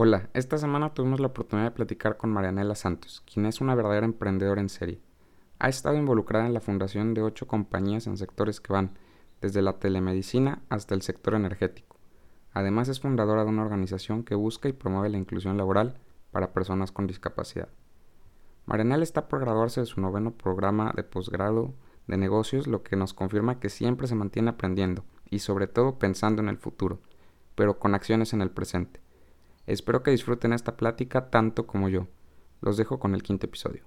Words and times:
Hola, 0.00 0.30
esta 0.32 0.58
semana 0.58 0.94
tuvimos 0.94 1.18
la 1.18 1.26
oportunidad 1.26 1.66
de 1.66 1.74
platicar 1.74 2.16
con 2.16 2.30
Marianela 2.30 2.76
Santos, 2.76 3.20
quien 3.26 3.46
es 3.46 3.60
una 3.60 3.74
verdadera 3.74 4.06
emprendedora 4.06 4.60
en 4.60 4.68
serie. 4.68 5.00
Ha 5.58 5.68
estado 5.68 5.96
involucrada 5.96 6.46
en 6.46 6.54
la 6.54 6.60
fundación 6.60 7.14
de 7.14 7.22
ocho 7.22 7.48
compañías 7.48 8.06
en 8.06 8.16
sectores 8.16 8.60
que 8.60 8.72
van 8.72 8.92
desde 9.40 9.60
la 9.60 9.80
telemedicina 9.80 10.62
hasta 10.68 10.94
el 10.94 11.02
sector 11.02 11.34
energético. 11.34 11.96
Además 12.52 12.88
es 12.88 13.00
fundadora 13.00 13.42
de 13.42 13.50
una 13.50 13.62
organización 13.62 14.22
que 14.22 14.36
busca 14.36 14.68
y 14.68 14.72
promueve 14.72 15.08
la 15.08 15.18
inclusión 15.18 15.56
laboral 15.56 15.98
para 16.30 16.52
personas 16.52 16.92
con 16.92 17.08
discapacidad. 17.08 17.68
Marianela 18.66 19.02
está 19.02 19.26
por 19.26 19.40
graduarse 19.40 19.80
de 19.80 19.86
su 19.86 20.00
noveno 20.00 20.30
programa 20.30 20.92
de 20.94 21.02
posgrado 21.02 21.74
de 22.06 22.18
negocios, 22.18 22.68
lo 22.68 22.84
que 22.84 22.94
nos 22.94 23.14
confirma 23.14 23.58
que 23.58 23.68
siempre 23.68 24.06
se 24.06 24.14
mantiene 24.14 24.50
aprendiendo 24.50 25.02
y 25.28 25.40
sobre 25.40 25.66
todo 25.66 25.98
pensando 25.98 26.40
en 26.40 26.50
el 26.50 26.56
futuro, 26.56 27.00
pero 27.56 27.80
con 27.80 27.96
acciones 27.96 28.32
en 28.32 28.42
el 28.42 28.52
presente. 28.52 29.00
Espero 29.68 30.02
que 30.02 30.10
disfruten 30.10 30.54
esta 30.54 30.78
plática 30.78 31.28
tanto 31.28 31.66
como 31.66 31.90
yo. 31.90 32.06
Los 32.62 32.78
dejo 32.78 32.98
con 32.98 33.14
el 33.14 33.22
quinto 33.22 33.44
episodio. 33.44 33.84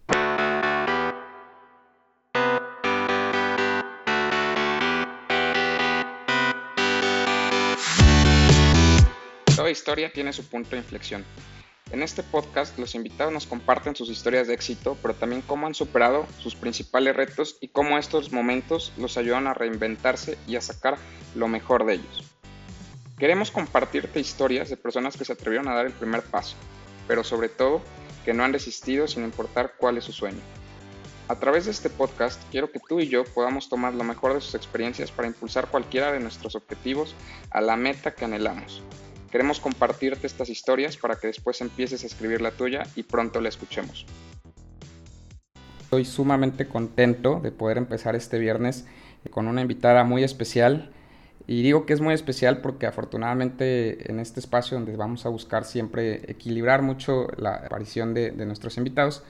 Toda 9.55 9.71
historia 9.71 10.13
tiene 10.13 10.31
su 10.33 10.47
punto 10.47 10.69
de 10.69 10.77
inflexión. 10.77 11.25
En 11.91 12.03
este 12.03 12.21
podcast 12.21 12.77
los 12.77 12.93
invitados 12.93 13.33
nos 13.33 13.47
comparten 13.47 13.95
sus 13.95 14.11
historias 14.11 14.47
de 14.47 14.53
éxito, 14.53 14.95
pero 15.01 15.15
también 15.15 15.41
cómo 15.41 15.65
han 15.65 15.73
superado 15.73 16.27
sus 16.37 16.53
principales 16.53 17.15
retos 17.15 17.57
y 17.59 17.69
cómo 17.69 17.97
estos 17.97 18.31
momentos 18.31 18.93
los 18.97 19.17
ayudan 19.17 19.47
a 19.47 19.55
reinventarse 19.55 20.37
y 20.47 20.57
a 20.57 20.61
sacar 20.61 20.99
lo 21.33 21.47
mejor 21.47 21.85
de 21.85 21.95
ellos. 21.95 22.31
Queremos 23.21 23.51
compartirte 23.51 24.19
historias 24.19 24.71
de 24.71 24.77
personas 24.77 25.15
que 25.15 25.25
se 25.25 25.33
atrevieron 25.33 25.67
a 25.67 25.75
dar 25.75 25.85
el 25.85 25.91
primer 25.91 26.23
paso, 26.23 26.55
pero 27.07 27.23
sobre 27.23 27.49
todo 27.49 27.79
que 28.25 28.33
no 28.33 28.43
han 28.43 28.51
resistido 28.51 29.07
sin 29.07 29.23
importar 29.23 29.73
cuál 29.77 29.99
es 29.99 30.05
su 30.05 30.11
sueño. 30.11 30.39
A 31.27 31.35
través 31.35 31.65
de 31.65 31.71
este 31.71 31.91
podcast 31.91 32.41
quiero 32.49 32.71
que 32.71 32.79
tú 32.79 32.99
y 32.99 33.09
yo 33.09 33.23
podamos 33.23 33.69
tomar 33.69 33.93
lo 33.93 34.03
mejor 34.03 34.33
de 34.33 34.41
sus 34.41 34.55
experiencias 34.55 35.11
para 35.11 35.27
impulsar 35.27 35.67
cualquiera 35.67 36.11
de 36.11 36.19
nuestros 36.19 36.55
objetivos 36.55 37.13
a 37.51 37.61
la 37.61 37.75
meta 37.75 38.15
que 38.15 38.25
anhelamos. 38.25 38.81
Queremos 39.29 39.59
compartirte 39.59 40.25
estas 40.25 40.49
historias 40.49 40.97
para 40.97 41.17
que 41.17 41.27
después 41.27 41.61
empieces 41.61 42.03
a 42.03 42.07
escribir 42.07 42.41
la 42.41 42.49
tuya 42.49 42.87
y 42.95 43.03
pronto 43.03 43.39
la 43.39 43.49
escuchemos. 43.49 44.07
Estoy 45.81 46.05
sumamente 46.05 46.67
contento 46.67 47.39
de 47.39 47.51
poder 47.51 47.77
empezar 47.77 48.15
este 48.15 48.39
viernes 48.39 48.87
con 49.29 49.47
una 49.47 49.61
invitada 49.61 50.03
muy 50.05 50.23
especial 50.23 50.91
y 51.51 51.63
digo 51.63 51.85
que 51.85 51.91
es 51.91 51.99
muy 51.99 52.13
especial 52.13 52.61
porque 52.61 52.85
afortunadamente 52.85 54.09
en 54.09 54.21
este 54.21 54.39
espacio 54.39 54.77
donde 54.77 54.95
vamos 54.95 55.25
a 55.25 55.29
buscar 55.29 55.65
siempre 55.65 56.21
equilibrar 56.31 56.81
mucho 56.81 57.27
la 57.35 57.55
aparición 57.55 58.13
de, 58.13 58.31
nuestros 58.45 58.77
invitados, 58.77 59.21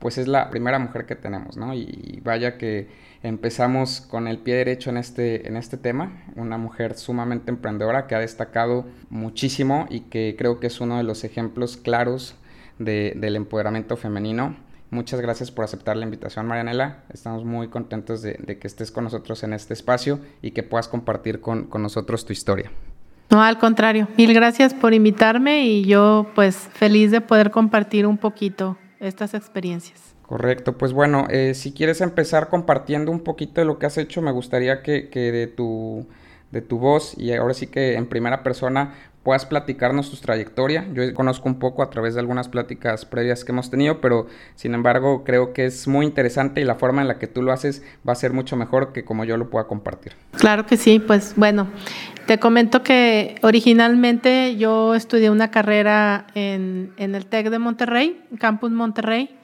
pues 0.00 0.18
es 0.18 0.26
la 0.26 0.50
primera 0.50 0.80
mujer 0.80 1.06
que 1.06 1.14
tenemos, 1.14 1.56
¿no? 1.56 1.74
Y 1.74 2.20
vaya 2.24 2.58
que 2.58 2.88
empezamos 3.22 4.00
con 4.00 4.26
el 4.26 4.38
pie 4.38 4.56
derecho 4.56 4.90
en 4.90 4.96
este, 4.96 5.46
en 5.46 5.56
este 5.56 5.76
tema, 5.76 6.24
una 6.34 6.58
mujer 6.58 6.96
sumamente 6.96 7.52
emprendedora 7.52 8.08
que 8.08 8.16
ha 8.16 8.18
destacado 8.18 8.84
muchísimo 9.08 9.86
y 9.88 10.00
que 10.00 10.34
creo 10.36 10.58
que 10.58 10.66
es 10.66 10.80
uno 10.80 10.96
de 10.96 11.04
los 11.04 11.22
ejemplos 11.22 11.76
claros 11.76 12.34
del 12.80 13.36
empoderamiento 13.36 13.96
femenino 13.96 14.56
Muchas 14.90 15.20
gracias 15.20 15.50
por 15.50 15.64
aceptar 15.64 15.96
la 15.96 16.04
invitación, 16.04 16.46
Marianela. 16.46 17.04
Estamos 17.12 17.44
muy 17.44 17.68
contentos 17.68 18.22
de, 18.22 18.58
que 18.58 18.66
estés 18.66 18.90
con 18.90 19.04
nosotros 19.04 19.42
en 19.42 19.52
este 19.52 19.74
espacio 19.74 20.18
y 20.40 20.52
que 20.52 20.62
puedas 20.62 20.88
compartir 20.88 21.40
con, 21.40 21.68
nosotros 21.74 22.24
tu 22.24 22.32
historia. 22.32 22.70
No, 23.30 23.42
al 23.42 23.58
contrario. 23.58 24.08
Mil 24.16 24.32
gracias 24.32 24.72
por 24.72 24.94
invitarme 24.94 25.66
y 25.66 25.84
yo 25.84 26.30
pues 26.34 26.56
feliz 26.56 27.10
de 27.10 27.20
poder 27.20 27.50
compartir 27.50 28.06
un 28.06 28.16
poquito 28.16 28.78
estas 28.98 29.34
experiencias. 29.34 30.14
Correcto, 30.22 30.78
pues 30.78 30.94
bueno, 30.94 31.26
eh, 31.28 31.52
si 31.54 31.72
quieres 31.72 32.00
empezar 32.00 32.48
compartiendo 32.48 33.10
un 33.10 33.20
poquito 33.20 33.60
de 33.60 33.66
lo 33.66 33.78
que 33.78 33.86
has 33.86 33.98
hecho, 33.98 34.22
me 34.22 34.30
gustaría 34.30 34.82
que, 34.82 35.10
que 35.10 35.32
de, 35.32 35.46
tu, 35.46 36.06
de 36.50 36.62
tu 36.62 36.78
voz 36.78 37.14
y 37.18 37.32
ahora 37.34 37.54
sí 37.54 37.66
que 37.66 37.94
en 37.94 38.06
primera 38.06 38.42
persona 38.42 38.94
puedas 39.22 39.46
platicarnos 39.46 40.10
tu 40.10 40.16
trayectoria. 40.16 40.86
Yo 40.92 41.12
conozco 41.14 41.48
un 41.48 41.58
poco 41.58 41.82
a 41.82 41.90
través 41.90 42.14
de 42.14 42.20
algunas 42.20 42.48
pláticas 42.48 43.04
previas 43.04 43.44
que 43.44 43.52
hemos 43.52 43.70
tenido, 43.70 44.00
pero 44.00 44.26
sin 44.54 44.74
embargo 44.74 45.24
creo 45.24 45.52
que 45.52 45.66
es 45.66 45.86
muy 45.88 46.06
interesante 46.06 46.60
y 46.60 46.64
la 46.64 46.76
forma 46.76 47.02
en 47.02 47.08
la 47.08 47.18
que 47.18 47.26
tú 47.26 47.42
lo 47.42 47.52
haces 47.52 47.82
va 48.08 48.12
a 48.12 48.16
ser 48.16 48.32
mucho 48.32 48.56
mejor 48.56 48.92
que 48.92 49.04
como 49.04 49.24
yo 49.24 49.36
lo 49.36 49.50
pueda 49.50 49.66
compartir. 49.66 50.12
Claro 50.32 50.66
que 50.66 50.76
sí, 50.76 50.98
pues 50.98 51.34
bueno, 51.36 51.68
te 52.26 52.38
comento 52.38 52.82
que 52.82 53.36
originalmente 53.42 54.56
yo 54.56 54.94
estudié 54.94 55.30
una 55.30 55.50
carrera 55.50 56.26
en, 56.34 56.92
el 56.96 57.26
TEC 57.26 57.50
de 57.50 57.58
Monterrey, 57.58 58.24
Campus 58.38 58.70
Monterrey. 58.70 59.34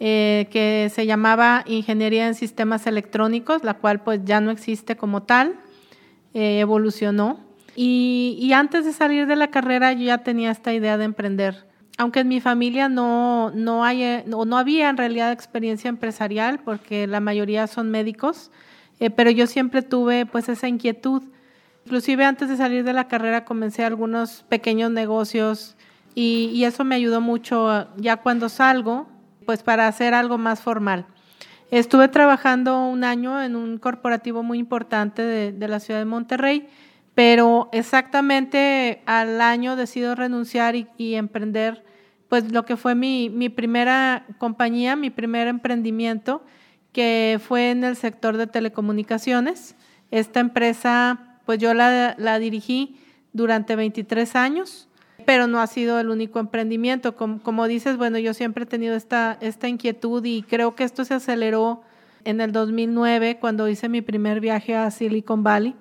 Eh, 0.00 0.46
que 0.52 0.92
se 0.94 1.06
llamaba 1.06 1.64
Ingeniería 1.66 2.28
en 2.28 2.36
Sistemas 2.36 2.86
Electrónicos, 2.86 3.64
la 3.64 3.74
cual 3.74 4.00
pues 4.04 4.20
ya 4.24 4.40
no 4.40 4.52
existe 4.52 4.96
como 4.96 5.24
tal, 5.24 5.56
eh, 6.34 6.60
evolucionó 6.60 7.47
y, 7.80 8.52
antes 8.54 8.84
de 8.84 8.92
salir 8.92 9.28
de 9.28 9.36
la 9.36 9.52
carrera 9.52 9.92
yo 9.92 10.02
ya 10.06 10.18
tenía 10.18 10.50
esta 10.50 10.72
idea 10.72 10.98
de 10.98 11.04
emprender. 11.04 11.68
Aunque 11.96 12.20
en 12.20 12.28
mi 12.28 12.40
familia 12.40 12.88
no, 12.88 13.52
no, 13.54 13.84
hay, 13.84 14.24
no, 14.26 14.58
había 14.58 14.88
en 14.88 14.96
realidad 14.96 15.30
experiencia 15.30 15.88
empresarial 15.88 16.58
porque 16.58 17.06
la 17.06 17.20
mayoría 17.20 17.68
son 17.68 17.88
médicos, 17.92 18.50
eh, 18.98 19.10
pero 19.10 19.30
yo 19.30 19.46
siempre 19.46 19.82
tuve 19.82 20.26
pues 20.26 20.48
esa 20.48 20.66
inquietud. 20.66 21.22
Inclusive 21.84 22.24
antes 22.24 22.48
de 22.48 22.56
salir 22.56 22.82
de 22.82 22.92
la 22.92 23.06
carrera 23.06 23.44
comencé 23.44 23.84
algunos 23.84 24.44
pequeños 24.48 24.90
negocios 24.90 25.76
y, 26.16 26.64
eso 26.64 26.82
me 26.82 26.96
ayudó 26.96 27.20
mucho 27.20 27.86
ya 27.96 28.16
cuando 28.16 28.48
salgo, 28.48 29.08
pues 29.46 29.62
para 29.62 29.86
hacer 29.86 30.14
algo 30.14 30.36
más 30.36 30.60
formal. 30.60 31.06
Estuve 31.70 32.08
trabajando 32.08 32.86
un 32.88 33.04
año 33.04 33.40
en 33.40 33.54
un 33.54 33.78
corporativo 33.78 34.42
muy 34.42 34.58
importante 34.58 35.22
de 35.52 35.68
la 35.68 35.78
ciudad 35.78 36.00
de 36.00 36.06
Monterrey 36.06 36.68
pero 37.18 37.68
exactamente 37.72 39.02
al 39.04 39.40
año 39.40 39.74
decido 39.74 40.14
renunciar 40.14 40.76
y, 40.76 41.14
emprender 41.16 41.82
pues 42.28 42.52
lo 42.52 42.64
que 42.64 42.76
fue 42.76 42.94
mi, 42.94 43.48
primera 43.48 44.24
compañía, 44.38 44.94
mi 44.94 45.10
primer 45.10 45.48
emprendimiento, 45.48 46.44
que 46.92 47.40
fue 47.44 47.72
en 47.72 47.82
el 47.82 47.96
sector 47.96 48.36
de 48.36 48.46
telecomunicaciones. 48.46 49.74
Esta 50.12 50.38
empresa, 50.38 51.40
pues 51.44 51.58
yo 51.58 51.74
la, 51.74 52.38
dirigí 52.38 53.00
durante 53.32 53.74
23 53.74 54.36
años, 54.36 54.88
pero 55.26 55.48
no 55.48 55.60
ha 55.60 55.66
sido 55.66 55.98
el 55.98 56.10
único 56.10 56.38
emprendimiento. 56.38 57.16
Como, 57.16 57.42
como, 57.42 57.66
dices, 57.66 57.96
bueno, 57.96 58.18
yo 58.18 58.32
siempre 58.32 58.62
he 58.62 58.66
tenido 58.68 58.94
esta, 58.94 59.38
esta 59.40 59.66
inquietud 59.66 60.24
y 60.24 60.44
creo 60.44 60.76
que 60.76 60.84
esto 60.84 61.04
se 61.04 61.14
aceleró 61.14 61.82
en 62.22 62.40
el 62.40 62.52
2009 62.52 63.38
cuando 63.40 63.68
hice 63.68 63.88
mi 63.88 64.02
primer 64.02 64.38
viaje 64.38 64.76
a 64.76 64.88
Silicon 64.92 65.42
Valley 65.42 65.74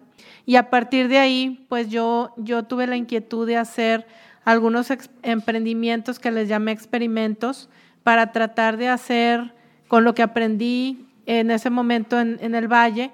y 0.45 0.55
a 0.55 0.69
partir 0.69 1.07
de 1.07 1.17
ahí, 1.17 1.66
pues 1.69 1.89
yo, 1.89 2.33
yo 2.38 2.63
tuve 2.63 2.88
la 2.88 2.95
inquietud 2.95 3.45
de 3.45 3.57
hacer 3.57 4.07
algunos 4.45 4.88
emprendimientos 5.23 6.19
que 6.19 6.31
les 6.31 6.47
llamé 6.47 6.72
experimentos 6.72 7.69
para 8.03 8.31
tratar 8.31 8.77
de 8.77 8.88
hacer 8.88 9.53
con 9.89 10.03
lo 10.06 10.16
que 10.16 10.23
aprendí 10.23 11.06
en 11.25 11.51
ese 11.51 11.69
momento 11.69 12.19
en, 12.19 12.56
el 12.56 12.72
valle, 12.72 13.11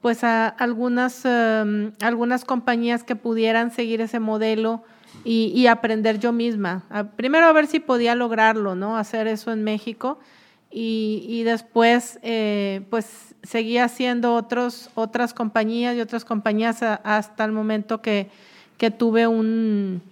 pues 0.00 0.22
a 0.22 0.46
algunas, 0.46 1.24
em, 1.24 1.90
algunas 2.00 2.44
compañías 2.44 3.02
que 3.02 3.16
pudieran 3.16 3.72
seguir 3.72 4.00
ese 4.00 4.20
modelo 4.20 4.84
y, 5.24 5.66
aprender 5.66 6.20
yo 6.20 6.32
misma. 6.32 6.84
primero 7.16 7.46
a 7.46 7.52
ver 7.52 7.66
si 7.66 7.80
podía 7.80 8.14
lograrlo, 8.14 8.76
¿no? 8.76 8.96
Hacer 8.96 9.26
eso 9.26 9.50
en 9.50 9.64
México 9.64 10.20
y, 10.78 11.42
después 11.44 12.18
eh, 12.22 12.82
pues 12.90 13.34
seguía 13.42 13.84
haciendo 13.84 14.34
otros, 14.34 14.90
otras 14.94 15.32
compañías 15.32 15.96
y 15.96 16.02
otras 16.02 16.26
compañías 16.26 16.82
hasta 16.82 17.46
el 17.46 17.52
momento 17.52 18.02
que, 18.02 18.28
que 18.76 18.90
tuve 18.90 19.26
un, 19.26 20.02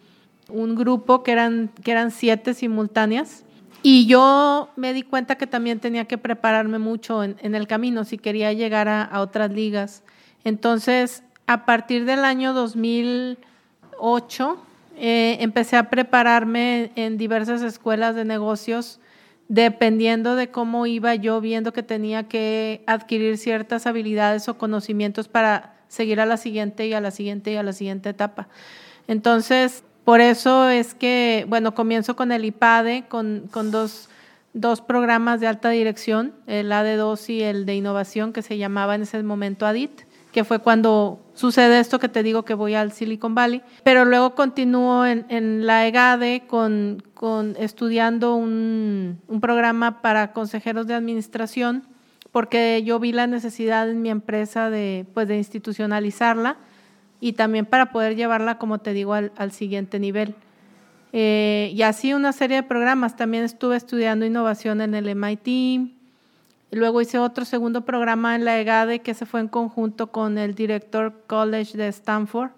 un, 0.49 0.75
grupo 0.75 1.23
que 1.23 1.33
eran, 1.33 1.71
que 1.83 1.91
eran 1.91 2.11
siete 2.11 2.55
simultáneas. 2.55 3.45
Y 3.83 4.07
yo 4.07 4.71
me 4.77 4.95
di 4.95 5.03
cuenta 5.03 5.35
que 5.35 5.47
también 5.47 5.81
tenía 5.81 6.07
que 6.07 6.17
prepararme 6.17 6.79
mucho 6.79 7.23
en, 7.23 7.55
el 7.55 7.67
camino 7.67 8.05
si 8.05 8.17
quería 8.17 8.55
llegar 8.55 8.89
a, 8.89 9.03
a, 9.03 9.21
otras 9.21 9.53
ligas. 9.53 10.03
Entonces, 10.45 11.25
a 11.47 11.67
partir 11.67 12.07
del 12.07 12.25
año 12.25 12.55
2008, 12.55 14.57
eh, 14.97 15.37
empecé 15.41 15.77
a 15.77 15.91
prepararme 15.91 16.91
en 16.97 17.19
diversas 17.19 17.61
escuelas 17.61 18.15
de 18.15 18.25
negocios 18.25 18.99
dependiendo 19.49 20.37
de 20.37 20.51
cómo 20.51 20.87
iba 20.87 21.15
yo 21.15 21.41
viendo 21.41 21.73
que 21.73 21.83
tenía 21.83 22.25
que 22.29 22.83
adquirir 22.87 23.39
ciertas 23.39 23.87
habilidades 23.87 24.49
o 24.49 24.57
conocimientos 24.57 25.29
para 25.29 25.75
seguir 25.89 26.21
a 26.21 26.27
la 26.27 26.37
siguiente 26.37 26.87
y 26.87 26.95
a 26.95 27.01
la 27.01 27.11
siguiente 27.11 27.53
y 27.53 27.57
a 27.57 27.63
la 27.63 27.73
siguiente 27.73 28.09
etapa. 28.11 28.49
Entonces, 29.07 29.85
por 30.05 30.21
eso 30.21 30.69
es 30.69 30.95
que, 30.95 31.47
bueno, 31.49 31.75
comienzo 31.75 32.17
con 32.17 32.33
el 32.33 32.45
IPADE, 32.45 33.05
con, 33.09 33.49
con 33.51 33.71
dos, 33.71 34.09
dos 34.53 34.81
programas 34.81 35.41
de 35.41 35.47
alta 35.47 35.71
dirección, 35.71 36.35
el 36.47 36.73
AD2 36.73 37.29
y 37.31 37.43
el 37.43 37.67
de 37.67 37.75
innovación 37.75 38.33
que 38.33 38.43
se 38.43 38.59
llamaba 38.59 38.95
en 38.95 39.03
ese 39.03 39.23
momento 39.23 39.67
ADIT, 39.67 40.03
que 40.35 40.43
fue 40.43 40.59
cuando 40.59 41.21
sucede 41.35 41.79
esto 41.79 42.01
que 42.01 42.09
te 42.09 42.25
digo 42.25 42.45
que 42.45 42.55
voy 42.55 42.75
al 42.75 42.91
Silicon 42.91 43.37
Valley, 43.37 43.63
pero 43.85 44.05
luego 44.05 44.35
continúo 44.35 45.07
en, 45.07 45.65
la 45.65 45.87
EGADE 45.87 46.43
con, 46.49 47.05
con 47.15 47.55
estudiando 47.57 48.35
un, 48.35 49.21
un, 49.29 49.41
programa 49.41 50.03
para 50.03 50.33
consejeros 50.33 50.89
de 50.89 50.95
administración, 50.95 51.85
porque 52.33 52.83
yo 52.85 52.99
vi 52.99 53.13
la 53.13 53.29
necesidad 53.29 53.89
en 53.89 54.03
mi 54.03 54.11
empresa 54.11 54.71
de, 54.71 55.07
pues, 55.15 55.29
de 55.29 55.37
institucionalizarla 55.37 56.57
y 57.21 57.35
también 57.35 57.65
para 57.65 57.93
poder 57.93 58.17
llevarla, 58.17 58.59
como 58.59 58.79
te 58.79 58.93
digo, 58.93 59.15
al, 59.15 59.53
siguiente 59.53 60.01
nivel. 60.01 60.35
Eh, 61.13 61.71
y 61.73 61.83
así 61.83 62.13
una 62.13 62.33
serie 62.33 62.57
de 62.57 62.63
programas. 62.65 63.15
También 63.15 63.45
estuve 63.45 63.77
estudiando 63.77 64.27
innovación 64.27 64.81
en 64.81 64.97
el 64.97 65.15
MIT, 65.15 65.94
Luego 66.75 67.01
hice 67.01 67.19
otro 67.19 67.45
segundo 67.45 67.85
programa 67.85 68.35
en 68.35 68.45
la 68.45 68.59
EGADE 68.61 69.01
que 69.01 69.15
se 69.15 69.27
fue 69.27 69.41
en 69.41 69.49
conjunto 69.49 70.09
con 70.09 70.39
el 70.39 70.55
director 70.55 71.23
college 71.27 71.79
de 71.79 71.89
Stanford. 71.89 72.51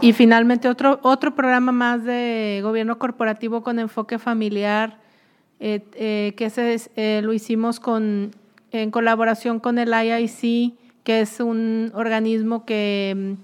Y 0.00 0.12
finalmente 0.12 0.68
otro, 0.68 0.98
otro 1.02 1.34
programa 1.34 1.70
más 1.70 2.04
de 2.04 2.60
gobierno 2.62 2.98
corporativo 2.98 3.62
con 3.62 3.78
enfoque 3.78 4.18
familiar, 4.18 4.98
eh, 5.60 5.84
eh, 5.94 6.34
que 6.36 6.46
ese 6.46 6.76
eh, 6.96 7.20
lo 7.22 7.32
hicimos 7.32 7.80
con, 7.80 8.32
en 8.72 8.90
colaboración 8.90 9.60
con 9.60 9.78
el 9.78 9.92
IIC, 9.92 10.74
que 11.04 11.20
es 11.20 11.38
un 11.38 11.92
organismo 11.94 12.64
que, 12.64 13.36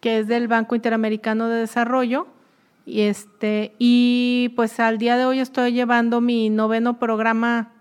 que 0.00 0.20
es 0.20 0.28
del 0.28 0.48
Banco 0.48 0.74
Interamericano 0.74 1.48
de 1.48 1.60
Desarrollo. 1.60 2.26
Y, 2.84 3.02
este, 3.02 3.74
y 3.78 4.52
pues 4.56 4.80
al 4.80 4.98
día 4.98 5.16
de 5.16 5.26
hoy 5.26 5.40
estoy 5.40 5.72
llevando 5.72 6.20
mi 6.20 6.50
noveno 6.50 6.98
programa 6.98 7.75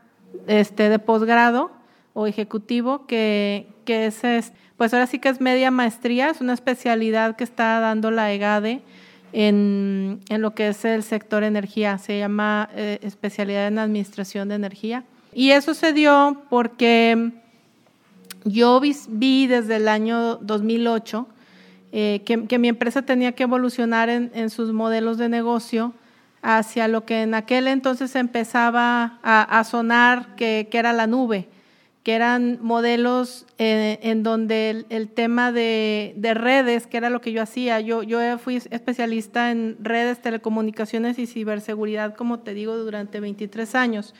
este, 0.47 0.89
de 0.89 0.99
posgrado 0.99 1.71
o 2.13 2.27
ejecutivo, 2.27 3.05
que, 3.07 3.67
que 3.83 4.07
es, 4.07 4.53
pues 4.77 4.93
ahora 4.93 5.07
sí 5.07 5.19
que 5.19 5.29
es 5.29 5.41
media 5.41 5.71
maestría, 5.71 6.29
es 6.29 6.41
una 6.41 6.53
especialidad 6.53 7.35
que 7.35 7.43
está 7.43 7.79
dando 7.79 8.11
la 8.11 8.31
EGADE 8.31 8.81
en, 9.33 10.21
en 10.29 10.41
lo 10.41 10.55
que 10.55 10.69
es 10.69 10.85
el 10.85 11.03
sector 11.03 11.43
energía, 11.43 11.97
se 11.97 12.19
llama 12.19 12.69
eh, 12.73 12.99
especialidad 13.01 13.67
en 13.67 13.79
administración 13.79 14.47
de 14.47 14.55
energía. 14.55 15.03
Y 15.33 15.51
eso 15.51 15.73
se 15.73 15.91
dio 15.91 16.43
porque 16.49 17.31
yo 18.45 18.79
vi, 18.79 19.47
desde 19.47 19.75
el 19.75 19.89
año 19.89 20.38
2008 20.38 21.27
eh, 21.91 22.21
que, 22.25 22.45
que, 22.45 22.59
mi 22.59 22.69
empresa 22.69 23.01
tenía 23.01 23.33
que 23.33 23.43
evolucionar 23.43 24.09
en, 24.09 24.31
en 24.33 24.49
sus 24.49 24.71
modelos 24.71 25.17
de 25.17 25.27
negocio 25.27 25.93
hacia 26.45 26.88
lo 26.88 27.06
que 27.06 27.24
en 27.24 27.33
aquel 27.33 27.68
entonces 27.68 28.15
empezaba 28.15 29.18
a, 29.24 29.63
sonar 29.63 30.36
que, 30.36 30.69
era 30.71 30.94
la 30.94 31.07
nube, 31.07 31.50
que 32.03 32.13
eran 32.13 32.59
modelos 32.62 33.47
eh, 33.57 33.97
en 34.03 34.21
donde 34.21 34.86
el, 34.89 35.09
tema 35.09 35.51
de, 35.51 36.13
redes, 36.36 36.86
que 36.86 36.97
era 36.97 37.09
lo 37.09 37.19
que 37.19 37.31
yo 37.31 37.42
hacía, 37.42 37.80
yo, 37.80 38.03
yo 38.03 38.38
fui 38.38 38.57
especialista 38.57 39.50
en 39.50 39.75
redes, 39.80 40.21
telecomunicaciones 40.21 41.18
y 41.18 41.25
ciberseguridad, 41.25 42.13
como 42.13 42.38
te 42.39 42.53
digo, 42.53 42.77
durante 42.77 43.19
23 43.19 43.74
años. 43.74 44.13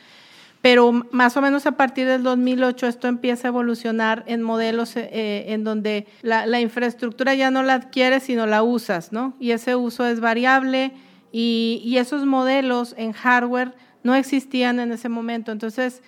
Pero 0.62 0.90
más 1.12 1.36
o 1.36 1.40
menos 1.40 1.64
a 1.66 1.72
partir 1.72 2.08
del 2.08 2.24
2008 2.24 2.88
esto 2.88 3.06
empieza 3.06 3.46
a 3.46 3.50
evolucionar 3.50 4.24
en 4.26 4.42
modelos 4.42 4.96
eh, 4.96 5.44
en 5.52 5.62
donde 5.62 6.08
la, 6.22 6.44
la 6.46 6.58
infraestructura 6.58 7.36
ya 7.36 7.52
no 7.52 7.62
la 7.62 7.74
adquieres, 7.74 8.24
sino 8.24 8.46
la 8.46 8.64
usas, 8.64 9.12
¿no? 9.12 9.34
Y 9.38 9.52
ese 9.52 9.76
uso 9.76 10.04
es 10.06 10.18
variable, 10.18 10.92
y, 11.38 11.98
esos 11.98 12.24
modelos 12.24 12.94
en 12.96 13.12
hardware 13.12 13.74
no 14.02 14.14
existían 14.14 14.80
en 14.80 14.90
ese 14.90 15.10
momento. 15.10 15.52
Entonces, 15.52 16.02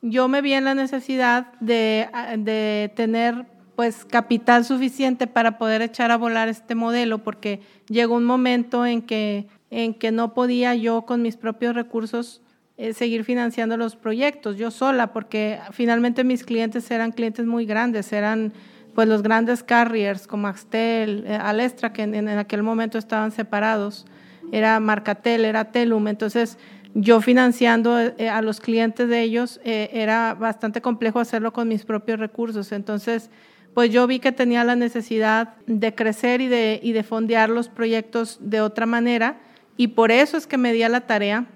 yo 0.00 0.26
me 0.26 0.42
vi 0.42 0.54
en 0.54 0.64
la 0.64 0.74
necesidad 0.74 1.52
de, 1.60 2.90
tener 2.96 3.46
pues 3.76 4.04
capital 4.04 4.64
suficiente 4.64 5.28
para 5.28 5.56
poder 5.56 5.82
echar 5.82 6.10
a 6.10 6.16
volar 6.16 6.48
este 6.48 6.74
modelo, 6.74 7.18
porque 7.18 7.60
llegó 7.88 8.16
un 8.16 8.24
momento 8.24 8.84
en 8.84 9.02
que, 9.02 9.46
en 9.70 9.94
que 9.94 10.10
no 10.10 10.34
podía 10.34 10.74
yo 10.74 11.02
con 11.02 11.22
mis 11.22 11.36
propios 11.36 11.76
recursos 11.76 12.42
eh, 12.76 12.92
seguir 12.92 13.22
financiando 13.22 13.76
los 13.76 13.94
proyectos, 13.94 14.56
yo 14.56 14.72
sola, 14.72 15.12
porque 15.12 15.60
finalmente 15.70 16.24
mis 16.24 16.42
clientes 16.42 16.90
eran 16.90 17.12
clientes 17.12 17.46
muy 17.46 17.66
grandes, 17.66 18.12
eran 18.12 18.52
pues 18.96 19.06
los 19.06 19.22
grandes 19.22 19.62
carriers 19.62 20.26
como 20.26 20.48
Axtel, 20.48 21.24
eh, 21.26 21.34
Alestra, 21.40 21.92
que 21.92 22.02
en, 22.02 22.28
aquel 22.28 22.64
momento 22.64 22.98
estaban 22.98 23.30
separados 23.30 24.06
era 24.52 24.78
Marcatel, 24.78 25.44
era 25.44 25.72
Telum, 25.72 26.06
entonces 26.06 26.58
yo 26.94 27.20
financiando 27.20 27.98
eh, 27.98 28.28
a 28.28 28.42
los 28.42 28.60
clientes 28.60 29.08
de 29.08 29.22
ellos 29.22 29.60
eh, 29.64 29.90
era 29.92 30.34
bastante 30.34 30.80
complejo 30.80 31.18
hacerlo 31.18 31.52
con 31.52 31.66
mis 31.66 31.84
propios 31.84 32.20
recursos, 32.20 32.70
entonces 32.70 33.30
pues 33.74 33.90
yo 33.90 34.06
vi 34.06 34.20
que 34.20 34.32
tenía 34.32 34.62
la 34.62 34.76
necesidad 34.76 35.54
de 35.66 35.94
crecer 35.94 36.42
y 36.42 36.48
de, 36.48 36.78
y 36.82 36.92
de 36.92 37.02
fondear 37.02 37.48
los 37.48 37.70
proyectos 37.70 38.38
de 38.40 38.60
otra 38.60 38.84
manera. 38.84 39.40
Y 39.78 39.88
por 39.88 40.10
eso 40.10 40.36
es 40.36 40.46
que 40.46 40.58
me 40.58 40.74
di 40.74 40.82
a 40.82 40.90
la 40.90 41.00
tarea 41.00 41.46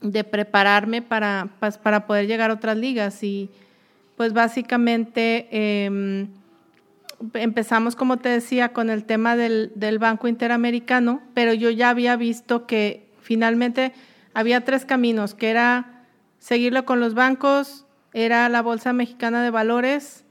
de 0.00 0.24
prepararme 0.24 1.02
para, 1.02 1.50
para 1.82 2.06
poder 2.06 2.26
llegar 2.26 2.50
a 2.50 2.54
otras 2.54 2.78
ligas. 2.78 3.22
Y 3.22 3.50
pues 4.16 4.32
básicamente... 4.32 5.48
Em, 5.50 6.28
empezamos, 7.34 7.96
como 7.96 8.18
te 8.18 8.28
decía, 8.28 8.72
con 8.72 8.90
el 8.90 9.04
tema 9.04 9.36
del, 9.36 9.72
Banco 9.98 10.28
Interamericano, 10.28 11.22
pero 11.34 11.54
yo 11.54 11.70
ya 11.70 11.90
había 11.90 12.16
visto 12.16 12.66
que 12.66 13.10
finalmente 13.20 13.92
había 14.34 14.64
tres 14.64 14.84
caminos, 14.84 15.34
que 15.34 15.50
era 15.50 16.04
seguirlo 16.38 16.84
con 16.84 17.00
los 17.00 17.14
bancos, 17.14 17.86
era 18.12 18.48
la 18.48 18.62
Bolsa 18.62 18.92
Mexicana 18.92 19.42
de 19.42 19.50
Valores 19.50 20.24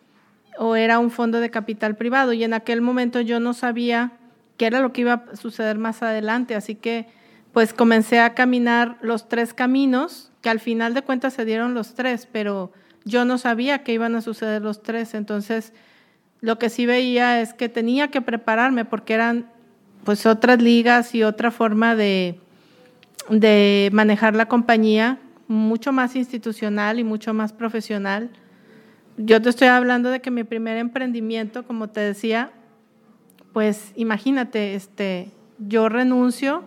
o 0.57 0.75
era 0.75 0.99
un 0.99 1.09
fondo 1.09 1.39
de 1.39 1.49
capital 1.49 1.95
privado. 1.95 2.33
Y 2.33 2.43
en 2.43 2.53
aquel 2.53 2.81
momento 2.81 3.19
yo 3.21 3.39
no 3.39 3.53
sabía 3.53 4.13
qué 4.57 4.67
era 4.67 4.81
lo 4.81 4.93
que 4.93 5.01
iba 5.01 5.25
a 5.31 5.35
suceder 5.35 5.77
más 5.77 6.03
adelante, 6.03 6.55
así 6.55 6.75
que 6.75 7.07
pues 7.51 7.73
comencé 7.73 8.19
a 8.19 8.33
caminar 8.33 8.97
los 9.01 9.29
tres 9.29 9.53
caminos, 9.53 10.31
que 10.41 10.49
al 10.49 10.59
final 10.59 10.93
de 10.93 11.03
cuentas 11.03 11.33
se 11.33 11.45
dieron 11.45 11.73
los 11.73 11.93
tres, 11.93 12.27
pero 12.31 12.71
yo 13.05 13.25
no 13.25 13.37
sabía 13.37 13.83
que 13.83 13.93
iban 13.93 14.15
a 14.15 14.21
suceder 14.21 14.61
los 14.61 14.81
tres, 14.81 15.13
entonces 15.13 15.73
lo 16.43 16.59
que 16.59 16.69
sí 16.69 16.85
veía 16.85 17.39
es 17.39 17.53
que 17.53 17.69
tenía 17.69 18.09
que 18.09 18.21
prepararme 18.21 18.83
porque 18.83 19.13
eran 19.13 19.49
pues 20.03 20.25
otras 20.25 20.61
ligas 20.61 21.15
y 21.15 21.23
otra 21.23 21.51
forma 21.51 21.95
de, 21.95 22.37
de 23.29 23.89
manejar 23.93 24.35
la 24.35 24.49
compañía, 24.49 25.19
mucho 25.47 25.93
más 25.93 26.17
institucional 26.17 26.99
y 26.99 27.05
mucho 27.05 27.33
más 27.33 27.53
profesional. 27.53 28.29
Yo 29.15 29.41
te 29.41 29.47
estoy 29.47 29.69
hablando 29.69 30.09
de 30.09 30.19
que 30.19 30.31
mi 30.31 30.43
primer 30.43 30.75
emprendimiento, 30.75 31.65
como 31.65 31.87
te 31.91 32.01
decía, 32.01 32.51
pues 33.53 33.93
imagínate, 33.95 34.75
este, 34.75 35.31
yo 35.59 35.87
renuncio 35.87 36.65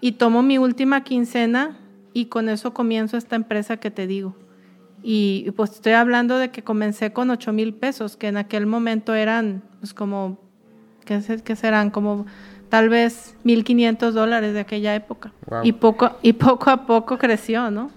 y 0.00 0.12
tomo 0.12 0.42
mi 0.42 0.58
última 0.58 1.04
quincena 1.04 1.78
y 2.12 2.24
con 2.24 2.48
eso 2.48 2.74
comienzo 2.74 3.16
esta 3.16 3.36
empresa 3.36 3.76
que 3.76 3.92
te 3.92 4.08
digo. 4.08 4.34
Y 5.06 5.50
pues 5.50 5.72
estoy 5.72 5.92
hablando 5.92 6.38
de 6.38 6.50
que 6.50 6.64
comencé 6.64 7.12
con 7.12 7.30
8 7.30 7.52
mil 7.52 7.74
pesos, 7.74 8.16
que 8.16 8.28
en 8.28 8.38
aquel 8.38 8.64
momento 8.64 9.14
eran 9.14 9.62
pues 9.80 9.92
como, 9.92 10.38
¿qué, 11.04 11.20
qué 11.44 11.56
serán? 11.56 11.90
Como 11.90 12.24
tal 12.70 12.88
vez 12.88 13.36
1.500 13.44 14.12
dólares 14.12 14.54
de 14.54 14.60
aquella 14.60 14.94
época. 14.94 15.30
Y, 15.62 15.72
poco, 15.72 16.16
y 16.22 16.32
poco 16.32 16.70
a 16.70 16.86
poco 16.86 17.18
creció, 17.18 17.70
¿no? 17.70 17.90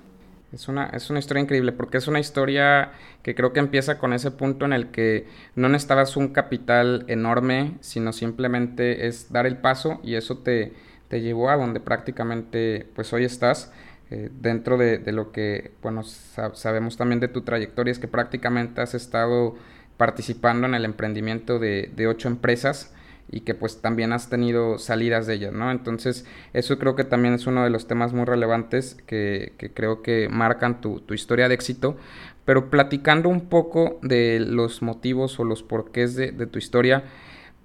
Es 0.52 0.68
una, 0.68 0.88
es 0.88 1.10
una 1.10 1.20
historia 1.20 1.42
increíble 1.42 1.72
porque 1.72 1.98
es 1.98 2.10
una 2.10 2.20
historia 2.20 2.92
que 3.24 3.36
creo 3.36 3.54
que 3.54 3.62
empieza 3.62 4.00
con 4.00 4.12
ese 4.12 4.32
punto 4.32 4.66
en 4.66 4.74
el 4.74 4.92
que 4.92 5.28
no 5.56 5.70
necesitabas 5.70 6.18
un 6.18 6.28
capital 6.28 7.06
enorme, 7.08 7.76
sino 7.80 8.12
simplemente 8.12 9.08
es 9.08 9.32
dar 9.32 9.46
el 9.46 9.56
paso 9.58 10.02
y 10.04 10.16
eso 10.16 10.40
te, 10.40 10.74
te 11.08 11.22
llevó 11.22 11.50
a 11.50 11.56
donde 11.56 11.80
prácticamente 11.80 12.86
pues 12.96 13.14
hoy 13.14 13.24
estás. 13.24 13.72
Eh, 14.10 14.30
dentro 14.40 14.78
de, 14.78 15.00
lo 15.12 15.32
que, 15.32 15.72
bueno, 15.82 16.04
sabemos 16.04 16.96
también 16.96 17.20
de 17.20 17.28
tu 17.28 17.42
trayectoria 17.42 17.92
es 17.92 18.00
que 18.00 18.08
prácticamente 18.08 18.80
has 18.80 18.94
estado 18.94 19.56
participando 19.98 20.66
en 20.66 20.76
el 20.76 20.86
emprendimiento 20.86 21.60
de, 21.60 22.08
ocho 22.08 22.30
empresas 22.30 22.94
y 23.30 23.42
que 23.42 23.54
pues 23.54 23.82
también 23.82 24.14
has 24.14 24.30
tenido 24.30 24.80
salidas 24.80 25.28
de 25.28 25.34
ellas, 25.34 25.52
¿no? 25.52 25.72
Entonces, 25.72 26.26
eso 26.54 26.80
creo 26.80 26.96
que 26.96 27.04
también 27.04 27.34
es 27.34 27.48
uno 27.48 27.66
de 27.66 27.70
los 27.70 27.86
temas 27.86 28.14
muy 28.14 28.24
relevantes 28.24 28.96
que, 29.06 29.52
creo 29.74 30.02
que 30.02 30.30
marcan 30.30 30.80
tu, 30.80 31.04
historia 31.10 31.50
de 31.50 31.56
éxito, 31.56 31.98
pero 32.46 32.70
platicando 32.70 33.28
un 33.28 33.50
poco 33.50 34.00
de 34.02 34.40
los 34.40 34.82
motivos 34.82 35.38
o 35.42 35.44
los 35.44 35.64
porqués 35.64 36.16
de, 36.16 36.32
tu 36.32 36.58
historia, 36.58 37.04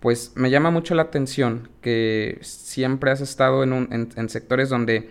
pues 0.01 0.33
me 0.35 0.51
llama 0.51 0.73
mucho 0.73 0.97
la 0.97 1.03
atención 1.03 1.69
que 1.81 2.39
siempre 2.41 3.13
has 3.13 3.21
estado 3.21 3.63
en, 3.63 4.09
en 4.17 4.29
sectores 4.29 4.69
donde 4.69 5.09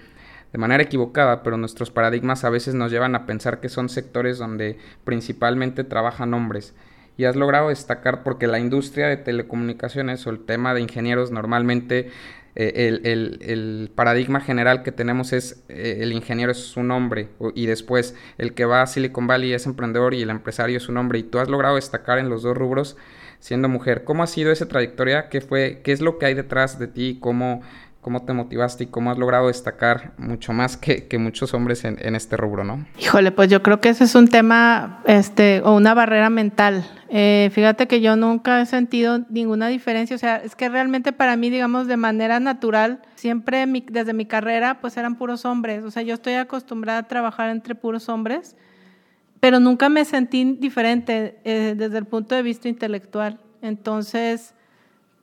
de 0.52 0.58
manera 0.58 0.84
equivocada, 0.84 1.44
pero 1.44 1.58
nuestros 1.58 1.92
paradigmas 1.92 2.44
a 2.44 2.50
veces 2.50 2.74
nos 2.74 2.92
llevan 2.92 3.16
a 3.16 3.26
pensar 3.26 3.60
que 3.60 3.70
son 3.70 3.90
sectores 3.90 4.38
donde 4.38 4.78
principalmente 5.04 5.84
trabajan 5.84 6.34
hombres. 6.34 6.74
Y 7.18 7.26
has 7.26 7.36
logrado 7.36 7.70
destacar 7.70 8.24
porque 8.24 8.48
la 8.48 8.60
industria 8.60 9.08
de 9.08 9.18
telecomunicaciones 9.18 10.26
o 10.26 10.30
el 10.30 10.44
tema 10.46 10.74
de 10.74 10.82
ingenieros 10.82 11.32
normalmente 11.32 12.10
eh, 12.56 13.00
el, 13.04 13.92
paradigma 13.96 14.42
general 14.42 14.84
que 14.84 14.92
tenemos 14.92 15.32
es 15.32 15.64
eh, 15.70 16.00
el 16.02 16.12
ingeniero 16.12 16.52
es 16.52 16.76
un 16.76 16.92
hombre 16.92 17.30
y 17.56 17.66
después 17.66 18.14
el 18.38 18.54
que 18.54 18.66
va 18.66 18.82
a 18.82 18.88
Silicon 18.88 19.26
Valley 19.26 19.54
es 19.54 19.66
emprendedor 19.66 20.14
y 20.14 20.22
el 20.22 20.30
empresario 20.30 20.76
es 20.76 20.90
un 20.90 20.98
hombre 20.98 21.20
y 21.20 21.24
tú 21.24 21.40
has 21.40 21.48
logrado 21.48 21.76
destacar 21.76 22.20
en 22.20 22.30
los 22.30 22.44
dos 22.44 22.58
rubros 22.58 22.98
siendo 23.40 23.70
mujer. 23.70 24.04
¿Cómo 24.04 24.24
ha 24.24 24.28
sido 24.28 24.52
esa 24.52 24.68
trayectoria? 24.68 25.30
¿Qué 25.30 25.42
fue, 25.42 25.82
qué 25.84 25.92
es 25.92 26.02
lo 26.02 26.18
que 26.18 26.28
hay 26.28 26.34
detrás 26.34 26.78
de 26.78 26.88
ti? 26.88 27.18
¿Cómo, 27.20 27.62
cómo 28.02 28.24
te 28.24 28.34
motivaste 28.34 28.86
y 28.86 28.88
cómo 28.88 29.12
has 29.12 29.18
logrado 29.20 29.48
destacar 29.48 30.14
mucho 30.18 30.54
más 30.54 30.76
que, 30.76 31.08
muchos 31.20 31.54
hombres 31.54 31.86
en, 31.86 32.16
este 32.16 32.36
rubro, 32.36 32.64
¿no? 32.64 32.86
Híjole, 33.00 33.32
pues 33.32 33.50
yo 33.50 33.62
creo 33.62 33.80
que 33.80 33.90
ese 33.90 34.06
es 34.06 34.16
un 34.16 34.28
tema 34.28 35.02
este, 35.06 35.62
o 35.64 35.76
una 35.76 35.94
barrera 35.94 36.32
mental. 36.32 36.84
Eh, 37.10 37.52
fíjate 37.54 37.88
que 37.88 38.02
yo 38.02 38.16
nunca 38.16 38.60
he 38.60 38.66
sentido 38.66 39.20
ninguna 39.30 39.68
diferencia, 39.68 40.16
o 40.16 40.20
sea, 40.20 40.38
es 40.38 40.56
que 40.56 40.68
realmente 40.68 41.14
para 41.14 41.36
mí, 41.36 41.52
digamos, 41.52 41.86
de 41.86 41.98
manera 41.98 42.40
natural, 42.40 43.02
siempre 43.16 43.66
desde 43.92 44.14
mi 44.14 44.26
carrera, 44.26 44.80
pues 44.82 44.98
eran 44.98 45.16
puros 45.16 45.46
hombres, 45.46 45.84
o 45.84 45.92
sea, 45.92 46.02
yo 46.02 46.16
estoy 46.16 46.34
acostumbrada 46.34 47.00
a 47.00 47.08
trabajar 47.08 47.50
entre 47.50 47.76
puros 47.76 48.10
hombres, 48.10 48.56
pero 49.40 49.60
nunca 49.60 49.90
me 49.90 50.06
sentí 50.06 50.58
diferente 50.60 51.40
eh, 51.44 51.76
desde 51.78 52.00
el 52.00 52.06
punto 52.06 52.34
de 52.34 52.42
vista 52.42 52.68
intelectual. 52.68 53.40
Entonces, 53.62 54.54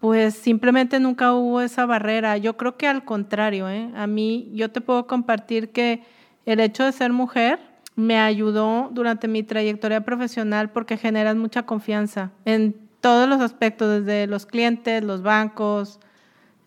pues 0.00 0.35
simplemente 0.35 1.00
nunca 1.00 1.33
hubo 1.33 1.61
esa 1.61 1.87
barrera. 1.87 2.37
Yo 2.37 2.57
creo 2.57 2.76
que 2.76 2.87
al 2.87 3.05
contrario, 3.05 3.69
¿eh? 3.69 3.90
a 3.97 4.07
mí 4.07 4.50
yo 4.55 4.71
te 4.71 4.81
puedo 4.81 5.07
compartir 5.07 5.71
que 5.71 6.02
el 6.47 6.61
hecho 6.61 6.85
de 6.85 6.93
ser 6.93 7.12
mujer 7.12 7.59
me 7.97 8.19
ayudó 8.19 8.90
durante 8.93 9.26
mi 9.26 9.43
trayectoria 9.43 10.02
profesional 10.02 10.71
porque 10.71 10.97
generas 10.97 11.35
mucha 11.35 11.64
confianza 11.64 12.31
en 12.45 12.76
todos 13.00 13.28
los 13.28 13.40
aspectos, 13.40 14.00
desde 14.05 14.26
los 14.26 14.47
clientes, 14.47 15.02
los 15.02 15.23
bancos, 15.23 15.99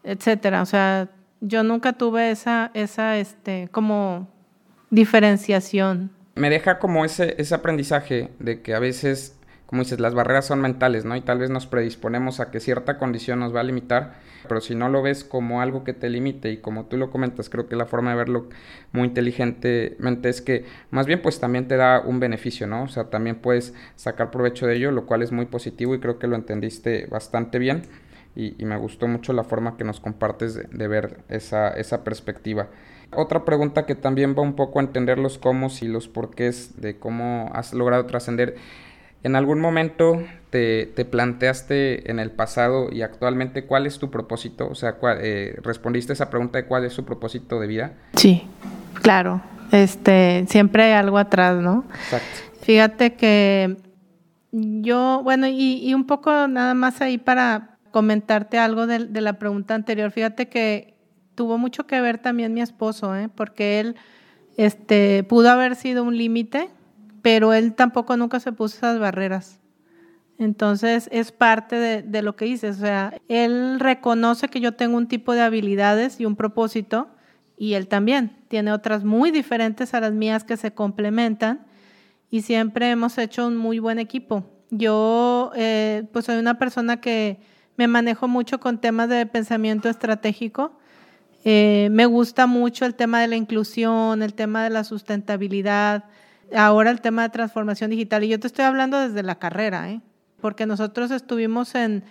etcétera. 0.04 0.62
O 0.62 0.66
sea, 0.66 1.10
yo 1.40 1.64
nunca 1.64 1.94
tuve 1.94 2.32
esa, 2.32 2.72
esa, 2.74 3.18
este, 3.18 3.70
como 3.72 4.28
diferenciación. 4.90 6.12
Me 6.36 6.50
deja 6.50 6.80
como 6.80 7.06
ese, 7.06 7.36
ese 7.38 7.56
aprendizaje 7.56 8.32
de 8.40 8.62
que 8.62 8.74
a 8.74 8.80
veces 8.80 9.38
como 9.72 9.84
dices, 9.84 10.02
las 10.02 10.14
barreras 10.14 10.46
son 10.46 10.60
mentales, 10.60 11.06
¿no? 11.06 11.16
Y 11.16 11.22
tal 11.22 11.40
vez 11.40 11.50
nos 11.50 11.66
predisponemos 11.66 12.42
a 12.42 12.52
que 12.52 12.60
cierta 12.60 12.98
condición 12.98 13.40
nos 13.40 13.56
va 13.56 13.62
a 13.62 13.64
limitar, 13.64 14.16
pero 14.50 14.60
si 14.60 14.76
no 14.76 14.90
lo 14.90 15.02
ves 15.02 15.24
como 15.24 15.62
algo 15.62 15.86
que 15.86 15.94
te 15.94 16.10
limite 16.10 16.52
y 16.52 16.58
como 16.58 16.88
tú 16.88 16.98
lo 16.98 17.10
comentas, 17.10 17.50
creo 17.50 17.70
que 17.70 17.78
la 17.78 17.86
forma 17.86 18.10
de 18.10 18.18
verlo 18.18 18.50
muy 18.92 19.08
inteligentemente 19.08 20.28
es 20.28 20.42
que 20.42 20.66
más 20.90 21.06
bien 21.06 21.22
pues 21.22 21.40
también 21.40 21.70
te 21.70 21.78
da 21.78 22.02
un 22.02 22.20
beneficio, 22.20 22.68
¿no? 22.68 22.84
O 22.84 22.90
sea, 22.90 23.06
también 23.06 23.38
puedes 23.38 23.74
sacar 23.96 24.30
provecho 24.30 24.68
de 24.68 24.76
ello, 24.76 24.92
lo 24.92 25.06
cual 25.06 25.22
es 25.22 25.32
muy 25.32 25.46
positivo 25.46 25.96
y 25.96 26.02
creo 26.02 26.20
que 26.20 26.28
lo 26.28 26.36
entendiste 26.36 27.08
bastante 27.10 27.58
bien 27.58 27.84
y, 28.36 28.66
me 28.66 28.76
gustó 28.76 29.08
mucho 29.08 29.32
la 29.32 29.46
forma 29.46 29.78
que 29.78 29.86
nos 29.86 30.02
compartes 30.02 30.70
de, 30.70 30.88
ver 30.90 31.20
esa, 31.30 31.70
esa 31.70 32.04
perspectiva. 32.04 32.68
Otra 33.14 33.46
pregunta 33.46 33.86
que 33.86 33.96
también 33.96 34.36
va 34.38 34.42
un 34.42 34.58
poco 34.58 34.80
a 34.80 34.84
entender 34.84 35.18
los 35.18 35.38
cómo 35.38 35.70
y 35.82 35.88
los 35.88 36.10
porqués 36.10 36.82
de 36.82 36.98
cómo 36.98 37.50
has 37.54 37.74
logrado 37.74 38.06
trascender 38.06 38.56
¿En 39.24 39.36
algún 39.36 39.60
momento 39.60 40.24
te, 40.50 40.88
planteaste 41.10 42.10
en 42.10 42.20
el 42.20 42.32
pasado 42.32 42.90
y 42.92 43.04
actualmente 43.04 43.66
cuál 43.66 43.86
es 43.86 44.00
tu 44.00 44.10
propósito? 44.10 44.68
O 44.68 44.76
sea, 44.76 44.98
eh, 45.22 45.56
¿respondiste 45.62 46.14
esa 46.14 46.30
pregunta 46.30 46.58
de 46.58 46.66
cuál 46.66 46.86
es 46.86 46.94
su 46.94 47.06
propósito 47.06 47.60
de 47.60 47.68
vida? 47.68 47.94
Sí, 48.16 48.44
claro. 49.02 49.42
Este, 49.72 50.46
siempre 50.50 50.84
hay 50.84 50.94
algo 50.94 51.18
atrás, 51.18 51.62
¿no? 51.62 51.86
Exacto. 52.04 52.40
Fíjate 52.62 53.14
que 53.14 53.78
yo, 54.52 55.22
bueno, 55.24 55.48
y, 55.48 55.94
un 55.94 56.06
poco 56.06 56.48
nada 56.48 56.74
más 56.74 57.02
ahí 57.02 57.18
para 57.18 57.78
comentarte 57.92 58.58
algo 58.58 58.88
de, 58.88 59.06
de, 59.06 59.22
la 59.22 59.34
pregunta 59.34 59.76
anterior. 59.76 60.12
Fíjate 60.12 60.50
que 60.50 60.96
tuvo 61.36 61.58
mucho 61.58 61.88
que 61.88 62.02
ver 62.02 62.18
también 62.18 62.54
mi 62.54 62.62
esposo, 62.62 63.16
¿eh? 63.16 63.30
porque 63.34 63.80
él 63.80 63.96
este, 64.58 65.24
pudo 65.24 65.50
haber 65.50 65.76
sido 65.76 66.04
un 66.04 66.18
límite 66.18 66.70
pero 67.22 67.54
él 67.54 67.74
tampoco 67.74 68.18
nunca 68.18 68.40
se 68.40 68.52
puso 68.52 68.78
esas 68.78 69.00
barreras. 69.00 69.60
Entonces 70.38 71.08
es 71.12 71.32
parte 71.32 71.76
de, 72.02 72.22
lo 72.24 72.36
que 72.36 72.46
dices, 72.46 72.78
o 72.78 72.80
sea, 72.80 73.14
él 73.28 73.80
reconoce 73.80 74.48
que 74.48 74.60
yo 74.60 74.74
tengo 74.74 74.98
un 74.98 75.08
tipo 75.08 75.34
de 75.34 75.42
habilidades 75.42 76.20
y 76.20 76.26
un 76.26 76.36
propósito 76.36 77.10
y 77.58 77.74
él 77.74 77.88
también 77.88 78.38
tiene 78.48 78.72
otras 78.72 79.04
muy 79.04 79.30
diferentes 79.30 79.94
a 79.94 80.00
las 80.00 80.14
mías 80.14 80.44
que 80.44 80.58
se 80.58 80.74
complementan 80.74 81.68
y 82.32 82.42
siempre 82.42 82.90
hemos 82.90 83.20
hecho 83.20 83.46
un 83.46 83.56
muy 83.56 83.78
buen 83.78 84.00
equipo. 84.00 84.44
Yo 84.72 85.52
eh, 85.56 86.08
pues 86.12 86.26
soy 86.26 86.40
una 86.40 86.58
persona 86.58 87.00
que 87.02 87.40
me 87.78 87.88
manejo 87.88 88.28
mucho 88.28 88.60
con 88.60 88.80
temas 88.80 89.10
de 89.10 89.28
pensamiento 89.28 89.90
estratégico. 89.90 90.72
Eh, 91.44 91.90
me 91.92 92.08
gusta 92.08 92.48
mucho 92.48 92.86
el 92.86 92.96
tema 92.96 93.22
de 93.22 93.28
la 93.28 93.36
inclusión, 93.36 94.24
el 94.24 94.34
tema 94.34 94.64
de 94.64 94.72
la 94.72 94.84
sustentabilidad, 94.84 96.06
ahora 96.56 96.92
el 96.92 97.02
tema 97.02 97.24
de 97.24 97.30
transformación 97.30 97.90
digital. 97.92 98.24
Y 98.24 98.30
yo 98.30 98.40
te 98.40 98.48
estoy 98.48 98.66
hablando 98.66 99.00
desde 99.00 99.24
la 99.24 99.36
carrera, 99.36 99.90
¿eh? 99.90 100.02
porque 100.40 100.66
nosotros 100.66 101.12
estuvimos 101.12 101.76
en, 101.76 102.04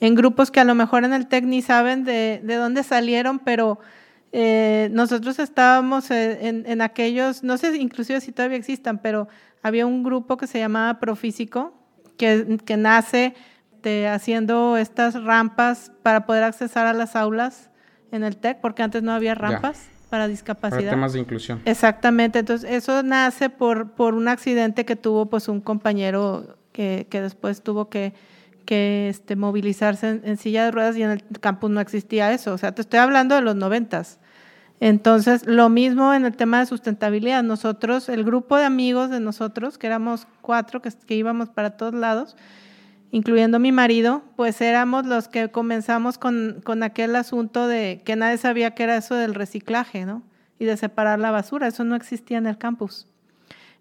en 0.00 0.14
grupos 0.14 0.50
que 0.50 0.60
a 0.60 0.64
lo 0.64 0.74
mejor 0.74 1.04
en 1.04 1.12
el 1.12 1.26
TEC 1.26 1.44
ni 1.44 1.62
saben 1.62 2.04
de, 2.04 2.40
de 2.44 2.54
dónde 2.56 2.82
salieron, 2.82 3.38
pero 3.38 3.78
eh, 4.32 4.88
nosotros 4.92 5.38
estábamos 5.38 6.10
en, 6.10 6.64
en, 6.66 6.80
aquellos, 6.82 7.42
no 7.42 7.56
sé 7.56 7.76
inclusive 7.76 8.20
si 8.20 8.30
todavía 8.30 8.58
existan, 8.58 8.98
pero 8.98 9.28
había 9.62 9.86
un 9.86 10.02
grupo 10.02 10.36
que 10.36 10.46
se 10.46 10.58
llamaba 10.58 11.00
Profísico, 11.00 11.74
que, 12.18 12.58
que 12.64 12.76
nace 12.76 13.34
de, 13.82 14.06
haciendo 14.08 14.76
estas 14.76 15.22
rampas 15.22 15.92
para 16.02 16.26
poder 16.26 16.44
accesar 16.44 16.86
a 16.86 16.92
las 16.92 17.16
aulas 17.16 17.70
en 18.12 18.22
el 18.22 18.36
TEC, 18.36 18.60
porque 18.60 18.82
antes 18.82 19.02
no 19.02 19.12
había 19.12 19.34
rampas 19.34 19.88
para 20.08 20.28
discapacidad. 20.28 20.80
Para 20.80 20.90
temas 20.90 21.12
de 21.12 21.20
inclusión. 21.20 21.60
Exactamente, 21.64 22.40
entonces 22.40 22.70
eso 22.70 23.02
nace 23.02 23.50
por, 23.50 23.92
por 23.92 24.14
un 24.14 24.28
accidente 24.28 24.84
que 24.84 24.96
tuvo 24.96 25.26
pues 25.26 25.48
un 25.48 25.60
compañero 25.60 26.56
que, 26.72 27.06
que 27.10 27.20
después 27.20 27.62
tuvo 27.62 27.88
que, 27.88 28.14
que 28.64 29.08
este, 29.08 29.36
movilizarse 29.36 30.20
en, 30.22 30.36
silla 30.36 30.64
de 30.64 30.70
ruedas 30.70 30.96
y 30.96 31.02
en 31.02 31.10
el 31.10 31.24
campus 31.40 31.70
no 31.70 31.80
existía 31.80 32.32
eso, 32.32 32.52
o 32.52 32.58
sea, 32.58 32.72
te 32.72 32.82
estoy 32.82 32.98
hablando 32.98 33.34
de 33.34 33.40
los 33.40 33.56
noventas. 33.56 34.18
Entonces, 34.80 35.46
lo 35.46 35.68
mismo 35.68 36.14
en 36.14 36.24
el 36.24 36.36
tema 36.36 36.60
de 36.60 36.66
sustentabilidad. 36.66 37.42
Nosotros, 37.42 38.08
el 38.08 38.22
grupo 38.22 38.56
de 38.56 38.64
amigos 38.64 39.10
de 39.10 39.18
nosotros, 39.18 39.76
que 39.76 39.88
éramos 39.88 40.28
cuatro 40.40 40.80
que, 40.80 40.90
que 41.04 41.16
íbamos 41.16 41.48
para 41.48 41.70
todos 41.70 41.94
lados, 41.94 42.36
incluyendo 43.10 43.58
mi 43.58 43.72
marido, 43.72 44.22
pues 44.36 44.60
éramos 44.60 45.06
los 45.06 45.28
que 45.28 45.50
comenzamos 45.50 46.18
con, 46.18 46.60
con, 46.64 46.82
aquel 46.82 47.16
asunto 47.16 47.66
de 47.66 48.02
que 48.04 48.16
nadie 48.16 48.38
sabía 48.38 48.74
que 48.74 48.82
era 48.82 48.96
eso 48.96 49.14
del 49.14 49.34
reciclaje, 49.34 50.04
¿no? 50.04 50.22
Y 50.58 50.64
de 50.64 50.76
separar 50.76 51.18
la 51.18 51.30
basura, 51.30 51.68
eso 51.68 51.84
no 51.84 51.96
existía 51.96 52.38
en 52.38 52.46
el 52.46 52.58
campus. 52.58 53.06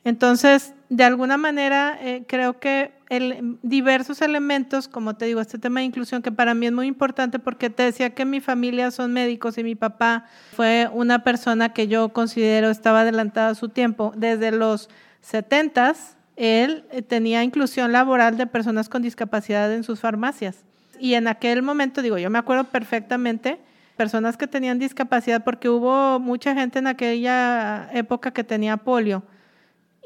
Entonces, 0.03 0.73
de 0.89 1.03
alguna 1.03 1.37
manera, 1.37 1.97
eh, 2.01 2.23
creo 2.27 2.59
que 2.59 2.93
el, 3.09 3.57
diversos 3.61 4.21
elementos, 4.21 4.87
como 4.87 5.15
te 5.15 5.25
digo, 5.25 5.41
este 5.41 5.59
tema 5.59 5.81
de 5.81 5.85
inclusión, 5.85 6.21
que 6.21 6.31
para 6.31 6.53
mí 6.53 6.67
es 6.67 6.71
muy 6.71 6.87
importante 6.87 7.39
porque 7.39 7.69
te 7.69 7.83
decía 7.83 8.11
que 8.11 8.25
mi 8.25 8.39
familia 8.39 8.91
son 8.91 9.11
médicos 9.11 9.57
y 9.57 9.63
mi 9.63 9.75
papá 9.75 10.25
fue 10.55 10.89
una 10.93 11.23
persona 11.23 11.73
que 11.73 11.87
yo 11.87 12.09
considero 12.09 12.69
estaba 12.69 13.01
adelantada 13.01 13.49
a 13.49 13.55
su 13.55 13.69
tiempo. 13.69 14.13
Desde 14.15 14.51
los 14.51 14.89
setentas, 15.21 16.16
él 16.37 16.85
eh, 16.91 17.01
tenía 17.01 17.43
inclusión 17.43 17.91
laboral 17.91 18.37
de 18.37 18.47
personas 18.47 18.87
con 18.87 19.01
discapacidad 19.01 19.73
en 19.73 19.83
sus 19.83 19.99
farmacias. 19.99 20.63
Y 20.99 21.15
en 21.15 21.27
aquel 21.27 21.63
momento, 21.63 22.01
digo, 22.01 22.17
yo 22.17 22.29
me 22.29 22.37
acuerdo 22.37 22.65
perfectamente, 22.65 23.59
personas 23.97 24.37
que 24.37 24.47
tenían 24.47 24.79
discapacidad, 24.79 25.43
porque 25.43 25.67
hubo 25.67 26.19
mucha 26.19 26.53
gente 26.53 26.79
en 26.79 26.87
aquella 26.87 27.89
época 27.91 28.31
que 28.31 28.43
tenía 28.43 28.77
polio 28.77 29.23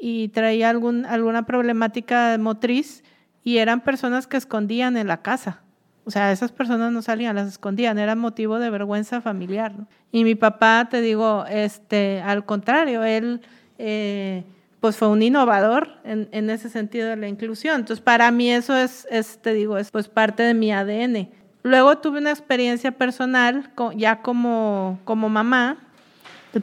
y 0.00 0.28
traía 0.28 0.70
algún, 0.70 1.04
alguna 1.04 1.44
problemática 1.44 2.36
motriz 2.38 3.04
y 3.44 3.58
eran 3.58 3.82
personas 3.82 4.26
que 4.26 4.38
escondían 4.38 4.96
en 4.96 5.08
la 5.08 5.22
casa. 5.22 5.60
O 6.04 6.10
sea, 6.10 6.32
esas 6.32 6.50
personas 6.50 6.92
no 6.92 7.02
salían, 7.02 7.36
las 7.36 7.46
escondían, 7.46 7.98
era 7.98 8.16
motivo 8.16 8.58
de 8.58 8.70
vergüenza 8.70 9.20
familiar. 9.20 9.72
Y 10.10 10.24
mi 10.24 10.34
papá, 10.34 10.88
te 10.90 11.00
digo, 11.00 11.44
este, 11.48 12.20
al 12.22 12.44
contrario, 12.44 13.04
él 13.04 13.42
eh, 13.78 14.44
pues 14.82 14.96
fue 14.96 15.06
un 15.06 15.22
innovador 15.22 15.92
en, 16.02 16.28
en, 16.32 16.50
ese 16.50 16.68
sentido 16.68 17.08
de 17.08 17.14
la 17.14 17.28
inclusión. 17.28 17.76
Entonces, 17.76 18.02
para 18.02 18.32
mí 18.32 18.50
eso 18.50 18.76
es, 18.76 19.06
es, 19.12 19.38
te 19.40 19.54
digo, 19.54 19.78
es 19.78 19.92
pues 19.92 20.08
parte 20.08 20.42
de 20.42 20.54
mi 20.54 20.72
ADN. 20.72 21.30
Luego 21.62 21.98
tuve 21.98 22.18
una 22.18 22.32
experiencia 22.32 22.90
personal 22.90 23.70
ya 23.94 24.22
como, 24.22 24.98
como 25.04 25.28
mamá, 25.28 25.78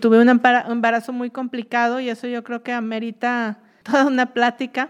tuve 0.02 0.20
un 0.20 0.28
embarazo 0.28 1.14
muy 1.14 1.30
complicado 1.30 2.02
y 2.02 2.10
eso 2.10 2.28
yo 2.28 2.44
creo 2.44 2.62
que 2.62 2.74
amerita 2.74 3.60
toda 3.84 4.08
una 4.08 4.34
plática. 4.34 4.90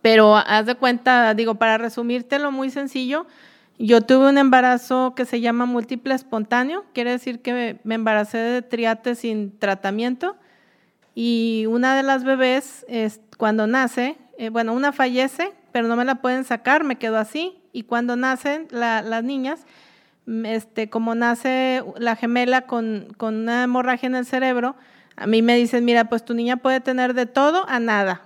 Pero 0.00 0.36
haz 0.36 0.64
de 0.64 0.74
cuenta, 0.74 1.34
digo, 1.34 1.56
para 1.56 1.76
resumírtelo 1.76 2.50
muy 2.50 2.70
sencillo, 2.70 3.26
yo 3.78 4.00
tuve 4.00 4.30
un 4.30 4.38
embarazo 4.38 5.12
que 5.14 5.26
se 5.26 5.42
llama 5.42 5.66
múltiple 5.66 6.14
espontáneo, 6.14 6.86
quiere 6.94 7.10
decir 7.10 7.42
que 7.42 7.78
me 7.84 7.94
embaracé 7.94 8.38
de 8.38 8.62
triate 8.62 9.16
sin 9.16 9.58
tratamiento 9.58 10.36
y 11.18 11.64
una 11.66 11.96
de 11.96 12.02
las 12.02 12.24
bebés, 12.24 12.84
es, 12.88 13.22
cuando 13.38 13.66
nace, 13.66 14.18
eh, 14.36 14.50
bueno, 14.50 14.74
una 14.74 14.92
fallece, 14.92 15.54
pero 15.72 15.88
no 15.88 15.96
me 15.96 16.04
la 16.04 16.16
pueden 16.16 16.44
sacar, 16.44 16.84
me 16.84 16.96
quedo 16.96 17.16
así. 17.16 17.56
Y 17.72 17.84
cuando 17.84 18.16
nacen 18.16 18.68
las 18.70 19.24
niñas, 19.24 19.64
mm, 20.26 20.44
este, 20.44 20.90
como 20.90 21.14
nace 21.14 21.82
la 21.96 22.16
gemela 22.16 22.66
con, 22.66 23.14
con 23.16 23.34
una 23.34 23.64
hemorragia 23.64 24.08
en 24.08 24.14
el 24.14 24.26
cerebro, 24.26 24.76
a 25.16 25.26
mí 25.26 25.40
me 25.40 25.56
dicen, 25.56 25.86
mira, 25.86 26.10
pues 26.10 26.22
tu 26.22 26.34
niña 26.34 26.58
puede 26.58 26.80
tener 26.80 27.14
de 27.14 27.24
todo 27.24 27.66
a 27.66 27.80
nada. 27.80 28.20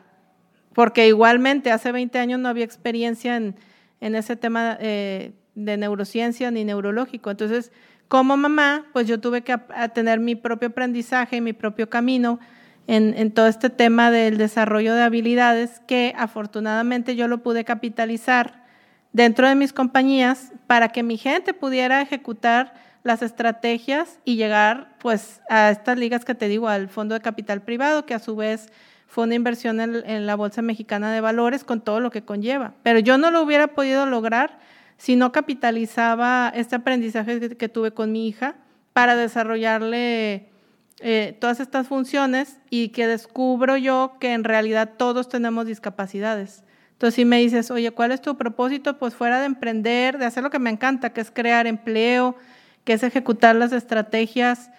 Porque 0.75 1.07
igualmente 1.07 1.71
hace 1.71 1.93
20 1.93 2.19
años 2.19 2.41
no 2.41 2.49
había 2.49 2.65
experiencia 2.65 3.37
en, 3.37 3.55
en 4.01 4.17
ese 4.17 4.35
tema 4.35 4.77
eh, 4.81 5.31
de 5.55 5.77
neurociencia 5.77 6.51
ni 6.51 6.65
neurológico. 6.65 7.31
Entonces, 7.31 7.71
como 8.09 8.37
mamá, 8.37 8.87
pues 8.93 9.07
yo 9.07 9.21
tuve 9.21 9.43
que 9.43 9.57
tener 9.95 10.19
mi 10.19 10.35
propio 10.35 10.71
aprendizaje, 10.71 11.41
mi 11.41 11.53
propio 11.53 11.89
camino 11.89 12.41
en, 12.87 13.31
todo 13.33 13.47
este 13.47 13.71
tema 13.71 14.11
del 14.11 14.37
desarrollo 14.37 14.95
de 14.95 15.03
habilidades 15.03 15.81
que 15.87 16.13
afortunadamente 16.17 17.15
yo 17.15 17.29
lo 17.29 17.39
pude 17.39 17.65
capitalizar 17.65 18.65
dentro 19.13 19.49
de 19.49 19.55
mis 19.55 19.73
compañías 19.73 20.53
para 20.67 20.89
que 20.89 21.03
mi 21.03 21.17
gente 21.17 21.55
pudiera 21.55 22.01
ejecutar 22.03 22.75
las 23.03 23.23
estrategias 23.23 24.19
y 24.25 24.37
llegar 24.37 24.97
pues 24.99 25.41
a 25.49 25.71
estas 25.71 25.99
ligas 25.99 26.25
que 26.25 26.35
te 26.35 26.49
digo, 26.49 26.69
al 26.69 26.89
fondo 26.89 27.15
de 27.15 27.21
capital 27.21 27.63
privado, 27.63 28.05
que 28.05 28.15
a 28.15 28.19
su 28.19 28.37
vez 28.37 28.69
fue 29.11 29.25
una 29.25 29.35
inversión 29.35 29.81
en, 29.81 30.27
la 30.27 30.37
Bolsa 30.37 30.63
Mexicana 30.63 31.13
de 31.13 31.21
Valores 31.21 31.65
con 31.65 31.81
todo 31.81 31.99
lo 31.99 32.11
que 32.11 32.23
conlleva. 32.23 32.75
Pero 32.85 33.01
yo 33.01 33.19
no 33.19 33.33
lo 33.33 33.43
hubiera 33.43 33.69
podido 33.69 34.07
lograr 34.07 34.59
si 34.99 35.17
no 35.17 35.33
capitalizaba 35.33 36.53
este 36.55 36.77
aprendizaje 36.77 37.57
que, 37.57 37.69
tuve 37.69 37.91
con 37.91 38.13
mi 38.13 38.29
hija 38.29 38.55
para 38.93 39.17
desarrollarle 39.17 40.51
eh, 41.01 41.37
todas 41.41 41.61
estas 41.61 41.87
funciones 41.87 42.59
y 42.69 42.91
que 42.91 43.07
descubro 43.07 43.77
yo 43.77 44.17
que 44.21 44.33
en 44.35 44.45
realidad 44.45 44.91
todos 44.97 45.29
tenemos 45.29 45.67
discapacidades. 45.67 46.63
Entonces, 46.93 47.15
si 47.15 47.25
me 47.25 47.39
dices, 47.39 47.71
oye, 47.71 47.91
¿cuál 47.93 48.13
es 48.13 48.21
tu 48.21 48.37
propósito? 48.37 48.99
Pues 48.99 49.15
fuera 49.15 49.41
de 49.41 49.47
emprender, 49.47 50.19
de 50.19 50.27
hacer 50.27 50.43
lo 50.43 50.51
que 50.51 50.59
me 50.59 50.69
encanta, 50.69 51.15
que 51.15 51.23
es 51.23 51.31
crear 51.31 51.67
empleo, 51.67 52.37
que 52.85 52.93
es 52.93 53.03
ejecutar 53.03 53.57
las 53.57 53.73
estrategias, 53.73 54.71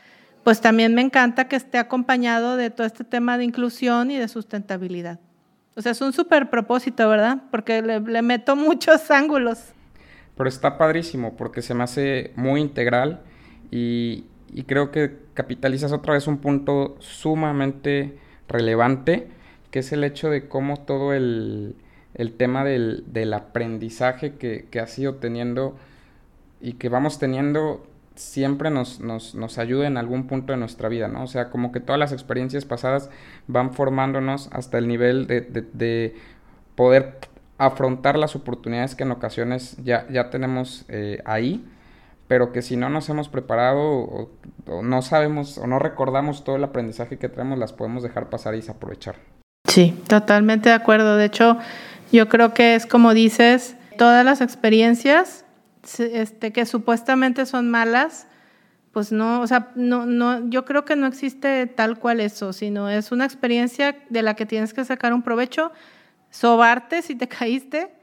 pues 0.43 0.61
también 0.61 0.93
me 0.93 1.01
encanta 1.01 1.47
que 1.47 1.55
esté 1.55 1.79
acompañado 1.79 2.57
de 2.57 2.69
todo 2.69 2.85
este 2.85 3.03
tema 3.03 3.39
de 3.39 3.45
inclusión 3.45 4.11
y 4.11 4.17
de 4.17 4.27
sustentabilidad. 4.27 5.19
O 5.75 5.81
sea, 5.81 5.93
es 5.93 6.01
un 6.01 6.13
súper 6.13 6.49
propósito, 6.49 7.07
¿verdad? 7.09 7.43
Porque 7.49 7.81
le, 7.81 8.21
meto 8.21 8.55
muchos 8.55 9.09
ángulos. 9.09 9.59
Pero 10.37 10.47
está 10.47 10.77
padrísimo 10.77 11.35
porque 11.35 11.61
se 11.61 11.73
me 11.73 11.83
hace 11.83 12.33
muy 12.35 12.61
integral 12.61 13.21
y, 13.71 14.25
y 14.53 14.63
creo 14.63 14.91
que 14.91 15.17
capitalizas 15.41 15.91
otra 15.91 16.13
vez 16.13 16.27
un 16.27 16.38
punto 16.38 16.98
sumamente 17.00 18.15
relevante, 18.48 19.27
que 19.71 19.79
es 19.79 19.91
el 19.91 20.03
hecho 20.03 20.29
de 20.29 20.48
cómo 20.48 20.77
todo 20.77 21.13
el, 21.13 21.75
el 22.13 22.33
tema 22.33 22.63
del, 22.63 23.05
del 23.07 23.33
aprendizaje 23.33 24.36
que, 24.36 24.67
que 24.69 24.79
has 24.79 25.00
ido 25.00 25.15
teniendo 25.15 25.75
y 26.62 26.74
que 26.74 26.89
vamos 26.89 27.17
teniendo 27.17 27.88
siempre 28.13 28.69
nos, 28.69 29.00
nos, 29.00 29.33
nos 29.33 29.57
ayuda 29.57 29.88
en 29.88 29.98
algún 29.98 30.27
punto 30.27 30.53
de 30.53 30.60
nuestra 30.60 30.89
vida, 30.89 31.07
¿no? 31.07 31.24
O 31.24 31.27
sea, 31.27 31.50
como 31.50 31.71
que 31.71 31.79
todas 31.79 31.98
las 31.98 32.12
experiencias 32.12 32.65
pasadas 32.65 33.10
van 33.48 33.74
formándonos 33.74 34.48
hasta 34.51 34.77
el 34.77 34.88
nivel 34.88 35.25
de, 35.25 35.41
de, 35.41 36.15
poder 36.75 37.17
afrontar 37.57 38.15
las 38.15 38.36
oportunidades 38.36 38.93
que 38.93 39.05
en 39.05 39.12
ocasiones 39.12 39.75
ya, 39.83 40.07
ya 40.12 40.29
tenemos 40.29 40.86
eh, 40.88 41.19
ahí, 41.25 41.65
pero 42.31 42.53
que 42.53 42.61
si 42.61 42.77
no 42.77 42.88
nos 42.88 43.09
hemos 43.09 43.27
preparado 43.27 43.81
o, 43.81 44.29
no 44.83 45.01
sabemos 45.01 45.57
o 45.57 45.67
no 45.67 45.79
recordamos 45.79 46.45
todo 46.45 46.55
el 46.55 46.63
aprendizaje 46.63 47.17
que 47.17 47.27
traemos, 47.27 47.59
las 47.59 47.73
podemos 47.73 48.03
dejar 48.03 48.29
pasar 48.29 48.53
y 48.53 48.57
desaprovechar. 48.59 49.17
Sí, 49.67 50.01
totalmente 50.07 50.69
de 50.69 50.75
acuerdo. 50.75 51.17
De 51.17 51.25
hecho, 51.25 51.57
yo 52.09 52.29
creo 52.29 52.53
que 52.53 52.75
es 52.75 52.85
como 52.85 53.13
dices, 53.13 53.75
todas 53.97 54.23
las 54.23 54.39
experiencias 54.39 55.43
este, 56.00 56.53
que 56.53 56.65
supuestamente 56.65 57.45
son 57.45 57.69
malas, 57.69 58.27
pues 58.93 59.11
no, 59.11 59.41
o 59.41 59.47
sea, 59.47 59.73
no, 59.75 60.05
no, 60.05 60.50
yo 60.50 60.63
creo 60.63 60.85
que 60.85 60.95
no 60.95 61.07
existe 61.07 61.67
tal 61.67 62.00
cual 62.00 62.21
eso, 62.21 62.53
sino 62.53 62.88
es 62.88 63.11
una 63.11 63.25
experiencia 63.25 63.97
de 64.09 64.21
la 64.21 64.38
que 64.38 64.45
tienes 64.45 64.73
que 64.73 64.85
sacar 64.85 65.13
un 65.13 65.21
provecho, 65.21 65.73
sobarte 66.29 67.01
si 67.01 67.13
te 67.13 67.27
caíste, 67.27 67.93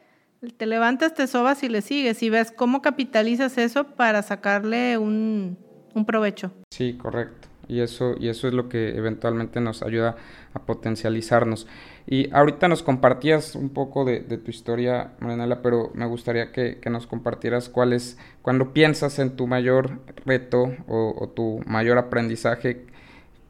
te 0.56 0.66
levantas, 0.66 1.14
te 1.14 1.26
sobas 1.26 1.62
y 1.62 1.68
le 1.68 1.82
sigues 1.82 2.22
y 2.22 2.30
ves 2.30 2.52
cómo 2.52 2.82
capitalizas 2.82 3.58
eso 3.58 3.84
para 3.84 4.22
sacarle 4.22 4.98
un, 4.98 5.58
un 5.94 6.04
provecho. 6.04 6.52
Sí, 6.70 6.94
correcto. 6.94 7.48
Y 7.68 7.80
eso, 7.80 8.14
y 8.18 8.28
eso 8.28 8.48
es 8.48 8.54
lo 8.54 8.70
que 8.70 8.96
eventualmente 8.96 9.60
nos 9.60 9.82
ayuda 9.82 10.16
a 10.54 10.60
potencializarnos. 10.60 11.66
Y 12.06 12.32
ahorita 12.32 12.66
nos 12.66 12.82
compartías 12.82 13.54
un 13.54 13.68
poco 13.68 14.06
de, 14.06 14.20
tu 14.20 14.50
historia, 14.50 15.12
Marinela, 15.20 15.60
pero 15.60 15.90
me 15.94 16.06
gustaría 16.06 16.50
que, 16.50 16.80
nos 16.90 17.06
compartieras 17.06 17.68
cuál 17.68 17.92
es, 17.92 18.16
cuando 18.40 18.72
piensas 18.72 19.18
en 19.18 19.36
tu 19.36 19.46
mayor 19.46 20.00
reto 20.24 20.72
o, 20.88 21.30
tu 21.36 21.60
mayor 21.66 21.98
aprendizaje, 21.98 22.86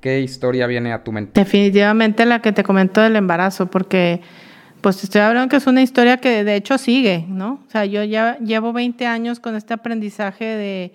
¿qué 0.01 0.21
historia 0.21 0.67
viene 0.67 0.93
a 0.93 1.05
tu 1.05 1.13
mente? 1.13 1.39
Definitivamente 1.39 2.27
la 2.27 2.43
que 2.43 2.51
te 2.51 2.65
comento 2.65 3.01
del 3.01 3.15
embarazo, 3.15 3.67
porque 3.67 4.21
pues 4.81 5.03
estoy 5.03 5.21
hablando 5.21 5.49
que 5.49 5.57
es 5.57 5.67
una 5.67 5.83
historia 5.83 6.19
que 6.19 6.45
de 6.45 6.57
hecho 6.57 6.79
sigue, 6.79 7.25
¿no? 7.29 7.61
O 7.67 7.71
sea, 7.71 7.85
yo 7.85 8.05
ya 8.05 8.39
llevo 8.39 8.73
20 8.73 9.07
años 9.07 9.41
con 9.41 9.57
este 9.57 9.75
aprendizaje 9.75 10.45
de, 10.45 10.93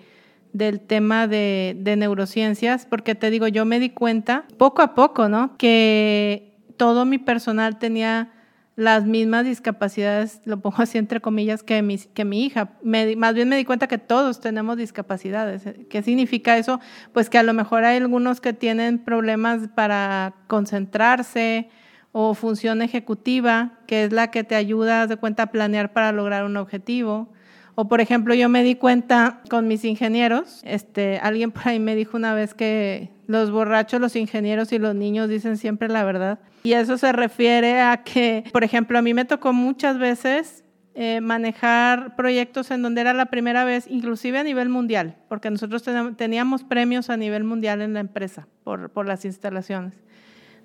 del 0.52 0.80
tema 0.80 1.26
de, 1.26 1.76
de 1.78 1.96
neurociencias, 1.96 2.86
porque 2.86 3.14
te 3.14 3.30
digo, 3.30 3.48
yo 3.48 3.64
me 3.64 3.80
di 3.80 3.90
cuenta 3.90 4.44
poco 4.56 4.82
a 4.82 4.94
poco, 4.94 5.28
¿no? 5.28 5.56
Que 5.58 6.56
todo 6.76 7.04
mi 7.04 7.18
personal 7.18 7.78
tenía 7.78 8.30
las 8.76 9.04
mismas 9.04 9.44
discapacidades, 9.44 10.40
lo 10.44 10.60
pongo 10.60 10.82
así 10.82 10.98
entre 10.98 11.20
comillas, 11.20 11.62
que 11.62 11.80
mi, 11.82 11.98
que 11.98 12.24
mi 12.24 12.44
hija. 12.44 12.72
más 12.82 13.34
bien 13.34 13.48
me 13.48 13.56
di 13.56 13.64
cuenta 13.64 13.86
que 13.86 13.98
todos 13.98 14.40
tenemos 14.40 14.76
discapacidades. 14.76 15.62
¿Qué 15.88 16.02
significa 16.02 16.58
eso? 16.58 16.80
Pues 17.12 17.30
que 17.30 17.38
a 17.38 17.42
lo 17.42 17.54
mejor 17.54 17.84
hay 17.84 17.98
algunos 17.98 18.40
que 18.40 18.52
tienen 18.52 18.98
problemas 18.98 19.68
para 19.74 20.34
concentrarse 20.48 21.68
o 22.16 22.32
función 22.34 22.80
ejecutiva, 22.80 23.72
que 23.88 24.04
es 24.04 24.12
la 24.12 24.30
que 24.30 24.44
te 24.44 24.54
ayuda, 24.54 25.08
de 25.08 25.16
cuenta, 25.16 25.42
a 25.42 25.46
planear 25.46 25.92
para 25.92 26.12
lograr 26.12 26.44
un 26.44 26.56
objetivo. 26.56 27.28
O 27.74 27.88
por 27.88 28.00
ejemplo, 28.00 28.34
yo 28.34 28.48
me 28.48 28.62
di 28.62 28.76
cuenta 28.76 29.40
con 29.50 29.66
mis 29.66 29.84
ingenieros, 29.84 30.60
este, 30.62 31.18
alguien 31.18 31.50
por 31.50 31.66
ahí 31.66 31.80
me 31.80 31.96
dijo 31.96 32.16
una 32.16 32.32
vez 32.32 32.54
que 32.54 33.10
los 33.26 33.50
borrachos, 33.50 34.00
los 34.00 34.14
ingenieros 34.14 34.70
y 34.70 34.78
los 34.78 34.94
niños 34.94 35.28
dicen 35.28 35.56
siempre 35.56 35.88
la 35.88 36.04
verdad. 36.04 36.38
Y 36.62 36.74
eso 36.74 36.98
se 36.98 37.10
refiere 37.10 37.80
a 37.80 38.04
que, 38.04 38.44
por 38.52 38.62
ejemplo, 38.62 38.96
a 38.96 39.02
mí 39.02 39.12
me 39.12 39.24
tocó 39.24 39.52
muchas 39.52 39.98
veces 39.98 40.62
eh, 40.94 41.20
manejar 41.20 42.14
proyectos 42.14 42.70
en 42.70 42.82
donde 42.82 43.00
era 43.00 43.12
la 43.12 43.26
primera 43.26 43.64
vez, 43.64 43.88
inclusive 43.90 44.38
a 44.38 44.44
nivel 44.44 44.68
mundial, 44.68 45.16
porque 45.28 45.50
nosotros 45.50 45.82
teníamos 46.16 46.62
premios 46.62 47.10
a 47.10 47.16
nivel 47.16 47.42
mundial 47.42 47.82
en 47.82 47.92
la 47.92 47.98
empresa 47.98 48.46
por, 48.62 48.90
por 48.90 49.04
las 49.08 49.24
instalaciones. 49.24 49.94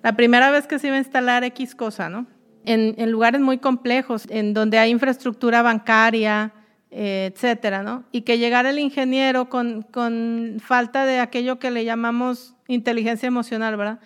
La 0.02 0.14
primera 0.14 0.50
vez 0.50 0.66
que 0.66 0.78
se 0.78 0.86
iba 0.86 0.96
a 0.96 1.00
instalar 1.00 1.44
X 1.44 1.74
cosa, 1.74 2.08
¿no? 2.08 2.26
En, 2.64 2.94
en 2.98 3.10
lugares 3.10 3.40
muy 3.40 3.58
complejos, 3.58 4.26
en 4.30 4.54
donde 4.54 4.78
hay 4.78 4.90
infraestructura 4.90 5.62
bancaria, 5.62 6.52
eh, 6.92 7.30
etcétera, 7.32 7.84
¿no? 7.84 8.02
Y 8.10 8.22
que 8.22 8.38
llegara 8.38 8.70
el 8.70 8.78
ingeniero 8.80 9.48
con, 9.48 9.82
con 9.82 10.56
falta 10.60 11.06
de 11.06 11.20
aquello 11.20 11.60
que 11.60 11.70
le 11.70 11.84
llamamos 11.84 12.56
inteligencia 12.66 13.28
emocional, 13.28 13.76
¿verdad? 13.76 14.00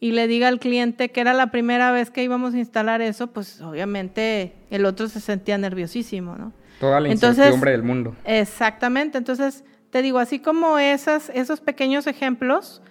Y 0.00 0.12
le 0.12 0.26
diga 0.26 0.48
al 0.48 0.58
cliente 0.58 1.10
que 1.10 1.22
era 1.22 1.32
la 1.32 1.50
primera 1.50 1.92
vez 1.92 2.10
que 2.10 2.22
íbamos 2.22 2.52
a 2.52 2.58
instalar 2.58 3.00
eso, 3.00 3.28
pues 3.28 3.62
obviamente 3.62 4.52
el 4.68 4.84
otro 4.84 5.08
se 5.08 5.20
sentía 5.20 5.56
nerviosísimo, 5.56 6.36
¿no? 6.36 6.52
Toda 6.78 7.00
la 7.00 7.08
incertidumbre 7.08 7.70
del 7.70 7.82
mundo. 7.82 8.14
Exactamente. 8.24 9.16
Entonces, 9.16 9.64
te 9.88 10.02
digo, 10.02 10.18
así 10.18 10.38
como 10.38 10.78
esas, 10.78 11.30
esos 11.30 11.60
pequeños 11.62 12.06
ejemplos, 12.06 12.82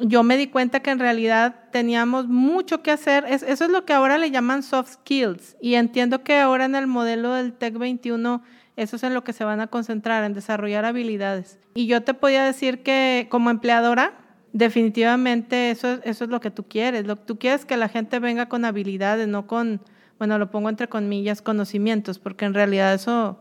yo 0.00 0.22
me 0.22 0.36
di 0.36 0.46
cuenta 0.46 0.80
que 0.80 0.90
en 0.90 0.98
realidad 0.98 1.56
teníamos 1.70 2.26
mucho 2.26 2.82
que 2.82 2.90
hacer. 2.90 3.24
eso 3.26 3.46
es 3.46 3.70
lo 3.70 3.84
que 3.84 3.92
ahora 3.92 4.18
le 4.18 4.30
llaman 4.30 4.62
soft 4.62 4.94
skills. 4.94 5.56
Y 5.60 5.74
entiendo 5.74 6.22
que 6.24 6.38
ahora 6.38 6.64
en 6.64 6.74
el 6.74 6.86
modelo 6.86 7.32
del 7.32 7.52
TEC 7.52 7.78
21 7.78 8.42
eso 8.76 8.96
es 8.96 9.02
en 9.02 9.14
lo 9.14 9.22
que 9.22 9.32
se 9.32 9.44
van 9.44 9.60
a 9.60 9.66
concentrar, 9.66 10.24
en 10.24 10.32
desarrollar 10.32 10.84
habilidades. 10.84 11.58
Y 11.74 11.86
yo 11.86 12.02
te 12.02 12.14
podía 12.14 12.44
decir 12.44 12.82
que 12.82 13.26
como 13.30 13.50
empleadora, 13.50 14.14
definitivamente 14.52 15.70
eso, 15.70 16.00
es 16.04 16.20
lo 16.20 16.40
que 16.40 16.50
tú 16.50 16.64
quieres. 16.64 17.06
Lo, 17.06 17.16
tú 17.16 17.38
quieres 17.38 17.64
que 17.64 17.76
la 17.76 17.88
gente 17.88 18.18
venga 18.18 18.48
con 18.48 18.64
habilidades, 18.64 19.28
no 19.28 19.46
con, 19.46 19.80
bueno, 20.18 20.38
lo 20.38 20.50
pongo 20.50 20.70
entre 20.70 20.88
comillas, 20.88 21.42
conocimientos, 21.42 22.18
porque 22.18 22.46
en 22.46 22.54
realidad 22.54 22.94
eso, 22.94 23.38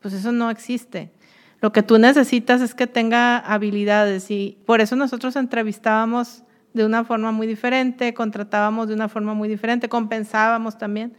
pues 0.00 0.14
eso 0.14 0.32
no 0.32 0.50
existe. 0.50 1.12
Lo 1.60 1.72
que 1.72 1.82
tú 1.82 1.98
necesitas 1.98 2.60
es 2.62 2.74
que 2.74 2.86
tenga 2.86 3.38
habilidades 3.38 4.30
y 4.30 4.58
por 4.64 4.80
eso 4.80 4.96
nosotros 4.96 5.36
entrevistábamos 5.36 6.42
de 6.72 6.86
una 6.86 7.04
forma 7.04 7.32
muy 7.32 7.46
diferente, 7.46 8.14
contratábamos 8.14 8.88
de 8.88 8.94
una 8.94 9.08
forma 9.08 9.34
muy 9.34 9.48
diferente, 9.48 9.88
compensábamos 9.88 10.78
también, 10.78 11.14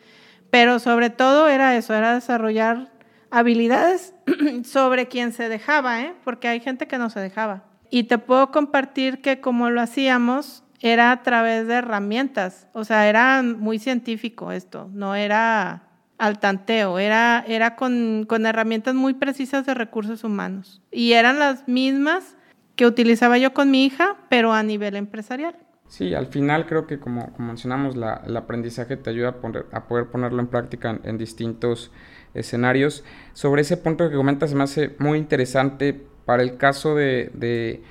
pero 0.49 0.79
sobre 0.79 1.09
todo 1.09 1.47
era 1.47 1.75
eso, 1.75 1.93
era 1.93 2.13
desarrollar 2.13 2.91
habilidades 3.29 4.13
sobre 4.65 5.07
quien 5.07 5.31
se 5.31 5.47
dejaba, 5.47 6.01
¿eh? 6.01 6.15
porque 6.23 6.47
hay 6.47 6.59
gente 6.59 6.87
que 6.87 6.97
no 6.97 7.09
se 7.09 7.19
dejaba. 7.19 7.63
Y 7.89 8.03
te 8.03 8.17
puedo 8.17 8.51
compartir 8.51 9.21
que 9.21 9.41
como 9.41 9.69
lo 9.69 9.81
hacíamos 9.81 10.63
era 10.79 11.11
a 11.11 11.21
través 11.21 11.67
de 11.67 11.75
herramientas, 11.75 12.67
o 12.73 12.83
sea, 12.83 13.07
era 13.07 13.43
muy 13.43 13.77
científico 13.77 14.51
esto, 14.51 14.89
no 14.93 15.13
era 15.13 15.83
al 16.21 16.37
tanteo, 16.37 16.99
era, 16.99 17.43
era 17.47 17.75
con, 17.75 18.25
con 18.27 18.45
herramientas 18.45 18.93
muy 18.93 19.15
precisas 19.15 19.65
de 19.65 19.73
recursos 19.73 20.23
humanos. 20.23 20.79
Y 20.91 21.13
eran 21.13 21.39
las 21.39 21.67
mismas 21.67 22.37
que 22.75 22.85
utilizaba 22.85 23.39
yo 23.39 23.55
con 23.55 23.71
mi 23.71 23.85
hija, 23.85 24.17
pero 24.29 24.53
a 24.53 24.61
nivel 24.61 24.95
empresarial. 24.95 25.55
Sí, 25.87 26.13
al 26.13 26.27
final 26.27 26.67
creo 26.67 26.85
que 26.85 26.99
como, 26.99 27.33
mencionamos, 27.39 27.95
la, 27.95 28.21
el 28.25 28.37
aprendizaje 28.37 28.97
te 28.97 29.09
ayuda 29.09 29.29
a, 29.29 29.35
poner, 29.41 29.65
a 29.71 29.87
poder 29.87 30.11
ponerlo 30.11 30.39
en 30.39 30.47
práctica 30.47 30.99
en, 31.03 31.17
distintos 31.17 31.91
escenarios. 32.35 33.03
Sobre 33.33 33.63
ese 33.63 33.75
punto 33.77 34.07
que 34.07 34.15
comentas, 34.15 34.51
se 34.51 34.55
me 34.55 34.63
hace 34.63 34.95
muy 34.99 35.17
interesante 35.17 35.99
para 36.25 36.43
el 36.43 36.57
caso 36.57 36.93
de, 36.93 37.81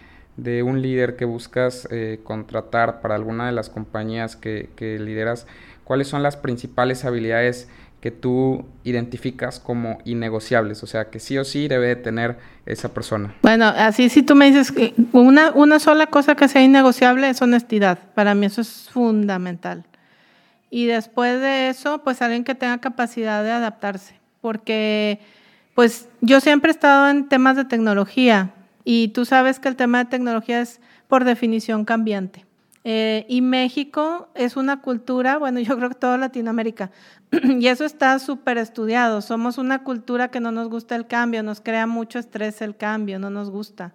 un 0.64 0.82
líder 0.82 1.16
que 1.16 1.24
buscas 1.24 1.88
eh, 1.90 2.20
contratar 2.22 3.00
para 3.00 3.16
alguna 3.16 3.46
de 3.46 3.52
las 3.52 3.68
compañías 3.68 4.36
que, 4.36 4.70
que 4.76 5.00
lideras. 5.00 5.48
¿Cuáles 5.90 6.06
son 6.06 6.22
las 6.22 6.36
principales 6.36 7.04
habilidades 7.04 7.66
que 8.00 8.12
tú 8.12 8.64
identificas 8.84 9.58
como 9.58 9.98
innegociables, 10.04 10.84
o 10.84 10.86
sea, 10.86 11.10
que 11.10 11.18
sí 11.18 11.36
o 11.36 11.42
sí 11.42 11.66
debe 11.66 11.88
de 11.88 11.96
tener 11.96 12.38
esa 12.64 12.94
persona. 12.94 13.34
Bueno, 13.42 13.64
así 13.66 14.08
si 14.08 14.22
tú 14.22 14.36
me 14.36 14.46
dices 14.46 14.70
que 14.70 14.94
una, 15.10 15.50
una 15.50 15.80
sola 15.80 16.06
cosa 16.06 16.36
que 16.36 16.46
sea 16.46 16.62
innegociable 16.62 17.28
es 17.28 17.42
honestidad, 17.42 17.98
para 18.14 18.36
mí 18.36 18.46
eso 18.46 18.60
es 18.60 18.88
fundamental. 18.88 19.84
Y 20.70 20.86
después 20.86 21.40
de 21.40 21.70
eso, 21.70 22.04
pues 22.04 22.22
alguien 22.22 22.44
que 22.44 22.54
tenga 22.54 22.78
capacidad 22.78 23.42
de 23.42 23.50
adaptarse, 23.50 24.14
porque 24.40 25.18
pues 25.74 26.08
yo 26.20 26.38
siempre 26.38 26.70
he 26.70 26.74
estado 26.74 27.10
en 27.10 27.28
temas 27.28 27.56
de 27.56 27.64
tecnología 27.64 28.54
y 28.84 29.08
tú 29.08 29.24
sabes 29.24 29.58
que 29.58 29.66
el 29.66 29.74
tema 29.74 30.04
de 30.04 30.10
tecnología 30.10 30.60
es 30.60 30.80
por 31.08 31.24
definición 31.24 31.84
cambiante. 31.84 32.46
Eh, 32.82 33.26
y 33.28 33.42
México 33.42 34.30
es 34.34 34.56
una 34.56 34.80
cultura, 34.80 35.36
bueno, 35.36 35.60
yo 35.60 35.76
creo 35.76 35.90
que 35.90 35.96
toda 35.96 36.16
Latinoamérica, 36.16 36.90
y 37.30 37.66
eso 37.66 37.84
está 37.84 38.18
súper 38.18 38.58
estudiado. 38.58 39.20
Somos 39.20 39.58
una 39.58 39.84
cultura 39.84 40.30
que 40.30 40.40
no 40.40 40.50
nos 40.50 40.68
gusta 40.68 40.96
el 40.96 41.06
cambio, 41.06 41.42
nos 41.42 41.60
crea 41.60 41.86
mucho 41.86 42.18
estrés 42.18 42.62
el 42.62 42.76
cambio, 42.76 43.18
no 43.18 43.28
nos 43.30 43.50
gusta. 43.50 43.92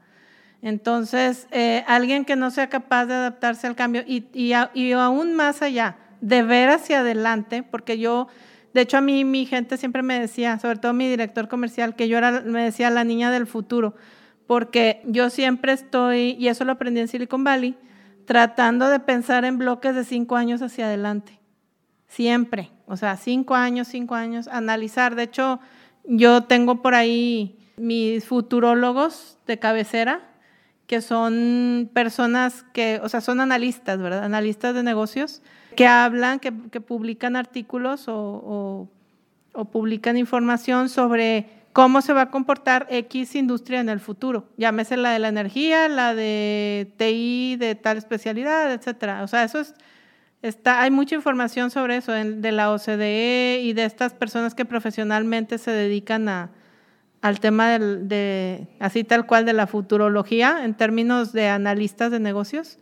Entonces, 0.62 1.48
eh, 1.52 1.84
alguien 1.88 2.26
que 2.26 2.36
no 2.36 2.50
sea 2.52 2.70
capaz 2.70 3.06
de 3.06 3.14
adaptarse 3.14 3.68
al 3.68 3.76
cambio 3.76 4.04
y, 4.06 4.26
y, 4.34 4.54
y, 4.74 4.92
aún 4.94 5.36
más 5.36 5.62
allá, 5.62 5.98
de 6.22 6.44
ver 6.44 6.70
hacia 6.70 7.02
adelante, 7.02 7.62
porque 7.62 8.00
yo, 8.00 8.28
de 8.74 8.82
hecho 8.82 8.98
a 8.98 9.02
mí 9.02 9.26
mi 9.26 9.46
gente 9.46 9.78
siempre 9.78 10.02
me 10.02 10.20
decía, 10.20 10.58
sobre 10.60 10.80
todo 10.80 10.94
mi 10.94 11.08
director 11.08 11.48
comercial, 11.50 11.96
que 11.96 12.08
yo 12.08 12.18
era, 12.18 12.42
me 12.42 12.64
decía 12.64 12.90
la 12.90 13.04
niña 13.04 13.30
del 13.30 13.46
futuro, 13.46 13.96
porque 14.48 15.02
yo 15.06 15.30
siempre 15.30 15.74
estoy, 15.74 16.36
y 16.40 16.48
eso 16.48 16.66
lo 16.66 16.72
aprendí 16.72 17.00
en 17.00 17.10
Silicon 17.10 17.44
Valley, 17.44 17.78
tratando 18.26 18.90
de 18.90 19.00
pensar 19.00 19.46
en 19.46 19.58
bloques 19.58 19.96
de 19.96 20.04
cinco 20.04 20.36
años 20.36 20.62
hacia 20.62 20.86
adelante. 20.86 21.40
Siempre. 22.08 22.72
O 22.88 22.98
sea, 22.98 23.18
cinco 23.18 23.56
años, 23.56 23.88
cinco 23.88 24.16
años, 24.16 24.48
analizar. 24.48 25.16
De 25.16 25.24
hecho, 25.24 25.60
yo 26.06 26.44
tengo 26.44 26.82
por 26.82 26.96
ahí 26.96 27.58
mis 27.78 28.26
futurólogos 28.26 29.38
de 29.48 29.60
cabecera, 29.60 30.22
que 30.88 31.02
son 31.02 31.90
personas 31.94 32.64
que, 32.74 33.00
o 33.04 33.10
sea, 33.10 33.22
son 33.22 33.40
analistas, 33.40 34.00
¿verdad? 34.00 34.24
Analistas 34.24 34.76
de 34.76 34.84
negocios, 34.84 35.42
que 35.76 35.88
hablan, 35.88 36.40
que, 36.40 36.52
publican 36.52 37.36
artículos 37.36 38.08
o, 38.08 38.88
o 39.54 39.66
publican 39.66 40.18
información 40.18 40.90
sobre 40.90 41.65
cómo 41.76 42.02
se 42.02 42.14
va 42.14 42.22
a 42.22 42.32
comportar 42.32 42.88
X 42.90 43.36
industria 43.36 43.82
en 43.82 43.90
el 43.90 44.00
futuro. 44.00 44.48
Llámese 44.56 44.96
la 44.96 45.12
de 45.12 45.20
la 45.20 45.28
energía, 45.28 45.90
la 45.90 46.16
de 46.16 46.94
TI 46.96 47.58
de 47.60 47.76
tal 47.76 47.98
especialidad, 47.98 48.72
etcétera. 48.72 49.24
O 49.24 49.28
sea, 49.28 49.44
eso 49.44 49.60
es 49.60 49.74
está 50.42 50.82
hay 50.84 50.90
mucha 50.90 51.16
información 51.16 51.72
sobre 51.72 51.98
eso 51.98 52.14
de 52.14 52.52
la 52.54 52.72
OCDE 52.72 53.60
y 53.62 53.74
de 53.74 53.84
estas 53.84 54.14
personas 54.14 54.56
que 54.56 54.64
profesionalmente 54.64 55.58
se 55.58 55.72
dedican 55.72 56.30
a 56.30 56.52
al 57.22 57.42
tema 57.42 57.78
de 57.78 58.70
así 58.80 59.04
tal 59.04 59.26
cual 59.28 59.46
de 59.46 59.52
la 59.52 59.68
futurología 59.68 60.64
en 60.64 60.76
términos 60.76 61.34
de 61.34 61.50
analistas 61.50 62.10
de 62.10 62.22
negocios. 62.22 62.80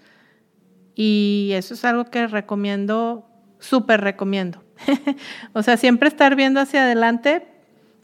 Y 0.93 1.49
eso 1.53 1.73
es 1.73 1.83
algo 1.83 2.05
que 2.05 2.27
recomiendo, 2.27 3.27
súper 3.57 4.01
recomiendo. 4.01 4.63
o 5.53 5.63
sea, 5.63 5.77
siempre 5.77 6.09
estar 6.09 6.35
viendo 6.35 6.59
hacia 6.59 6.83
adelante, 6.83 7.52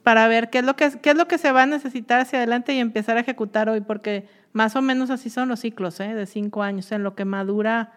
para 0.03 0.27
ver 0.27 0.49
qué 0.49 0.59
es 0.59 0.65
lo 0.65 0.75
que 0.75 0.91
qué 1.01 1.11
es 1.11 1.15
lo 1.15 1.27
que 1.27 1.37
se 1.37 1.51
va 1.51 1.63
a 1.63 1.65
necesitar 1.65 2.19
hacia 2.19 2.39
adelante 2.39 2.73
y 2.73 2.79
empezar 2.79 3.17
a 3.17 3.21
ejecutar 3.21 3.69
hoy, 3.69 3.81
porque 3.81 4.27
más 4.53 4.75
o 4.75 4.81
menos 4.81 5.09
así 5.09 5.29
son 5.29 5.49
los 5.49 5.59
ciclos, 5.59 5.99
¿eh? 5.99 6.13
de 6.13 6.25
cinco 6.25 6.63
años, 6.63 6.91
en 6.91 7.03
lo 7.03 7.15
que 7.15 7.25
madura 7.25 7.93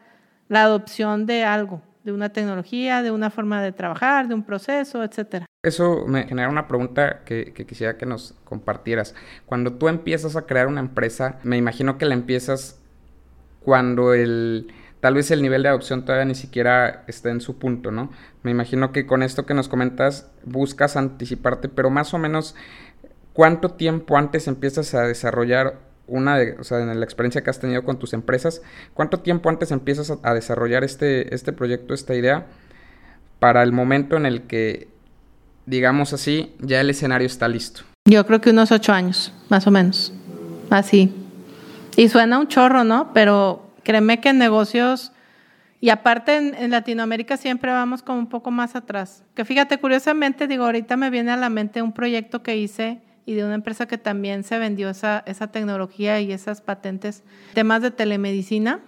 la 0.49 0.63
adopción 0.63 1.27
de 1.27 1.45
algo, 1.45 1.83
de 2.05 2.13
una 2.13 2.31
tecnología, 2.31 3.03
de 3.03 3.11
una 3.11 3.31
forma 3.31 3.63
de 3.63 3.73
trabajar, 3.73 4.29
de 4.29 4.35
un 4.35 4.43
proceso, 4.43 5.03
etcétera. 5.03 5.47
Eso 5.63 6.05
me 6.07 6.25
genera 6.25 6.49
una 6.49 6.67
pregunta 6.67 7.23
que, 7.25 7.53
que, 7.53 7.65
quisiera 7.67 7.97
que 7.97 8.05
nos 8.05 8.35
compartieras. 8.45 9.15
Cuando 9.47 9.75
tú 9.75 9.89
empiezas 9.89 10.37
a 10.37 10.43
crear 10.47 10.67
una 10.67 10.81
empresa, 10.81 11.39
me 11.45 11.57
imagino 11.57 11.99
que 11.99 12.05
la 12.05 12.15
empiezas 12.15 12.81
cuando 13.61 14.13
el 14.13 14.73
tal 15.03 15.15
vez 15.15 15.33
el 15.33 15.43
nivel 15.43 15.65
de 15.65 15.69
adopción 15.69 16.05
todavía 16.05 16.27
ni 16.27 16.37
siquiera 16.37 17.03
está 17.09 17.31
en 17.31 17.41
su 17.41 17.59
punto, 17.59 17.91
¿no? 17.91 18.13
Me 18.45 18.53
imagino 18.53 18.93
que 18.93 19.05
con 19.05 19.25
esto 19.25 19.45
que 19.45 19.53
nos 19.53 19.67
comentas 19.69 20.31
buscas 20.45 20.97
anticiparte, 20.97 21.69
pero 21.69 21.91
más 21.91 22.15
o 22.15 22.19
menos, 22.19 22.55
¿cuánto 23.33 23.71
tiempo 23.73 24.17
antes 24.17 24.47
empiezas 24.47 24.95
a 24.95 25.03
desarrollar 25.03 25.81
una 26.07 26.39
de, 26.39 26.53
o 26.53 26.63
sea, 26.63 26.79
en 26.79 27.01
la 27.01 27.05
experiencia 27.05 27.43
que 27.43 27.51
has 27.51 27.59
tenido 27.59 27.83
con 27.83 27.99
tus 27.99 28.13
empresas, 28.13 28.63
¿cuánto 28.95 29.19
tiempo 29.19 29.49
antes 29.49 29.73
empiezas 29.73 30.17
a, 30.23 30.35
desarrollar 30.35 30.85
este, 30.85 31.35
este 31.35 31.53
proyecto, 31.53 31.95
esta 31.95 32.15
idea, 32.15 32.47
para 33.41 33.65
el 33.65 33.73
momento 33.73 34.17
en 34.17 34.25
el 34.25 34.43
que, 34.43 34.87
digamos 35.67 36.13
así, 36.13 36.55
ya 36.61 36.81
el 36.81 36.91
escenario 36.91 37.27
está 37.27 37.49
listo? 37.49 37.83
Yo 38.09 38.25
creo 38.25 38.41
que 38.41 38.51
unos 38.51 38.71
ocho 38.71 38.93
años, 38.93 39.33
más 39.49 39.67
o 39.67 39.73
menos, 39.73 40.13
así. 40.71 41.13
Y 41.97 42.09
suena 42.09 42.39
un 42.39 42.47
chorro, 42.47 42.85
¿no? 42.85 43.13
Pero 43.13 43.72
Créeme 43.83 44.21
que 44.21 44.31
en 44.31 44.39
negocios, 44.39 45.13
y 45.83 45.91
aparte 45.91 46.37
en, 46.37 46.71
Latinoamérica 46.71 47.37
siempre 47.37 47.73
vamos 47.73 48.05
como 48.05 48.21
un 48.21 48.29
poco 48.29 48.53
más 48.53 48.77
atrás. 48.77 49.25
Que 49.35 49.45
fíjate, 49.45 49.79
curiosamente, 49.79 50.47
digo, 50.47 50.65
ahorita 50.65 50.97
me 50.97 51.11
viene 51.11 51.33
a 51.33 51.37
la 51.37 51.51
mente 51.51 51.83
un 51.83 51.93
proyecto 51.93 52.45
que 52.45 52.57
hice 52.57 53.01
y 53.27 53.35
de 53.35 53.45
una 53.45 53.57
empresa 53.57 53.87
que 53.87 53.99
también 53.99 54.45
se 54.45 54.59
vendió 54.59 54.91
esa, 54.91 55.25
esa 55.27 55.49
tecnología 55.49 56.21
y 56.21 56.31
esas 56.31 56.61
patentes, 56.61 57.25
temas 57.53 57.83
de 57.83 57.91
telemedicina. 57.91 58.79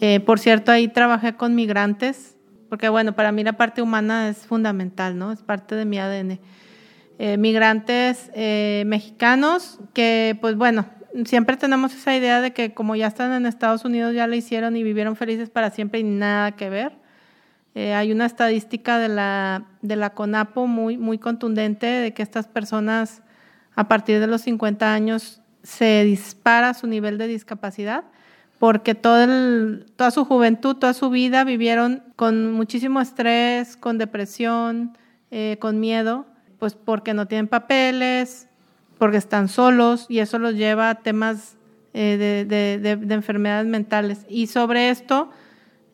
Eh, 0.00 0.18
por 0.18 0.40
cierto, 0.40 0.72
ahí 0.72 0.88
trabajé 0.88 1.34
con 1.36 1.54
migrantes, 1.54 2.34
porque 2.68 2.88
bueno, 2.88 3.14
para 3.14 3.30
mí 3.30 3.44
la 3.44 3.52
parte 3.52 3.80
humana 3.80 4.28
es 4.28 4.38
fundamental, 4.38 5.16
¿no? 5.16 5.30
Es 5.30 5.42
parte 5.42 5.76
de 5.76 5.84
mi 5.84 6.00
ADN. 6.00 6.40
Eh, 7.20 7.36
migrantes 7.36 8.32
eh, 8.34 8.82
mexicanos 8.84 9.78
que, 9.92 10.36
pues 10.40 10.56
bueno, 10.56 10.86
siempre 11.24 11.56
tenemos 11.56 11.94
esa 11.94 12.16
idea 12.16 12.40
de 12.40 12.52
que 12.52 12.74
como 12.74 12.96
ya 12.96 13.06
están 13.06 13.32
en 13.32 13.46
Estados 13.46 13.84
Unidos, 13.84 14.14
ya 14.14 14.26
lo 14.26 14.34
hicieron 14.34 14.76
y 14.76 14.82
vivieron 14.82 15.16
felices 15.16 15.50
para 15.50 15.70
siempre 15.70 16.00
y 16.00 16.04
nada 16.04 16.52
que 16.52 16.70
ver. 16.70 16.92
Eh, 17.74 17.94
hay 17.94 18.10
una 18.12 18.26
estadística 18.26 18.98
de 18.98 19.08
la, 19.08 19.64
de 19.82 19.96
la 19.96 20.10
CONAPO 20.10 20.66
muy, 20.66 20.96
muy 20.96 21.18
contundente 21.18 21.86
de 21.86 22.12
que 22.12 22.22
estas 22.22 22.48
personas 22.48 23.22
a 23.76 23.88
partir 23.88 24.18
de 24.20 24.26
los 24.26 24.42
50 24.42 24.92
años 24.92 25.40
se 25.62 26.04
dispara 26.04 26.74
su 26.74 26.86
nivel 26.86 27.18
de 27.18 27.28
discapacidad 27.28 28.04
porque 28.60 28.94
todo 28.94 29.26
toda 29.96 30.10
su 30.10 30.26
juventud, 30.26 30.76
toda 30.76 30.92
su 30.92 31.08
vida 31.08 31.44
vivieron 31.44 32.02
con 32.14 32.52
muchísimo 32.52 33.00
estrés, 33.00 33.74
con 33.78 33.96
depresión, 33.96 34.98
eh, 35.30 35.56
con 35.60 35.80
miedo, 35.80 36.26
pues 36.58 36.74
porque 36.74 37.14
no 37.14 37.26
tienen 37.26 37.48
papeles, 37.48 38.49
porque 39.00 39.16
están 39.16 39.48
solos 39.48 40.04
y 40.10 40.18
eso 40.18 40.38
los 40.38 40.54
lleva 40.56 40.90
a 40.90 40.96
temas 40.96 41.56
eh, 41.94 42.44
de, 42.46 43.14
enfermedades 43.14 43.66
mentales. 43.66 44.26
Y 44.28 44.46
sobre 44.46 44.90
esto, 44.90 45.30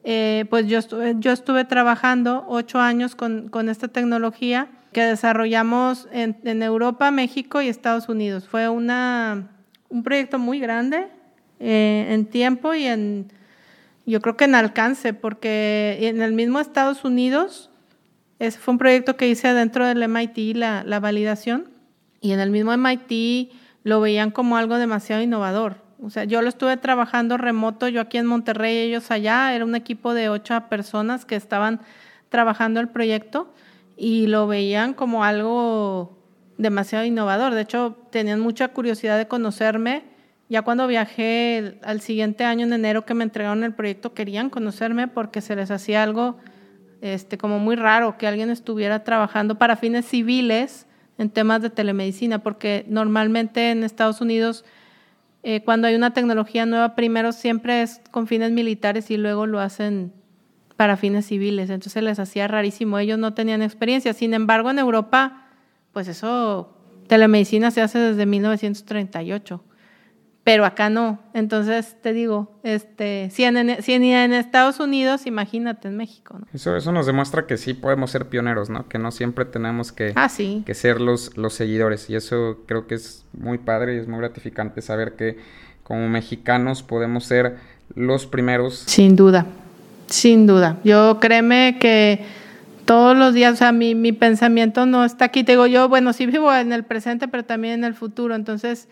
eh, 0.02 0.44
pues 0.50 0.66
yo 0.66 0.80
estuve, 0.80 1.14
yo 1.20 1.30
estuve 1.30 1.64
trabajando 1.64 2.44
ocho 2.48 2.80
años 2.80 3.14
con, 3.14 3.68
esta 3.68 3.86
tecnología 3.86 4.66
que 4.92 5.02
desarrollamos 5.02 6.08
en, 6.10 6.62
Europa, 6.64 7.12
México 7.12 7.62
y 7.62 7.68
Estados 7.68 8.08
Unidos. 8.08 8.48
Fue 8.48 8.68
una, 8.68 9.50
un 9.88 10.02
proyecto 10.02 10.40
muy 10.40 10.58
grande 10.58 11.06
eh, 11.60 12.08
en 12.10 12.26
tiempo 12.26 12.74
y 12.74 12.86
en, 12.86 13.30
yo 14.04 14.20
creo 14.20 14.36
que 14.36 14.46
en 14.46 14.56
alcance, 14.56 15.14
porque 15.14 15.96
en 16.02 16.22
el 16.22 16.32
mismo 16.32 16.58
Estados 16.58 17.04
Unidos, 17.04 17.70
ese 18.40 18.58
fue 18.58 18.72
un 18.72 18.78
proyecto 18.78 19.16
que 19.16 19.28
hice 19.28 19.54
dentro 19.54 19.86
del 19.86 20.08
MIT, 20.08 20.56
la, 20.56 20.82
la 20.82 20.98
validación, 20.98 21.75
y 22.26 22.32
en 22.32 22.40
el 22.40 22.50
mismo 22.50 22.72
MIT 22.72 23.52
lo 23.84 24.00
veían 24.00 24.32
como 24.32 24.56
algo 24.56 24.78
demasiado 24.78 25.22
innovador. 25.22 25.76
O 26.02 26.10
sea, 26.10 26.24
yo 26.24 26.42
lo 26.42 26.48
estuve 26.48 26.76
trabajando 26.76 27.36
remoto, 27.36 27.86
yo 27.86 28.00
aquí 28.00 28.18
en 28.18 28.26
Monterrey, 28.26 28.78
ellos 28.78 29.12
allá, 29.12 29.54
era 29.54 29.64
un 29.64 29.76
equipo 29.76 30.12
de 30.12 30.28
ocho 30.28 30.60
personas 30.68 31.24
que 31.24 31.36
estaban 31.36 31.80
trabajando 32.28 32.80
el 32.80 32.88
proyecto 32.88 33.54
y 33.96 34.26
lo 34.26 34.48
veían 34.48 34.92
como 34.92 35.22
algo 35.22 36.18
demasiado 36.58 37.04
innovador. 37.04 37.54
De 37.54 37.60
hecho, 37.60 37.96
tenían 38.10 38.40
mucha 38.40 38.68
curiosidad 38.68 39.18
de 39.18 39.28
conocerme. 39.28 40.02
Ya 40.48 40.62
cuando 40.62 40.88
viajé 40.88 41.78
al 41.84 42.00
siguiente 42.00 42.42
año, 42.42 42.66
en 42.66 42.72
enero, 42.72 43.06
que 43.06 43.14
me 43.14 43.22
entregaron 43.22 43.62
el 43.62 43.72
proyecto, 43.72 44.14
querían 44.14 44.50
conocerme 44.50 45.06
porque 45.06 45.40
se 45.40 45.54
les 45.54 45.70
hacía 45.70 46.02
algo 46.02 46.38
este, 47.02 47.38
como 47.38 47.60
muy 47.60 47.76
raro 47.76 48.18
que 48.18 48.26
alguien 48.26 48.50
estuviera 48.50 49.04
trabajando 49.04 49.58
para 49.58 49.76
fines 49.76 50.06
civiles 50.06 50.86
en 51.18 51.30
temas 51.30 51.62
de 51.62 51.70
telemedicina, 51.70 52.42
porque 52.42 52.84
normalmente 52.88 53.70
en 53.70 53.84
Estados 53.84 54.20
Unidos, 54.20 54.64
eh, 55.42 55.62
cuando 55.64 55.88
hay 55.88 55.94
una 55.94 56.12
tecnología 56.12 56.66
nueva, 56.66 56.94
primero 56.94 57.32
siempre 57.32 57.82
es 57.82 58.00
con 58.10 58.26
fines 58.26 58.52
militares 58.52 59.10
y 59.10 59.16
luego 59.16 59.46
lo 59.46 59.60
hacen 59.60 60.12
para 60.76 60.96
fines 60.96 61.26
civiles. 61.26 61.70
Entonces 61.70 62.02
les 62.02 62.18
hacía 62.18 62.48
rarísimo, 62.48 62.98
ellos 62.98 63.18
no 63.18 63.34
tenían 63.34 63.62
experiencia. 63.62 64.12
Sin 64.12 64.34
embargo, 64.34 64.70
en 64.70 64.78
Europa, 64.78 65.46
pues 65.92 66.08
eso, 66.08 66.76
telemedicina 67.06 67.70
se 67.70 67.80
hace 67.80 67.98
desde 67.98 68.26
1938 68.26 69.62
pero 70.46 70.64
acá 70.64 70.90
no. 70.90 71.18
Entonces, 71.34 71.96
te 72.02 72.12
digo, 72.12 72.56
este, 72.62 73.30
si 73.32 73.42
en, 73.42 73.82
si 73.82 73.94
en, 73.94 74.32
Estados 74.32 74.78
Unidos, 74.78 75.26
imagínate 75.26 75.88
en 75.88 75.96
México. 75.96 76.38
¿no? 76.38 76.46
Eso, 76.54 76.76
eso 76.76 76.92
nos 76.92 77.04
demuestra 77.04 77.48
que 77.48 77.56
sí 77.56 77.74
podemos 77.74 78.12
ser 78.12 78.26
pioneros, 78.26 78.70
¿no? 78.70 78.88
Que 78.88 79.00
no 79.00 79.10
siempre 79.10 79.44
tenemos 79.44 79.90
que, 79.90 80.12
ah, 80.14 80.30
que 80.64 80.74
ser 80.74 81.00
los, 81.00 81.36
los 81.36 81.52
seguidores. 81.52 82.08
Y 82.10 82.14
eso 82.14 82.58
creo 82.66 82.86
que 82.86 82.94
es 82.94 83.24
muy 83.36 83.58
padre 83.58 83.96
y 83.96 83.98
es 83.98 84.06
muy 84.06 84.20
gratificante 84.20 84.82
saber 84.82 85.16
que 85.16 85.36
como 85.82 86.08
mexicanos 86.08 86.84
podemos 86.84 87.24
ser 87.24 87.56
los 87.96 88.26
primeros. 88.26 88.84
Sin 88.86 89.16
duda, 89.16 89.46
sin 90.06 90.46
duda. 90.46 90.78
Yo 90.84 91.18
créeme 91.18 91.78
que 91.80 92.24
todos 92.84 93.16
los 93.16 93.34
días, 93.34 93.54
o 93.54 93.56
sea, 93.56 93.72
mi, 93.72 93.96
mi 93.96 94.12
pensamiento 94.12 94.86
no 94.86 95.04
está 95.04 95.24
aquí. 95.24 95.42
Te 95.42 95.52
digo, 95.52 95.66
yo, 95.66 95.88
bueno, 95.88 96.12
sí 96.12 96.24
vivo 96.24 96.54
en 96.54 96.72
el 96.72 96.84
presente, 96.84 97.26
pero 97.26 97.44
también 97.44 97.74
en 97.74 97.84
el 97.84 97.94
futuro. 97.94 98.36
Entonces, 98.36 98.88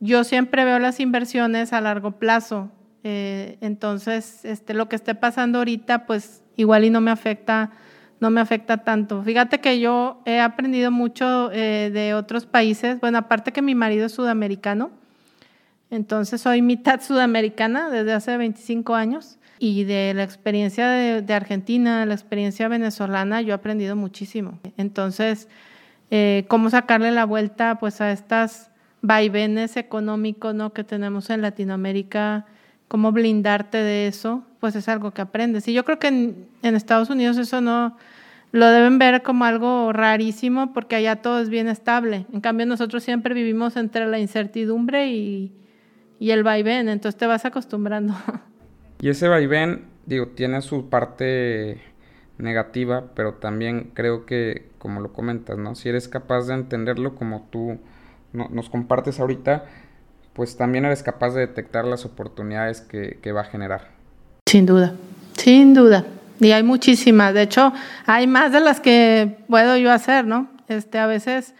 yo 0.00 0.24
siempre 0.24 0.64
veo 0.64 0.78
las 0.78 1.00
inversiones 1.00 1.72
a 1.72 1.80
largo 1.80 2.12
plazo. 2.12 2.70
Eh, 3.04 3.56
entonces, 3.60 4.44
este, 4.44 4.74
lo 4.74 4.88
que 4.88 4.96
esté 4.96 5.14
pasando 5.14 5.58
ahorita, 5.58 6.06
pues 6.06 6.42
igual 6.56 6.84
y 6.84 6.90
no 6.90 7.00
me 7.00 7.10
afecta, 7.10 7.70
no 8.20 8.30
me 8.30 8.40
afecta 8.40 8.78
tanto. 8.78 9.22
Fíjate 9.22 9.60
que 9.60 9.80
yo 9.80 10.22
he 10.24 10.40
aprendido 10.40 10.90
mucho 10.90 11.50
eh, 11.52 11.90
de 11.92 12.14
otros 12.14 12.46
países. 12.46 13.00
Bueno, 13.00 13.18
aparte 13.18 13.52
que 13.52 13.62
mi 13.62 13.74
marido 13.74 14.06
es 14.06 14.12
sudamericano, 14.12 14.90
entonces 15.90 16.40
soy 16.40 16.62
mitad 16.62 17.00
sudamericana 17.02 17.90
desde 17.90 18.12
hace 18.12 18.36
25 18.36 18.94
años. 18.94 19.38
Y 19.58 19.84
de 19.84 20.12
la 20.14 20.22
experiencia 20.22 20.86
de, 20.88 21.32
Argentina, 21.32 22.04
la 22.04 22.12
experiencia 22.12 22.68
venezolana, 22.68 23.40
yo 23.40 23.52
he 23.52 23.54
aprendido 23.54 23.96
muchísimo. 23.96 24.58
Entonces, 24.76 25.48
eh, 26.10 26.44
cómo 26.48 26.68
sacarle 26.68 27.10
la 27.10 27.24
vuelta 27.24 27.78
pues 27.78 28.02
a 28.02 28.12
estas 28.12 28.70
vaivenes 29.06 29.76
económicos 29.76 30.54
¿no? 30.54 30.72
que 30.72 30.84
tenemos 30.84 31.30
en 31.30 31.42
Latinoamérica, 31.42 32.46
cómo 32.88 33.12
blindarte 33.12 33.78
de 33.78 34.08
eso, 34.08 34.44
pues 34.60 34.74
es 34.74 34.88
algo 34.88 35.12
que 35.12 35.22
aprendes. 35.22 35.68
Y 35.68 35.72
yo 35.72 35.84
creo 35.84 35.98
que 35.98 36.08
en, 36.08 36.46
Estados 36.62 37.10
Unidos 37.10 37.36
eso 37.38 37.60
no 37.60 37.96
lo 38.52 38.66
deben 38.66 38.98
ver 38.98 39.22
como 39.22 39.44
algo 39.44 39.92
rarísimo 39.92 40.72
porque 40.72 40.96
allá 40.96 41.16
todo 41.16 41.40
es 41.40 41.48
bien 41.48 41.68
estable. 41.68 42.26
En 42.32 42.40
cambio 42.40 42.66
nosotros 42.66 43.02
siempre 43.04 43.34
vivimos 43.34 43.76
entre 43.76 44.06
la 44.06 44.18
incertidumbre 44.18 45.08
y, 45.08 45.52
y 46.18 46.30
el 46.30 46.42
vaivén, 46.42 46.88
entonces 46.88 47.18
te 47.18 47.26
vas 47.26 47.44
acostumbrando. 47.44 48.14
Y 48.98 49.10
ese 49.10 49.28
vaivén, 49.28 49.84
digo, 50.06 50.28
tiene 50.28 50.62
su 50.62 50.88
parte 50.88 51.82
negativa, 52.38 53.10
pero 53.14 53.34
también 53.34 53.90
creo 53.92 54.24
que, 54.24 54.70
como 54.78 55.00
lo 55.00 55.12
comentas, 55.12 55.58
¿no? 55.58 55.74
Si 55.74 55.90
eres 55.90 56.08
capaz 56.08 56.46
de 56.46 56.54
entenderlo 56.54 57.14
como 57.14 57.46
tú 57.50 57.78
nos 58.32 58.68
compartes 58.68 59.20
ahorita, 59.20 59.64
pues 60.36 60.56
también 60.56 60.84
eres 60.84 61.02
capaz 61.02 61.30
de 61.30 61.40
detectar 61.40 61.86
las 61.86 62.04
oportunidades 62.04 62.82
que, 62.82 63.32
va 63.32 63.40
a 63.40 63.44
generar. 63.44 63.88
Sin 64.46 64.66
duda, 64.66 64.94
sin 65.36 65.72
duda. 65.72 66.04
Y 66.38 66.50
hay 66.50 66.62
muchísimas. 66.62 67.32
De 67.32 67.42
hecho, 67.42 67.72
hay 68.04 68.26
más 68.26 68.52
de 68.52 68.60
las 68.60 68.80
que 68.80 69.38
puedo 69.48 69.78
yo 69.78 69.90
hacer, 69.90 70.26
¿no? 70.26 70.50
Este, 70.68 70.98
a 70.98 71.06
veces 71.06 71.54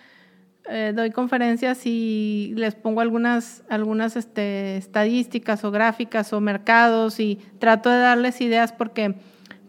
eh, 0.69 0.93
doy 0.95 1.11
conferencias 1.11 1.87
y 1.87 2.53
les 2.57 2.75
pongo 2.75 3.01
algunas, 3.01 3.63
algunas 3.71 4.15
este, 4.15 4.77
estadísticas 4.77 5.65
o 5.65 5.71
gráficas 5.71 6.35
o 6.35 6.41
mercados 6.43 7.19
y 7.19 7.39
trato 7.59 7.89
de 7.89 7.99
darles 7.99 8.43
ideas 8.43 8.73
porque, 8.73 9.15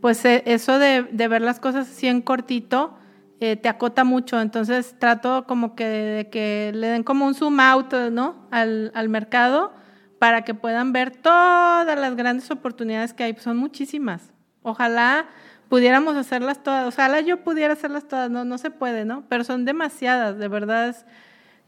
pues, 0.01 0.25
e, 0.25 0.43
eso 0.45 0.79
de, 0.79 1.03
de 1.03 1.27
ver 1.29 1.41
las 1.41 1.61
cosas 1.61 1.89
así 1.89 2.07
en 2.07 2.21
cortito, 2.21 2.97
eh, 3.39 3.55
te 3.55 3.69
acota 3.69 4.03
mucho. 4.03 4.39
Entonces 4.41 4.95
trato 4.97 5.45
como 5.47 5.75
que, 5.75 5.85
de 5.85 6.29
que 6.29 6.71
le 6.73 6.87
den 6.87 7.03
como 7.03 7.25
un 7.25 7.35
zoom 7.35 7.59
out 7.59 7.93
al, 7.93 9.09
mercado 9.09 9.73
para 10.19 10.43
que 10.43 10.53
puedan 10.53 10.93
ver 10.93 11.11
todas 11.11 11.97
las 11.97 12.15
grandes 12.15 12.49
oportunidades 12.49 13.13
que 13.13 13.23
hay. 13.23 13.35
Son 13.37 13.57
muchísimas. 13.57 14.31
Ojalá 14.63 15.27
pudiéramos 15.69 16.15
hacerlas 16.15 16.63
todas. 16.63 16.87
Ojalá 16.87 17.21
yo 17.21 17.43
pudiera 17.43 17.73
hacerlas 17.73 18.07
todas. 18.07 18.29
No, 18.29 18.45
no 18.45 18.57
se 18.57 18.71
puede, 18.71 19.05
¿no? 19.05 19.23
Pero 19.29 19.43
son 19.43 19.65
demasiadas, 19.65 20.37
de 20.37 20.47
verdad. 20.47 20.95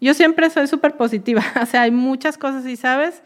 Yo 0.01 0.13
siempre 0.13 0.49
soy 0.49 0.67
súper 0.67 0.97
positiva. 0.97 1.43
o 1.61 1.65
sea, 1.65 1.83
hay 1.83 1.91
muchas 1.91 2.37
cosas 2.37 2.65
y, 2.65 2.75
¿sabes? 2.75 3.21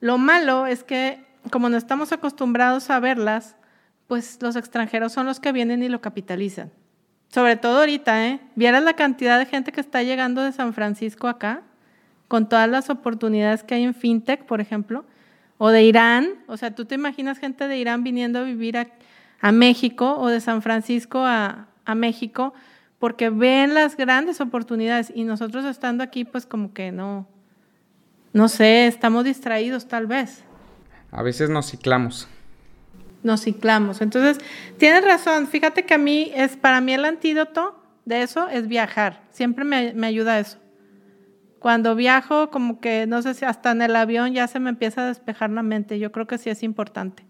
Lo 0.00 0.16
malo 0.16 0.66
es 0.66 0.84
que 0.84 1.24
como 1.50 1.68
no 1.68 1.76
estamos 1.76 2.12
acostumbrados 2.12 2.90
a 2.90 3.00
verlas, 3.00 3.56
pues 4.06 4.38
los 4.42 4.56
extranjeros 4.56 5.12
son 5.12 5.26
los 5.26 5.40
que 5.40 5.52
vienen 5.52 5.82
y 5.82 5.88
lo 5.88 6.00
capitalizan. 6.00 6.70
Sobre 7.32 7.56
todo 7.56 7.78
ahorita, 7.78 8.26
¿eh? 8.26 8.40
Vieras 8.56 8.82
la 8.82 8.94
cantidad 8.94 9.38
de 9.38 9.46
gente 9.46 9.70
que 9.70 9.80
está 9.80 10.02
llegando 10.02 10.42
de 10.42 10.50
San 10.50 10.74
Francisco 10.74 11.28
acá, 11.28 11.62
con 12.26 12.48
todas 12.48 12.68
las 12.68 12.90
oportunidades 12.90 13.62
que 13.62 13.76
hay 13.76 13.84
en 13.84 13.94
FinTech, 13.94 14.44
por 14.46 14.60
ejemplo, 14.60 15.04
o 15.56 15.70
de 15.70 15.84
Irán. 15.84 16.30
O 16.48 16.56
sea, 16.56 16.74
tú 16.74 16.86
te 16.86 16.96
imaginas 16.96 17.38
gente 17.38 17.68
de 17.68 17.78
Irán 17.78 18.02
viniendo 18.02 18.40
a 18.40 18.42
vivir 18.42 18.76
a, 18.76 18.86
México 19.52 20.16
o 20.18 20.28
de 20.28 20.40
San 20.40 20.60
Francisco 20.60 21.24
a, 21.24 21.68
a 21.86 21.94
México, 21.94 22.52
porque 22.98 23.30
ven 23.30 23.74
las 23.74 23.96
grandes 23.96 24.40
oportunidades 24.40 25.10
y 25.14 25.24
nosotros 25.24 25.64
estando 25.64 26.04
aquí, 26.04 26.24
pues 26.24 26.44
como 26.44 26.74
que 26.74 26.92
no, 26.92 27.26
no 28.32 28.48
sé, 28.48 28.86
estamos 28.86 29.24
distraídos 29.24 29.86
tal 29.86 30.06
vez. 30.06 30.44
A 31.10 31.22
veces 31.22 31.48
nos 31.48 31.70
ciclamos 31.70 32.28
nos 33.22 33.42
ciclamos. 33.42 34.00
Entonces, 34.00 34.38
tienes 34.78 35.04
razón, 35.04 35.46
fíjate 35.46 35.84
que 35.84 35.94
a 35.94 35.98
mí 35.98 36.32
es, 36.34 36.56
para 36.56 36.80
mí 36.80 36.92
el 36.92 37.04
antídoto 37.04 37.82
de 38.04 38.22
eso 38.22 38.48
es 38.48 38.66
viajar, 38.66 39.22
siempre 39.30 39.64
me, 39.64 39.92
me 39.94 40.06
ayuda 40.06 40.38
eso. 40.38 40.58
Cuando 41.58 41.94
viajo, 41.94 42.50
como 42.50 42.80
que, 42.80 43.06
no 43.06 43.20
sé 43.20 43.34
si 43.34 43.44
hasta 43.44 43.72
en 43.72 43.82
el 43.82 43.94
avión 43.94 44.32
ya 44.32 44.46
se 44.46 44.60
me 44.60 44.70
empieza 44.70 45.02
a 45.02 45.08
despejar 45.08 45.50
la 45.50 45.62
mente, 45.62 45.98
yo 45.98 46.10
creo 46.10 46.26
que 46.26 46.38
sí 46.38 46.48
es 46.48 46.62
importante. 46.62 47.24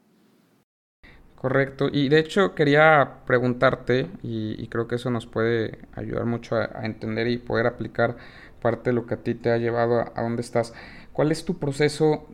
Correcto, 1.34 1.88
y 1.90 2.10
de 2.10 2.18
hecho 2.18 2.54
quería 2.54 3.22
preguntarte, 3.26 4.08
y, 4.22 4.68
creo 4.68 4.86
que 4.86 4.96
eso 4.96 5.10
nos 5.10 5.26
puede 5.26 5.78
ayudar 5.94 6.26
mucho 6.26 6.56
a, 6.56 6.84
entender 6.84 7.28
y 7.28 7.38
poder 7.38 7.66
aplicar 7.66 8.18
parte 8.60 8.90
de 8.90 8.94
lo 8.94 9.06
que 9.06 9.14
a 9.14 9.22
ti 9.22 9.34
te 9.34 9.50
ha 9.50 9.56
llevado 9.56 10.00
a, 10.00 10.12
a 10.14 10.22
dónde 10.22 10.42
estás. 10.42 10.74
¿Cuál 11.12 11.32
es 11.32 11.44
tu 11.44 11.58
proceso 11.58 12.28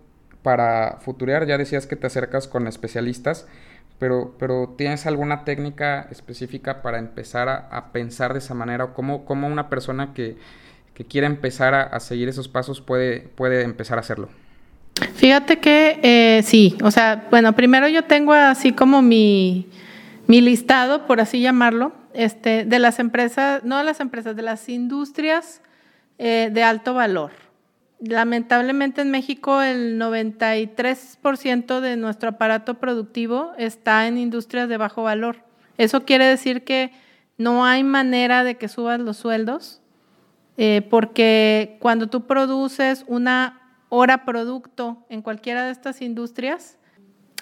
para 0.47 0.99
futurear? 1.01 1.45
Ya 1.45 1.59
decías 1.59 1.89
que 1.89 1.97
te 1.97 2.07
acercas 2.07 2.47
con 2.47 2.69
especialistas, 2.69 3.49
pero, 3.99 4.37
pero 4.39 4.77
¿tienes 4.79 5.05
alguna 5.05 5.43
técnica 5.45 6.07
específica 6.13 6.83
para 6.83 7.01
empezar 7.01 7.49
a, 7.49 7.91
pensar 7.91 8.33
de 8.33 8.39
esa 8.39 8.55
manera? 8.55 8.85
¿O 8.85 8.95
cómo, 8.95 9.25
cómo 9.25 9.49
una 9.49 9.69
persona 9.69 10.15
que, 10.15 10.37
que 10.95 11.05
quiera 11.05 11.27
empezar 11.27 11.75
a, 11.75 11.99
seguir 11.99 12.29
esos 12.29 12.47
pasos 12.47 12.81
puede, 12.81 13.23
puede 13.35 13.63
empezar 13.63 13.99
a 13.99 14.03
hacerlo? 14.03 14.29
Fíjate 15.17 15.59
que 15.59 15.99
eh, 16.05 16.43
sí, 16.45 16.79
o 16.81 16.93
sea, 16.93 17.27
bueno, 17.29 17.57
primero 17.57 17.89
yo 17.89 18.05
tengo 18.05 18.33
así 18.33 18.71
como 18.71 19.03
mi, 19.03 19.67
mi 20.29 20.41
listado, 20.43 21.09
por 21.09 21.21
así 21.21 21.41
llamarlo, 21.41 21.93
este, 22.15 22.65
de 22.65 22.79
las 22.79 23.01
empresas, 23.01 23.65
no 23.65 23.79
de 23.79 23.83
las 23.83 23.99
empresas, 23.99 24.37
de 24.37 24.43
las 24.43 24.69
industrias 24.69 25.61
eh, 26.19 26.51
de 26.53 26.63
alto 26.63 26.95
valor. 26.95 27.33
Lamentablemente 27.99 29.01
en 29.01 29.11
México 29.11 29.63
el 29.63 29.99
93% 29.99 31.81
de 31.81 31.97
nuestro 31.97 32.31
aparato 32.31 32.75
productivo 32.75 33.53
está 33.57 34.07
en 34.07 34.19
industrias 34.19 34.69
de 34.69 34.77
bajo 34.77 35.03
valor. 35.03 35.39
Eso 35.79 36.05
quiere 36.05 36.27
decir 36.27 36.65
que 36.65 36.93
no 37.39 37.65
hay 37.65 37.85
manera 37.85 38.45
de 38.45 38.57
que 38.57 38.69
subas 38.69 39.01
los 39.01 39.17
sueldos, 39.17 39.81
eh, 40.59 40.87
porque 40.91 41.77
cuando 41.81 42.09
tú 42.09 42.27
produces 42.27 43.05
una 43.09 43.61
hora 43.89 44.25
producto 44.25 45.07
en 45.09 45.23
cualquiera 45.23 45.65
de 45.65 45.73
estas 45.73 46.03
industrias, 46.03 46.79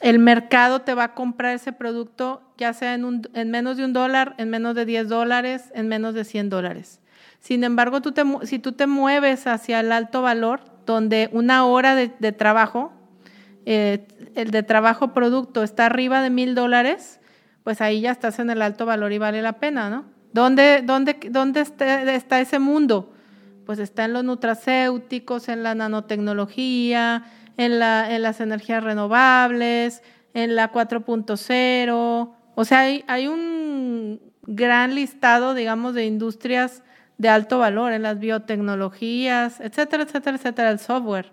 el 0.00 0.18
mercado 0.18 0.82
te 0.82 0.94
va 0.94 1.04
a 1.04 1.14
comprar 1.14 1.54
ese 1.54 1.72
producto 1.72 2.42
ya 2.56 2.72
sea 2.72 2.94
en, 2.94 3.22
en 3.34 3.50
menos 3.50 3.76
de 3.76 3.84
un 3.84 3.92
dólar, 3.92 4.34
en 4.38 4.50
menos 4.50 4.74
de 4.74 4.84
10 4.84 5.08
dólares, 5.08 5.70
en 5.74 5.88
menos 5.88 6.14
de 6.14 6.24
100 6.24 6.50
dólares. 6.50 7.00
Sin 7.44 7.62
embargo, 7.62 8.00
tú 8.00 8.12
te, 8.12 8.24
si 8.44 8.58
tú 8.58 8.72
te 8.72 8.86
mueves 8.86 9.46
hacia 9.46 9.80
el 9.80 9.92
alto 9.92 10.22
valor, 10.22 10.60
donde 10.86 11.28
una 11.30 11.66
hora 11.66 11.94
de, 11.94 12.08
trabajo, 12.32 12.90
eh, 13.66 14.06
el 14.34 14.50
de 14.50 14.62
trabajo 14.62 15.12
producto 15.12 15.62
está 15.62 15.84
arriba 15.84 16.22
de 16.22 16.30
mil 16.30 16.54
dólares, 16.54 17.20
pues 17.62 17.82
ahí 17.82 18.00
ya 18.00 18.12
estás 18.12 18.38
en 18.38 18.48
el 18.48 18.62
alto 18.62 18.86
valor 18.86 19.12
y 19.12 19.18
vale 19.18 19.42
la 19.42 19.58
pena, 19.58 19.90
¿no? 19.90 20.06
¿Dónde, 20.32 20.80
dónde, 20.86 21.18
dónde 21.30 21.60
está, 21.60 22.14
está 22.14 22.40
ese 22.40 22.58
mundo? 22.58 23.12
Pues 23.66 23.78
está 23.78 24.06
en 24.06 24.14
los 24.14 24.24
nutracéuticos, 24.24 25.50
en 25.50 25.62
la 25.62 25.74
nanotecnología, 25.74 27.24
en, 27.58 27.78
la, 27.78 28.10
en 28.10 28.22
las 28.22 28.40
energías 28.40 28.82
renovables, 28.82 30.02
en 30.32 30.56
la 30.56 30.72
4.0. 30.72 32.30
O 32.54 32.64
sea, 32.64 32.80
hay, 32.80 33.04
hay 33.06 33.28
un 33.28 34.22
gran 34.46 34.94
listado, 34.94 35.52
digamos, 35.52 35.92
de 35.92 36.06
industrias 36.06 36.82
de 37.18 37.28
alto 37.28 37.58
valor 37.58 37.92
en 37.92 38.02
las 38.02 38.18
biotecnologías, 38.18 39.60
etcétera, 39.60 40.04
etcétera, 40.04 40.36
etcétera, 40.36 40.70
el 40.70 40.78
software. 40.78 41.30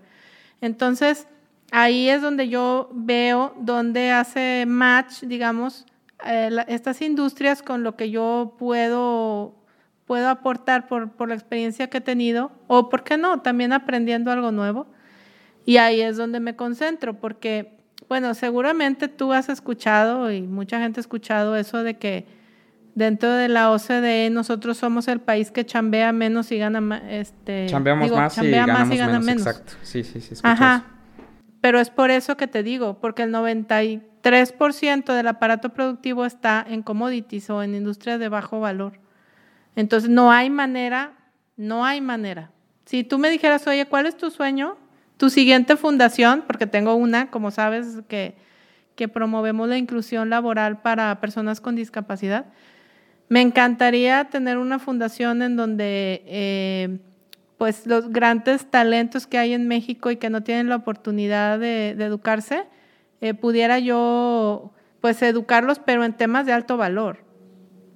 Entonces, 0.61 1.27
ahí 1.71 2.09
es 2.09 2.21
donde 2.21 2.49
yo 2.49 2.89
veo 2.93 3.55
donde 3.57 4.11
hace 4.11 4.65
match, 4.67 5.21
digamos, 5.23 5.85
eh, 6.25 6.49
estas 6.67 7.01
industrias 7.01 7.63
con 7.63 7.83
lo 7.83 7.95
que 7.95 8.11
yo 8.11 8.55
puedo, 8.59 9.55
puedo 10.05 10.29
aportar 10.29 10.87
por, 10.87 11.11
por 11.11 11.29
la 11.29 11.35
experiencia 11.35 11.89
que 11.89 11.97
he 11.97 12.01
tenido, 12.01 12.51
o 12.67 12.89
por 12.89 13.03
qué 13.03 13.17
no, 13.17 13.41
también 13.41 13.73
aprendiendo 13.73 14.31
algo 14.31 14.51
nuevo. 14.51 14.87
Y 15.65 15.77
ahí 15.77 16.01
es 16.01 16.17
donde 16.17 16.39
me 16.39 16.55
concentro, 16.55 17.15
porque, 17.15 17.77
bueno, 18.07 18.33
seguramente 18.35 19.07
tú 19.07 19.33
has 19.33 19.49
escuchado 19.49 20.31
y 20.31 20.41
mucha 20.43 20.79
gente 20.79 20.99
ha 20.99 21.01
escuchado 21.01 21.55
eso 21.55 21.83
de 21.83 21.97
que 21.97 22.40
dentro 22.95 23.31
de 23.31 23.47
la 23.47 23.71
OCDE 23.71 24.29
nosotros 24.29 24.77
somos 24.77 25.07
el 25.07 25.19
país 25.19 25.51
que 25.51 25.65
chambea 25.65 26.11
menos 26.11 26.51
y 26.51 26.57
gana 26.57 26.81
más. 26.81 27.01
Este, 27.07 27.67
Chambeamos 27.67 28.11
más, 28.11 28.37
y, 28.37 28.41
más 28.41 28.91
y 28.91 28.97
gana 28.97 29.19
menos. 29.19 29.45
Exacto, 29.45 29.73
sí, 29.83 30.03
sí, 30.03 30.21
sí. 30.21 30.35
Ajá. 30.43 30.85
Pero 31.61 31.79
es 31.79 31.89
por 31.91 32.09
eso 32.09 32.37
que 32.37 32.47
te 32.47 32.63
digo, 32.63 32.99
porque 32.99 33.23
el 33.23 33.31
93% 33.31 35.13
del 35.13 35.27
aparato 35.27 35.69
productivo 35.69 36.25
está 36.25 36.65
en 36.67 36.81
commodities 36.81 37.49
o 37.51 37.61
en 37.61 37.75
industrias 37.75 38.19
de 38.19 38.29
bajo 38.29 38.59
valor. 38.59 38.93
Entonces 39.75 40.09
no 40.09 40.31
hay 40.31 40.49
manera, 40.49 41.13
no 41.57 41.85
hay 41.85 42.01
manera. 42.01 42.51
Si 42.85 43.03
tú 43.03 43.19
me 43.19 43.29
dijeras, 43.29 43.67
oye, 43.67 43.85
¿cuál 43.85 44.07
es 44.07 44.17
tu 44.17 44.31
sueño? 44.31 44.75
Tu 45.17 45.29
siguiente 45.29 45.77
fundación, 45.77 46.43
porque 46.47 46.65
tengo 46.65 46.95
una, 46.95 47.29
como 47.29 47.51
sabes, 47.51 47.99
que, 48.07 48.35
que 48.95 49.07
promovemos 49.07 49.69
la 49.69 49.77
inclusión 49.77 50.31
laboral 50.31 50.81
para 50.81 51.21
personas 51.21 51.61
con 51.61 51.75
discapacidad. 51.75 52.47
Me 53.31 53.39
encantaría 53.39 54.25
tener 54.25 54.57
una 54.57 54.77
fundación 54.77 55.41
en 55.41 55.55
donde 55.55 56.21
eh, 56.25 56.99
pues 57.57 57.87
los 57.87 58.09
grandes 58.09 58.69
talentos 58.69 59.25
que 59.25 59.37
hay 59.37 59.53
en 59.53 59.69
México 59.69 60.11
y 60.11 60.17
que 60.17 60.29
no 60.29 60.43
tienen 60.43 60.67
la 60.67 60.75
oportunidad 60.75 61.57
de, 61.57 61.91
educarse, 61.91 62.65
eh, 63.21 63.33
pudiera 63.33 63.79
yo 63.79 64.73
pues 64.99 65.21
educarlos, 65.21 65.79
pero 65.79 66.03
en 66.03 66.11
temas 66.11 66.45
de 66.45 66.51
alto 66.51 66.75
valor. 66.75 67.23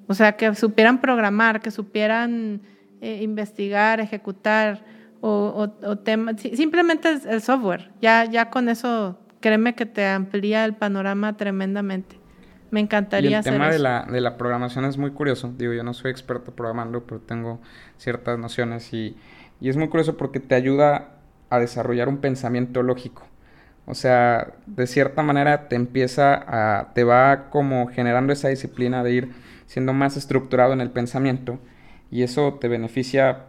O 0.08 0.14
sea, 0.14 0.38
que 0.38 0.56
supieran 0.56 1.02
programar, 1.02 1.60
que 1.60 1.70
supieran 1.70 2.62
eh, 3.02 3.20
investigar, 3.22 4.00
ejecutar, 4.00 4.86
o, 5.20 5.68
simplemente 6.56 7.10
el 7.28 7.42
software. 7.42 7.92
Ya, 8.02 8.24
ya 8.24 8.50
con 8.50 8.70
eso, 8.70 9.20
créeme 9.42 9.76
que 9.76 9.86
te 9.86 10.08
amplía 10.08 10.64
el 10.64 10.76
panorama 10.76 11.36
tremendamente. 11.36 12.24
Me 12.72 12.80
encantaría 12.80 13.30
y 13.30 13.34
el 13.34 13.44
tema 13.44 13.70
De, 13.70 13.80
la, 13.80 14.08
de 14.10 14.22
la 14.22 14.38
programación 14.38 14.86
es 14.86 14.98
muy 14.98 15.12
curioso. 15.12 15.54
Digo, 15.58 15.74
yo 15.74 15.84
no 15.84 15.94
soy 15.94 16.12
experto 16.12 16.52
programando, 16.52 17.04
pero 17.06 17.22
tengo 17.22 17.62
ciertas 17.98 18.38
nociones 18.40 18.94
y, 18.94 19.16
y 19.62 19.70
es 19.70 19.78
muy 19.78 19.88
curioso 19.88 20.18
porque 20.18 20.40
te 20.40 20.56
ayuda 20.56 21.10
a 21.50 21.60
desarrollar 21.60 22.10
un 22.10 22.18
pensamiento 22.18 22.84
lógico. 22.84 23.28
O 23.86 23.94
sea, 23.94 24.54
de 24.66 24.88
cierta 24.88 25.22
manera 25.22 25.68
te 25.68 25.76
empieza 25.76 26.34
a, 26.34 26.94
te 26.94 27.04
va 27.04 27.50
como 27.52 27.88
generando 27.88 28.34
esa 28.34 28.50
disciplina 28.50 29.04
de 29.04 29.12
ir 29.12 29.32
siendo 29.68 29.94
más 29.94 30.18
estructurado 30.18 30.74
en 30.74 30.82
el 30.82 30.90
pensamiento 30.90 31.60
y 32.10 32.24
eso 32.24 32.58
te 32.60 32.68
beneficia 32.68 33.44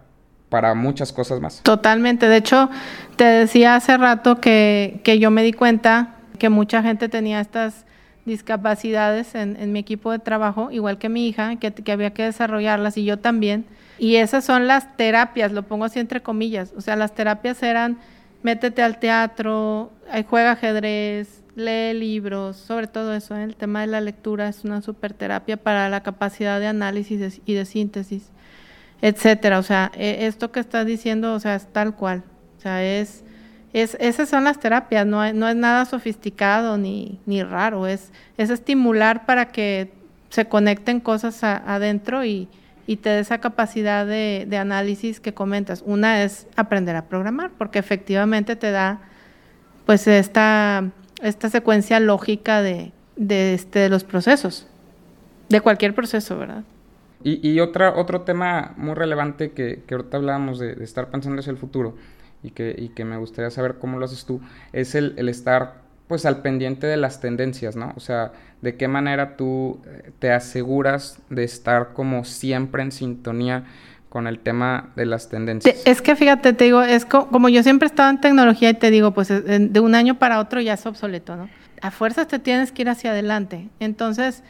para 0.51 0.75
muchas 0.75 1.13
cosas 1.13 1.41
más. 1.41 1.63
Totalmente. 1.63 2.29
De 2.29 2.37
hecho, 2.37 2.71
te 3.17 3.25
decía 3.25 3.77
hace 3.77 3.97
rato 3.97 4.41
que, 4.41 5.01
que 5.05 5.19
yo 5.19 5.31
me 5.31 5.43
di 5.43 5.53
cuenta 5.53 6.17
que 6.39 6.51
mucha 6.51 6.83
gente 6.83 7.09
tenía 7.09 7.41
estas 7.41 7.86
discapacidades 8.27 9.35
en, 9.35 9.73
mi 9.73 9.79
equipo 9.79 10.11
de 10.13 10.19
trabajo, 10.19 10.71
igual 10.71 10.99
que 10.99 11.09
mi 11.09 11.29
hija, 11.29 11.57
que, 11.57 11.73
que, 11.73 11.93
había 11.93 12.13
que 12.13 12.25
desarrollarlas 12.25 12.99
y 12.99 13.05
yo 13.05 13.19
también. 13.19 13.65
Y 13.99 14.17
esas 14.17 14.45
son 14.45 14.67
las 14.67 14.97
terapias, 14.97 15.53
lo 15.53 15.63
pongo 15.63 15.87
así 15.87 16.01
entre 16.01 16.21
comillas. 16.21 16.75
O 16.77 16.81
sea, 16.81 16.97
las 16.97 17.15
terapias 17.15 17.63
eran 17.63 17.99
métete 18.43 18.83
al 18.83 18.99
teatro, 19.01 19.91
juega 20.29 20.53
ajedrez, 20.53 21.43
lee 21.57 21.95
libros, 21.95 22.57
sobre 22.57 22.87
todo 22.87 23.15
eso. 23.15 23.35
¿eh? 23.35 23.43
El 23.43 23.57
tema 23.57 23.81
de 23.81 23.89
la 23.89 24.01
lectura 24.01 24.49
es 24.49 24.65
una 24.65 24.83
super 24.83 25.15
terapia 25.15 25.57
para 25.57 25.89
la 25.89 26.03
capacidad 26.03 26.61
de 26.61 26.69
análisis 26.69 27.41
y 27.45 27.55
de 27.55 27.65
síntesis, 27.65 28.31
etcétera. 29.03 29.59
O 29.59 29.63
sea, 29.63 29.91
e, 29.97 30.27
esto 30.27 30.53
que 30.53 30.61
estás 30.61 30.87
diciendo, 30.87 31.35
o 31.35 31.41
sea, 31.41 31.57
es 31.57 31.67
tal 31.73 31.97
cual. 31.97 32.23
O 32.59 32.61
sea, 32.61 32.85
es 32.85 33.25
es, 33.83 33.95
esas 34.01 34.31
son 34.31 34.45
las 34.45 34.59
terapias, 34.59 35.07
no, 35.07 35.31
no 35.35 35.49
es 35.49 35.55
nada 35.55 35.85
sofisticado 35.85 36.79
ni, 36.79 37.21
ni 37.27 37.43
raro, 37.43 37.87
es, 37.87 38.11
es 38.39 38.49
estimular 38.49 39.27
para 39.27 39.53
que 39.53 39.93
se 40.31 40.47
conecten 40.47 40.99
cosas 40.99 41.45
adentro 41.45 42.25
y, 42.25 42.49
y, 42.87 42.97
te 42.97 43.11
dé 43.11 43.19
esa 43.19 43.37
capacidad 43.37 44.07
de, 44.07 44.49
análisis 44.59 45.21
que 45.21 45.35
comentas. 45.35 45.83
Una 45.85 46.23
es 46.23 46.47
aprender 46.57 46.97
a 46.97 47.05
programar, 47.05 47.51
porque 47.59 47.79
efectivamente 47.79 48.57
te 48.57 48.71
da 48.71 49.01
pues 49.85 50.07
esta, 50.07 50.91
esta 51.21 51.51
secuencia 51.51 52.01
lógica 52.01 52.63
de, 52.63 52.93
de, 53.17 53.53
este, 53.53 53.91
los 53.91 54.05
procesos, 54.05 54.67
de 55.51 55.61
cualquier 55.61 55.95
proceso, 55.95 56.39
¿verdad? 56.39 56.65
Y, 57.23 57.47
y 57.47 57.61
otra, 57.61 57.95
otro 57.95 58.23
tema 58.23 58.73
muy 58.79 58.95
relevante 58.95 59.51
que, 59.51 59.83
que 59.87 59.95
ahorita 59.97 60.17
hablábamos 60.17 60.59
de, 60.59 60.75
de 60.77 60.85
estar 60.85 61.09
pensando 61.11 61.41
hacia 61.41 61.51
el 61.51 61.59
futuro 61.59 61.95
y 62.43 62.51
que, 62.51 62.75
y 62.77 62.91
que 62.91 63.05
me 63.05 63.17
gustaría 63.17 63.51
saber 63.51 63.77
cómo 63.79 63.99
lo 63.99 64.05
haces 64.05 64.25
tú, 64.25 64.41
es 64.73 64.95
el, 64.95 65.15
el 65.17 65.29
estar 65.29 65.87
pues 66.09 66.25
al 66.25 66.43
pendiente 66.43 66.87
de 66.87 66.97
las 66.97 67.21
tendencias, 67.21 67.75
¿no? 67.75 67.93
O 67.97 68.01
sea, 68.01 68.33
de 68.63 68.77
qué 68.77 68.89
manera 68.89 69.37
tú 69.37 69.81
eh, 69.87 70.13
te 70.19 70.33
aseguras 70.33 71.19
de 71.31 71.45
estar 71.45 71.93
como 71.93 72.25
siempre 72.25 72.83
en 72.83 72.93
sintonía 72.93 73.65
con 74.09 74.27
el 74.27 74.39
tema 74.39 74.91
de 74.97 75.05
las 75.05 75.29
tendencias. 75.29 75.83
Es 75.85 76.01
que 76.01 76.17
fíjate, 76.17 76.53
te 76.53 76.65
digo, 76.65 76.83
es 76.83 77.05
como 77.05 77.49
yo 77.49 77.63
siempre 77.63 77.87
he 77.87 77.91
estado 77.91 78.11
en 78.11 78.21
tecnología 78.21 78.71
y 78.71 78.75
te 78.75 78.91
digo, 78.91 79.13
pues 79.13 79.29
de 79.29 79.81
un 79.81 79.95
año 79.95 80.19
para 80.19 80.39
otro 80.39 80.61
ya 80.61 80.75
es 80.75 80.87
obsoleto, 80.87 81.37
¿no? 81.37 81.51
A 81.83 81.91
fuerzas 81.91 82.27
te 82.29 82.39
tienes 82.39 82.73
que 82.73 82.83
ir 82.83 82.89
hacia 82.89 83.11
adelante. 83.11 83.69
Entonces, 83.79 84.43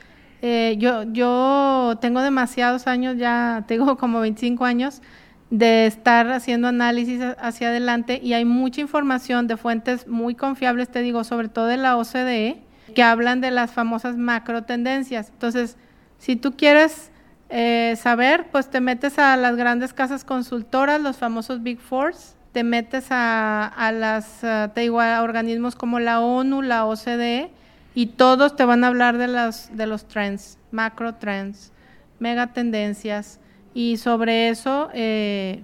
eh, 0.42 0.76
yo, 0.78 1.02
yo 1.12 1.98
tengo 2.00 2.22
demasiados 2.22 2.86
años 2.86 3.16
ya, 3.16 3.64
tengo 3.68 3.96
como 3.96 4.20
25 4.20 4.64
años 4.64 5.02
de 5.50 5.86
estar 5.86 6.30
haciendo 6.32 6.68
análisis 6.68 7.20
hacia 7.38 7.68
adelante 7.68 8.20
y 8.22 8.32
hay 8.32 8.44
mucha 8.44 8.80
información 8.80 9.46
de 9.46 9.56
fuentes 9.56 10.08
muy 10.08 10.34
confiables, 10.34 10.88
te 10.90 11.02
digo, 11.02 11.24
sobre 11.24 11.48
todo 11.48 11.66
de 11.66 11.76
la 11.76 11.96
OCDE, 11.96 12.62
que 12.94 13.02
hablan 13.02 13.40
de 13.40 13.50
las 13.50 13.72
famosas 13.72 14.16
macro 14.16 14.62
tendencias. 14.64 15.28
Entonces, 15.30 15.76
si 16.18 16.36
tú 16.36 16.56
quieres 16.56 17.10
eh, 17.48 17.94
saber, 18.00 18.46
pues 18.50 18.70
te 18.70 18.80
metes 18.80 19.18
a 19.18 19.36
las 19.36 19.56
grandes 19.56 19.92
casas 19.92 20.24
consultoras, 20.24 21.00
los 21.00 21.16
famosos 21.16 21.62
Big 21.62 21.78
Fours, 21.78 22.34
te 22.52 22.64
metes 22.64 23.08
a, 23.10 23.66
a 23.66 23.92
las, 23.92 24.42
eh, 24.42 24.68
te 24.74 24.88
a 24.88 25.22
organismos 25.22 25.76
como 25.76 26.00
la 26.00 26.20
ONU, 26.20 26.62
la 26.62 26.86
OCDE, 26.86 27.50
y 27.94 28.06
todos 28.06 28.56
te 28.56 28.64
van 28.64 28.82
a 28.82 28.88
hablar 28.88 29.16
de, 29.16 29.28
las, 29.28 29.76
de 29.76 29.86
los 29.86 30.08
trends, 30.08 30.58
macro 30.70 31.14
trends, 31.14 31.72
mega 32.18 32.48
tendencias, 32.48 33.40
y 33.76 33.98
sobre 33.98 34.48
eso, 34.48 34.88
eh, 34.94 35.60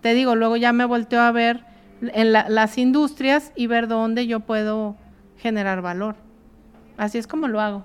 te 0.00 0.14
digo, 0.14 0.34
luego 0.34 0.56
ya 0.56 0.72
me 0.72 0.84
volteo 0.84 1.20
a 1.20 1.30
ver 1.30 1.64
en 2.00 2.32
las 2.32 2.76
industrias 2.76 3.52
y 3.54 3.68
ver 3.68 3.86
dónde 3.86 4.26
yo 4.26 4.40
puedo 4.40 4.96
generar 5.38 5.80
valor. 5.80 6.16
Así 6.96 7.18
es 7.18 7.28
como 7.28 7.46
lo 7.46 7.60
hago. 7.60 7.84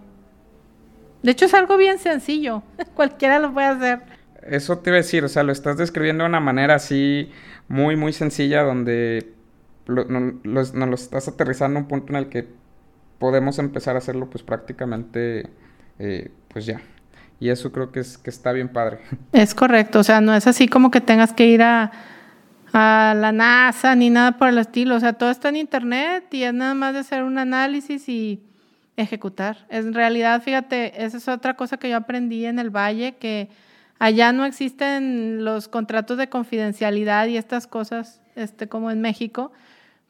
De 1.21 1.29
hecho, 1.29 1.45
es 1.45 1.53
algo 1.53 1.77
bien 1.77 1.99
sencillo. 1.99 2.63
Cualquiera 2.95 3.37
lo 3.37 3.53
puede 3.53 3.67
hacer. 3.67 3.99
Eso 4.41 4.79
te 4.79 4.89
iba 4.89 4.95
a 4.97 5.01
decir, 5.01 5.23
o 5.23 5.29
sea, 5.29 5.43
lo 5.43 5.51
estás 5.51 5.77
describiendo 5.77 6.23
de 6.23 6.29
una 6.29 6.39
manera 6.39 6.73
así 6.73 7.29
muy, 7.67 7.95
muy 7.95 8.13
sencilla, 8.13 8.63
donde 8.63 9.31
nos 9.85 10.73
lo 10.73 10.95
estás 10.95 11.27
aterrizando 11.27 11.77
a 11.77 11.83
un 11.83 11.87
punto 11.87 12.13
en 12.13 12.15
el 12.15 12.29
que 12.29 12.47
podemos 13.19 13.59
empezar 13.59 13.93
a 13.93 13.99
hacerlo, 13.99 14.27
pues 14.27 14.41
prácticamente, 14.41 15.51
eh, 15.99 16.31
pues 16.47 16.65
ya. 16.65 16.81
Y 17.39 17.49
eso 17.49 17.71
creo 17.71 17.91
que, 17.91 17.99
es, 17.99 18.17
que 18.17 18.29
está 18.29 18.51
bien 18.51 18.69
padre. 18.69 18.99
Es 19.31 19.53
correcto, 19.53 19.99
o 19.99 20.03
sea, 20.03 20.21
no 20.21 20.33
es 20.33 20.47
así 20.47 20.67
como 20.67 20.91
que 20.91 21.01
tengas 21.01 21.33
que 21.33 21.47
ir 21.47 21.61
a, 21.61 21.91
a 22.73 23.13
la 23.15 23.31
NASA 23.31 23.95
ni 23.95 24.09
nada 24.09 24.37
por 24.37 24.49
el 24.49 24.57
estilo, 24.57 24.95
o 24.95 24.99
sea, 24.99 25.13
todo 25.13 25.29
está 25.29 25.49
en 25.49 25.57
Internet 25.57 26.33
y 26.33 26.43
es 26.43 26.53
nada 26.53 26.73
más 26.73 26.93
de 26.93 26.99
hacer 26.99 27.23
un 27.23 27.37
análisis 27.37 28.09
y 28.09 28.41
ejecutar. 28.97 29.65
En 29.69 29.93
realidad, 29.93 30.41
fíjate, 30.41 31.03
esa 31.03 31.17
es 31.17 31.27
otra 31.27 31.55
cosa 31.55 31.77
que 31.77 31.89
yo 31.89 31.97
aprendí 31.97 32.45
en 32.45 32.59
el 32.59 32.71
Valle, 32.71 33.15
que 33.17 33.49
allá 33.99 34.31
no 34.31 34.43
existen 34.45 35.45
los 35.45 35.67
contratos 35.67 36.17
de 36.17 36.29
confidencialidad 36.29 37.27
y 37.27 37.37
estas 37.37 37.67
cosas, 37.67 38.21
este, 38.35 38.67
como 38.67 38.91
en 38.91 39.01
México, 39.01 39.51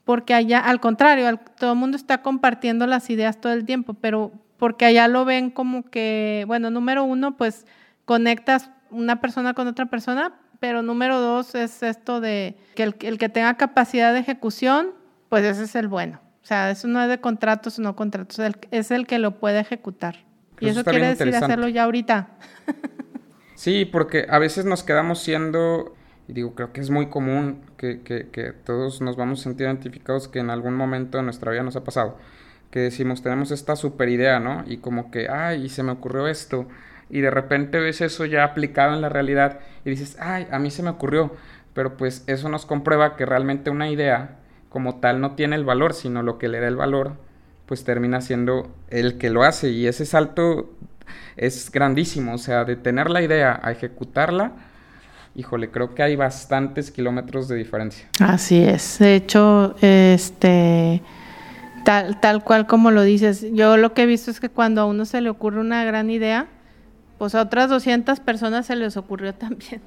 porque 0.06 0.34
allá, 0.34 0.60
al 0.60 0.80
contrario, 0.80 1.38
todo 1.60 1.74
el 1.74 1.78
mundo 1.78 1.98
está 1.98 2.22
compartiendo 2.22 2.88
las 2.88 3.10
ideas 3.10 3.42
todo 3.42 3.52
el 3.52 3.66
tiempo, 3.66 3.94
pero 3.94 4.32
porque 4.58 4.86
allá 4.86 5.08
lo 5.08 5.26
ven 5.26 5.50
como 5.50 5.90
que, 5.90 6.44
bueno, 6.48 6.70
número 6.70 7.04
uno, 7.04 7.38
pues 7.38 7.66
conectas 8.06 8.72
una 8.90 9.22
persona 9.22 9.54
con 9.54 9.68
otra 9.68 9.88
persona, 9.88 10.40
pero 10.60 10.82
número 10.82 11.20
dos 11.20 11.56
es 11.56 11.84
esto 11.84 12.22
de 12.22 12.58
que 12.76 12.84
el, 12.84 13.18
que 13.18 13.30
tenga 13.30 13.56
capacidad 13.58 14.14
de 14.14 14.20
ejecución, 14.20 14.92
pues 15.30 15.44
ese 15.44 15.64
es 15.64 15.76
el 15.76 15.88
bueno. 15.88 16.20
O 16.42 16.46
sea, 16.48 16.72
eso 16.72 16.88
no 16.88 17.02
es 17.02 17.10
de 17.10 17.20
contratos 17.20 17.78
o 17.78 17.82
no 17.82 17.96
contratos, 17.96 18.40
es 18.72 18.92
el 18.92 19.06
que 19.06 19.20
lo 19.20 19.40
puede 19.40 19.60
ejecutar. 19.60 20.24
y 20.60 20.70
eso 20.70 20.84
quiere 20.84 21.08
decir 21.08 21.36
hacerlo 21.36 21.68
ya 21.68 21.84
ahorita. 21.84 22.30
sí, 23.56 23.86
porque 23.86 24.26
a 24.30 24.40
veces 24.40 24.66
nos 24.66 24.84
quedamos 24.84 25.20
siendo, 25.20 25.94
y 26.28 26.34
digo, 26.34 26.56
creo 26.56 26.72
que 26.72 26.80
es 26.80 26.90
muy 26.90 27.10
común 27.10 27.62
que, 27.76 28.02
que, 28.02 28.30
que 28.30 28.54
todos 28.54 29.02
nos 29.02 29.18
vamos 29.18 29.42
a 29.42 29.44
sentir 29.44 29.68
identificados 29.68 30.30
que 30.30 30.40
en 30.40 30.50
algún 30.50 30.76
momento 30.76 31.18
de 31.18 31.26
nuestra 31.26 31.52
vida 31.52 31.64
nos 31.64 31.76
ha 31.76 31.84
pasado 31.84 32.18
que 32.72 32.80
decimos, 32.80 33.22
tenemos 33.22 33.52
esta 33.52 33.76
super 33.76 34.10
idea, 34.10 34.40
¿no? 34.40 34.64
Y 34.68 34.78
como 34.78 35.12
que, 35.12 35.30
ay, 35.30 35.70
se 35.70 35.84
me 35.84 35.92
ocurrió 35.92 36.28
esto. 36.28 36.68
y 37.10 37.22
de 37.22 37.32
repente 37.32 37.80
ves 37.80 38.02
eso 38.02 38.26
ya 38.26 38.44
aplicado 38.44 38.94
en 38.94 39.02
la 39.02 39.08
realidad 39.08 39.60
y 39.86 39.92
dices, 39.92 40.18
ay, 40.20 40.46
a 40.52 40.60
mí 40.60 40.72
se 40.72 40.84
me 40.84 40.90
ocurrió, 40.90 41.34
pero 41.74 41.96
pues 41.96 42.24
eso 42.28 42.50
nos 42.50 42.66
comprueba 42.66 43.16
que 43.16 43.26
realmente 43.26 43.70
una 43.70 43.90
idea 43.90 44.40
como 44.70 44.96
tal 44.98 45.22
no 45.22 45.36
tiene 45.36 45.56
el 45.56 45.64
valor, 45.64 45.94
sino 45.94 46.22
lo 46.22 46.38
que 46.38 46.50
le 46.50 46.60
da 46.60 46.68
el 46.68 46.76
valor, 46.76 47.14
pues 47.66 47.84
termina 47.84 48.20
siendo 48.20 48.70
el 48.90 49.18
que 49.18 49.30
lo 49.30 49.44
hace 49.44 49.70
y 49.70 49.88
ese 49.88 50.06
salto 50.06 50.70
es 51.36 51.72
grandísimo, 51.72 52.34
o 52.34 52.38
sea, 52.38 52.66
de 52.66 52.76
tener 52.76 53.10
la 53.10 53.22
idea 53.22 53.60
a 53.64 53.72
ejecutarla, 53.72 54.54
híjole, 55.36 55.70
creo 55.70 55.94
que 55.96 56.04
hay 56.04 56.16
bastantes 56.16 56.92
kilómetros 56.92 57.48
de 57.48 57.56
diferencia. 57.56 58.08
Así 58.20 58.64
es, 58.64 59.00
de 59.00 59.16
hecho, 59.16 59.76
este 59.82 61.02
Tal, 61.88 62.20
tal 62.20 62.44
cual 62.44 62.68
como 62.68 62.92
lo 62.92 63.02
dices. 63.02 63.46
Yo 63.54 63.78
lo 63.78 63.94
que 63.94 64.04
he 64.04 64.06
visto 64.06 64.30
es 64.30 64.42
que 64.42 64.50
cuando 64.50 64.82
a 64.82 64.86
uno 64.86 65.06
se 65.06 65.22
le 65.22 65.30
ocurre 65.30 65.62
una 65.62 65.86
gran 65.86 66.10
idea, 66.10 66.48
pues 67.18 67.34
a 67.34 67.42
otras 67.42 67.70
200 67.70 68.20
personas 68.20 68.66
se 68.66 68.76
les 68.76 68.98
ocurrió 68.98 69.34
también. 69.36 69.80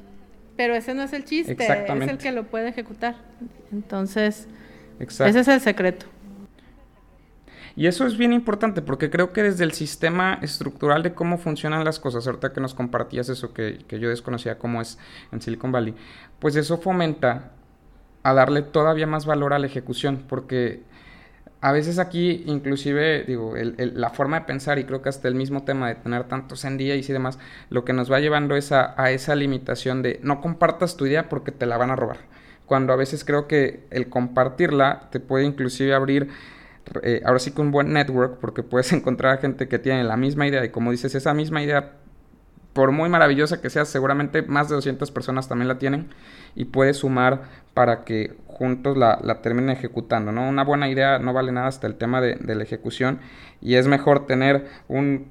Pero 0.57 0.75
ese 0.75 0.95
no 0.95 1.03
es 1.03 1.13
el 1.13 1.27
chiste, 1.27 1.53
es 1.63 2.09
el 2.09 2.17
que 2.17 2.33
lo 2.33 2.45
puede 2.45 2.71
ejecutar. 2.71 3.17
Entonces, 3.71 4.49
ese 4.99 5.41
es 5.41 5.49
el 5.49 5.61
secreto. 5.61 6.07
Y 7.77 7.87
eso 7.87 8.07
es 8.07 8.17
bien 8.17 8.33
importante 8.33 8.81
porque 8.81 9.11
creo 9.11 9.35
que 9.35 9.43
desde 9.43 9.65
el 9.65 9.73
sistema 9.73 10.39
estructural 10.41 11.03
de 11.03 11.13
cómo 11.13 11.37
funcionan 11.37 11.85
las 11.85 12.01
cosas, 12.01 12.27
ahorita 12.27 12.55
que 12.55 12.63
nos 12.63 12.73
compartías 12.73 13.29
eso 13.29 13.53
que, 13.53 13.85
que 13.87 14.01
yo 14.01 14.09
desconocía 14.09 14.59
cómo 14.59 14.81
es 14.81 14.99
en 15.33 15.43
Silicon 15.43 15.71
Valley, 15.71 15.95
pues 16.39 16.57
eso 16.57 16.79
fomenta 16.79 17.51
a 18.23 18.33
darle 18.33 18.63
todavía 18.63 19.07
más 19.07 19.27
valor 19.27 19.53
a 19.53 19.59
la 19.59 19.67
ejecución, 19.67 20.25
porque 20.27 20.89
a 21.63 21.73
veces 21.73 21.99
aquí, 21.99 22.43
inclusive, 22.47 23.25
digo, 23.25 23.55
la 23.55 24.11
forma 24.11 24.41
de 24.41 24.47
pensar 24.47 24.79
y 24.79 24.85
creo 24.85 25.03
que 25.03 25.11
hasta 25.11 25.29
el 25.29 25.35
mismo 25.35 25.63
tema 25.65 25.89
de 25.89 25.95
tener 25.97 26.25
tantos 26.25 26.65
en 26.65 26.81
y 26.81 27.03
demás, 27.03 27.39
lo 27.69 27.85
que 27.85 27.93
nos 27.93 28.11
va 28.11 28.19
llevando 28.19 28.57
es 28.57 28.73
a, 28.73 29.11
esa 29.11 29.35
limitación 29.35 30.01
de 30.01 30.21
no 30.23 30.41
compartas 30.41 30.97
tu 30.97 31.05
idea 31.05 31.29
porque 31.29 31.53
te 31.53 31.67
la 31.67 31.77
van 31.77 31.91
a 31.91 31.97
robar. 31.97 32.19
Cuando 32.65 32.95
a 32.95 32.97
veces 32.97 33.25
creo 33.25 33.47
que 33.47 33.87
el 33.91 34.09
compartirla 34.09 35.09
te 35.11 35.21
puede 35.21 35.45
inclusive 35.45 35.93
abrir, 35.93 36.29
eh, 37.03 37.21
ahora 37.27 37.39
sí 37.39 37.51
que 37.51 37.61
un 37.61 37.73
buen 37.73 37.93
network, 37.93 38.39
porque 38.41 38.63
puedes 38.63 38.91
encontrar 38.95 39.39
gente 39.41 39.69
que 39.69 39.79
tiene 39.79 40.03
la 40.05 40.17
misma 40.17 40.47
idea 40.47 40.65
y 40.65 40.71
como 40.71 40.93
dices, 40.93 41.15
esa 41.15 41.35
misma 41.35 41.63
idea, 41.63 42.00
por 42.73 42.93
muy 42.93 43.09
maravillosa 43.09 43.61
que 43.61 43.71
sea, 43.71 43.85
seguramente 43.85 44.43
más 44.43 44.69
de 44.69 44.77
200 44.77 45.11
personas 45.11 45.49
también 45.49 45.69
la 45.69 45.79
tienen 45.79 46.09
y 46.55 46.67
puede 46.67 46.95
sumar 46.95 47.43
para 47.75 48.05
que 48.05 48.37
juntos 48.47 48.97
la, 48.97 49.19
la, 49.23 49.43
terminen 49.43 49.71
ejecutando, 49.71 50.33
¿no? 50.33 50.49
Una 50.49 50.65
buena 50.65 50.89
idea 50.89 51.19
no 51.19 51.33
vale 51.33 51.53
nada 51.53 51.67
hasta 51.69 51.87
el 51.87 51.97
tema 51.97 52.21
de, 52.21 52.37
de 52.37 52.55
la 52.55 52.63
ejecución 52.63 53.21
y 53.61 53.75
es 53.75 53.87
mejor 53.87 54.27
tener 54.27 54.67
un 54.89 55.31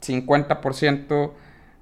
50% 0.00 1.32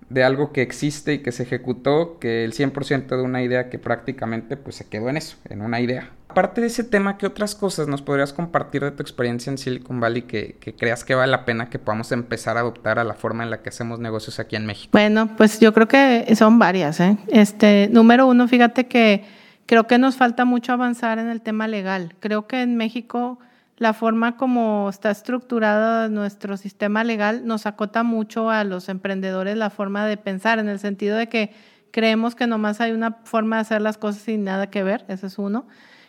de 0.09 0.25
algo 0.25 0.53
que 0.53 0.63
existe 0.63 1.15
y 1.15 1.19
que 1.19 1.33
se 1.33 1.43
ejecutó 1.43 2.19
que 2.19 2.45
el 2.45 2.53
100% 2.53 3.09
de 3.09 3.23
una 3.23 3.43
idea 3.43 3.69
que 3.69 3.79
prácticamente 3.79 4.57
pues 4.57 4.77
se 4.77 4.89
quedó 4.89 5.09
en 5.09 5.17
eso, 5.17 5.37
en 5.49 5.63
una 5.63 5.81
idea. 5.81 6.11
Aparte 6.29 6.61
de 6.61 6.67
ese 6.67 6.85
tema, 6.85 7.17
¿qué 7.17 7.27
otras 7.27 7.55
cosas 7.55 7.89
nos 7.89 8.03
podrías 8.03 8.33
compartir 8.33 8.85
de 8.85 8.91
tu 8.91 9.03
experiencia 9.03 9.51
en 9.51 9.59
Silicon 9.59 10.01
Valley 10.01 10.23
que, 10.23 10.57
que, 10.61 10.75
creas 10.75 11.03
que 11.03 11.15
vale 11.15 11.31
la 11.33 11.45
pena 11.45 11.71
que 11.71 11.79
podamos 11.79 12.13
empezar 12.13 12.57
a 12.57 12.61
adoptar 12.61 12.99
a 12.99 13.05
la 13.05 13.15
forma 13.15 13.43
en 13.43 13.51
la 13.51 13.63
que 13.63 13.71
hacemos 13.71 14.01
negocios 14.01 14.39
aquí 14.39 14.55
en 14.55 14.67
México? 14.67 14.91
Bueno, 14.93 15.31
pues 15.37 15.61
yo 15.61 15.73
creo 15.73 15.89
que 15.89 16.35
son 16.37 16.59
varias. 16.59 17.01
¿eh? 17.01 17.17
Este, 17.29 17.89
número 17.91 18.27
uno, 18.27 18.49
fíjate 18.49 18.87
que 18.87 19.25
creo 19.65 19.87
que 19.87 19.99
nos 19.99 20.17
falta 20.17 20.45
mucho 20.45 20.73
avanzar 20.73 21.19
en 21.19 21.29
el 21.29 21.41
tema 21.41 21.69
legal. 21.69 22.15
Creo 22.21 22.47
que 22.47 22.61
en 22.61 22.77
México 22.77 23.39
la 23.77 23.93
forma 23.93 24.37
como 24.37 24.89
está 24.89 25.11
estructurado 25.11 26.09
nuestro 26.09 26.57
sistema 26.57 27.05
legal 27.05 27.47
nos 27.47 27.67
acota 27.67 28.03
mucho 28.03 28.49
a 28.51 28.65
los 28.65 28.89
emprendedores 28.89 29.57
la 29.57 29.71
forma 29.71 30.07
de 30.07 30.17
pensar, 30.17 30.59
en 30.59 30.69
el 30.69 30.79
sentido 30.79 31.17
de 31.17 31.29
que 31.29 31.53
creemos 31.91 32.35
que 32.35 32.47
nomás 32.47 32.81
hay 32.81 32.93
una 32.93 33.19
forma 33.25 33.57
de 33.57 33.63
hacer 33.63 33.83
las 33.83 33.99
cosas 33.99 34.23
sin 34.23 34.45
nada 34.45 34.71
que 34.71 34.83
ver, 34.83 35.05
ese 35.09 35.27
es 35.27 35.39
uno. 35.39 35.67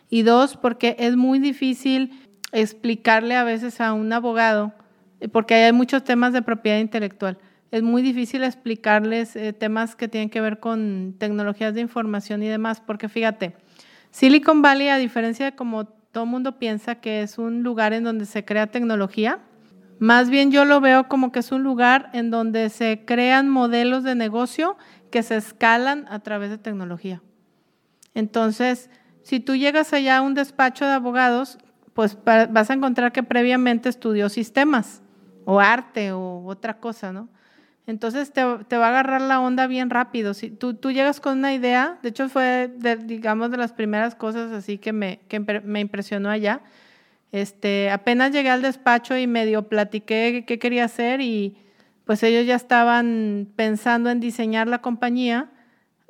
Y 0.10 0.22
dos, 0.22 0.56
porque 0.56 0.96
es 1.00 1.18
muy 1.18 1.40
difícil 1.40 2.28
explicarle 2.54 3.36
a 3.36 3.44
veces 3.44 3.82
a 3.82 3.94
un 3.94 4.12
abogado, 4.14 4.74
porque 5.32 5.56
hay 5.56 5.74
muchos 5.74 6.04
temas 6.04 6.32
de 6.32 6.42
propiedad 6.42 6.80
intelectual. 6.80 7.38
Es 7.72 7.84
muy 7.84 8.02
difícil 8.02 8.44
explicarles 8.44 9.36
eh, 9.36 9.52
temas 9.52 9.98
que 9.98 10.08
tienen 10.08 10.30
que 10.30 10.40
ver 10.40 10.60
con 10.60 11.16
tecnologías 11.18 11.74
de 11.74 11.82
información 11.82 12.42
y 12.44 12.48
demás, 12.48 12.80
porque 12.80 13.10
fíjate, 13.10 13.56
Silicon 14.12 14.62
Valley, 14.62 14.88
a 14.88 14.98
diferencia 14.98 15.46
de 15.46 15.56
como 15.56 15.97
todo 16.18 16.24
el 16.24 16.32
mundo 16.32 16.58
piensa 16.58 16.96
que 16.96 17.22
es 17.22 17.38
un 17.38 17.62
lugar 17.62 17.94
en 17.94 18.04
donde 18.04 18.26
se 18.26 18.44
crea 18.44 18.66
tecnología. 18.72 19.38
Más 20.00 20.32
bien 20.32 20.50
yo 20.50 20.66
lo 20.66 20.82
veo 20.82 21.08
como 21.08 21.32
que 21.32 21.38
es 21.38 21.52
un 21.52 21.62
lugar 21.62 22.10
en 22.12 22.32
donde 22.32 22.70
se 22.70 23.06
crean 23.06 23.50
modelos 23.50 24.04
de 24.04 24.16
negocio 24.16 24.78
que 25.12 25.22
se 25.22 25.36
escalan 25.36 26.08
a 26.10 26.18
través 26.22 26.50
de 26.50 26.58
tecnología. 26.58 27.22
Entonces, 28.16 28.90
si 29.22 29.40
tú 29.40 29.56
llegas 29.56 29.94
allá 29.94 30.18
a 30.18 30.22
un 30.24 30.34
despacho 30.34 30.86
de 30.86 30.94
abogados, 30.94 31.60
pues 31.94 32.18
vas 32.26 32.72
a 32.72 32.74
encontrar 32.74 33.12
que 33.12 33.22
previamente 33.22 33.88
estudió 33.88 34.28
sistemas 34.28 35.04
o 35.46 35.60
arte 35.60 36.14
o 36.14 36.46
otra 36.46 36.80
cosa, 36.80 37.14
¿no? 37.14 37.30
Entonces 37.88 38.34
te, 38.34 38.44
va 38.44 38.86
a 38.86 38.90
agarrar 38.90 39.22
la 39.22 39.40
onda 39.40 39.66
bien 39.66 39.90
rápido. 39.90 40.34
Si 40.34 40.52
tú, 40.52 40.74
tú 40.74 40.92
llegas 40.92 41.22
con 41.22 41.38
una 41.40 41.54
idea, 41.54 41.98
de 42.04 42.10
hecho 42.10 42.28
fue, 42.28 42.70
digamos, 43.06 43.50
de 43.50 43.56
las 43.56 43.72
primeras 43.72 44.14
cosas 44.14 44.52
así 44.52 44.78
que 44.78 44.92
me, 44.92 45.22
que 45.30 45.40
me 45.40 45.80
impresionó 45.80 46.30
allá. 46.30 46.62
Este, 47.32 47.90
apenas 47.90 48.32
llegué 48.32 48.50
al 48.50 48.62
despacho 48.62 49.18
y 49.18 49.26
medio 49.26 49.70
platiqué 49.70 50.44
qué 50.46 50.60
quería 50.60 50.84
hacer 50.84 51.22
y 51.22 51.58
pues 52.04 52.24
ellos 52.24 52.46
ya 52.46 52.56
estaban 52.56 53.48
pensando 53.56 54.10
en 54.10 54.20
diseñar 54.20 54.68
la 54.68 54.82
compañía 54.82 55.50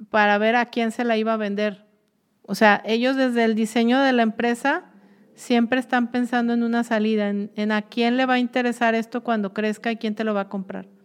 para 0.10 0.38
ver 0.40 0.56
a 0.56 0.66
quién 0.66 0.92
se 0.92 1.04
la 1.04 1.16
iba 1.16 1.34
a 1.34 1.38
vender. 1.38 1.86
O 2.42 2.56
sea, 2.56 2.82
ellos 2.86 3.16
desde 3.16 3.44
el 3.44 3.54
diseño 3.54 4.00
de 4.00 4.14
la 4.14 4.24
empresa 4.24 4.86
siempre 5.36 5.80
están 5.80 6.10
pensando 6.10 6.54
en 6.54 6.64
una 6.64 6.84
salida, 6.84 7.30
en, 7.30 7.52
en 7.56 7.72
a 7.72 7.84
quién 7.84 8.18
le 8.18 8.26
va 8.26 8.36
a 8.36 8.40
interesar 8.40 8.96
esto 8.96 9.24
cuando 9.24 9.54
crezca 9.54 9.92
y 9.92 9.98
quién 9.98 10.16
te 10.16 10.24
lo 10.24 10.34
va 10.34 10.42
a 10.42 10.50
comprar. 10.50 10.97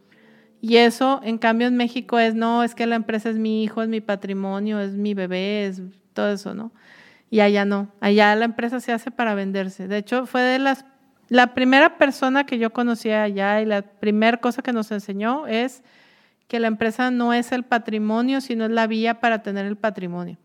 Y 0.64 0.76
eso, 0.76 1.20
en 1.24 1.38
cambio, 1.38 1.66
en 1.66 1.76
México 1.76 2.20
es, 2.20 2.36
no, 2.36 2.62
es 2.62 2.76
que 2.76 2.86
la 2.86 2.94
empresa 2.94 3.28
es 3.28 3.36
mi 3.36 3.64
hijo, 3.64 3.82
es 3.82 3.88
mi 3.88 4.00
patrimonio, 4.00 4.78
es 4.78 4.92
mi 4.92 5.12
bebé, 5.12 5.66
es 5.66 5.82
todo 6.12 6.30
eso, 6.30 6.54
¿no? 6.54 6.70
Y 7.30 7.40
allá 7.40 7.64
no, 7.64 7.88
allá 7.98 8.36
la 8.36 8.44
empresa 8.44 8.78
se 8.78 8.92
hace 8.92 9.10
para 9.10 9.34
venderse. 9.34 9.88
De 9.88 9.98
hecho, 9.98 10.24
fue 10.24 10.40
de 10.42 10.60
las, 10.60 10.84
la 11.28 11.52
primera 11.52 11.98
persona 11.98 12.46
que 12.46 12.60
yo 12.60 12.72
conocí 12.72 13.10
allá 13.10 13.60
y 13.60 13.66
la 13.66 13.82
primera 13.82 14.36
cosa 14.36 14.62
que 14.62 14.72
nos 14.72 14.92
enseñó 14.92 15.48
es 15.48 15.82
que 16.46 16.60
la 16.60 16.68
empresa 16.68 17.10
no 17.10 17.32
es 17.32 17.50
el 17.50 17.64
patrimonio, 17.64 18.40
sino 18.40 18.66
es 18.66 18.70
la 18.70 18.86
vía 18.86 19.18
para 19.18 19.42
tener 19.42 19.66
el 19.66 19.76
patrimonio. 19.76 20.36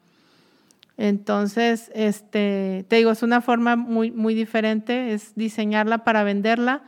Entonces, 0.98 1.92
este, 1.94 2.86
te 2.88 2.96
digo, 2.96 3.12
es 3.12 3.22
una 3.22 3.42
forma 3.42 3.76
muy, 3.76 4.10
muy 4.10 4.34
diferente, 4.34 5.14
es 5.14 5.36
diseñarla 5.36 6.00
para 6.00 6.24
venderla 6.24 6.82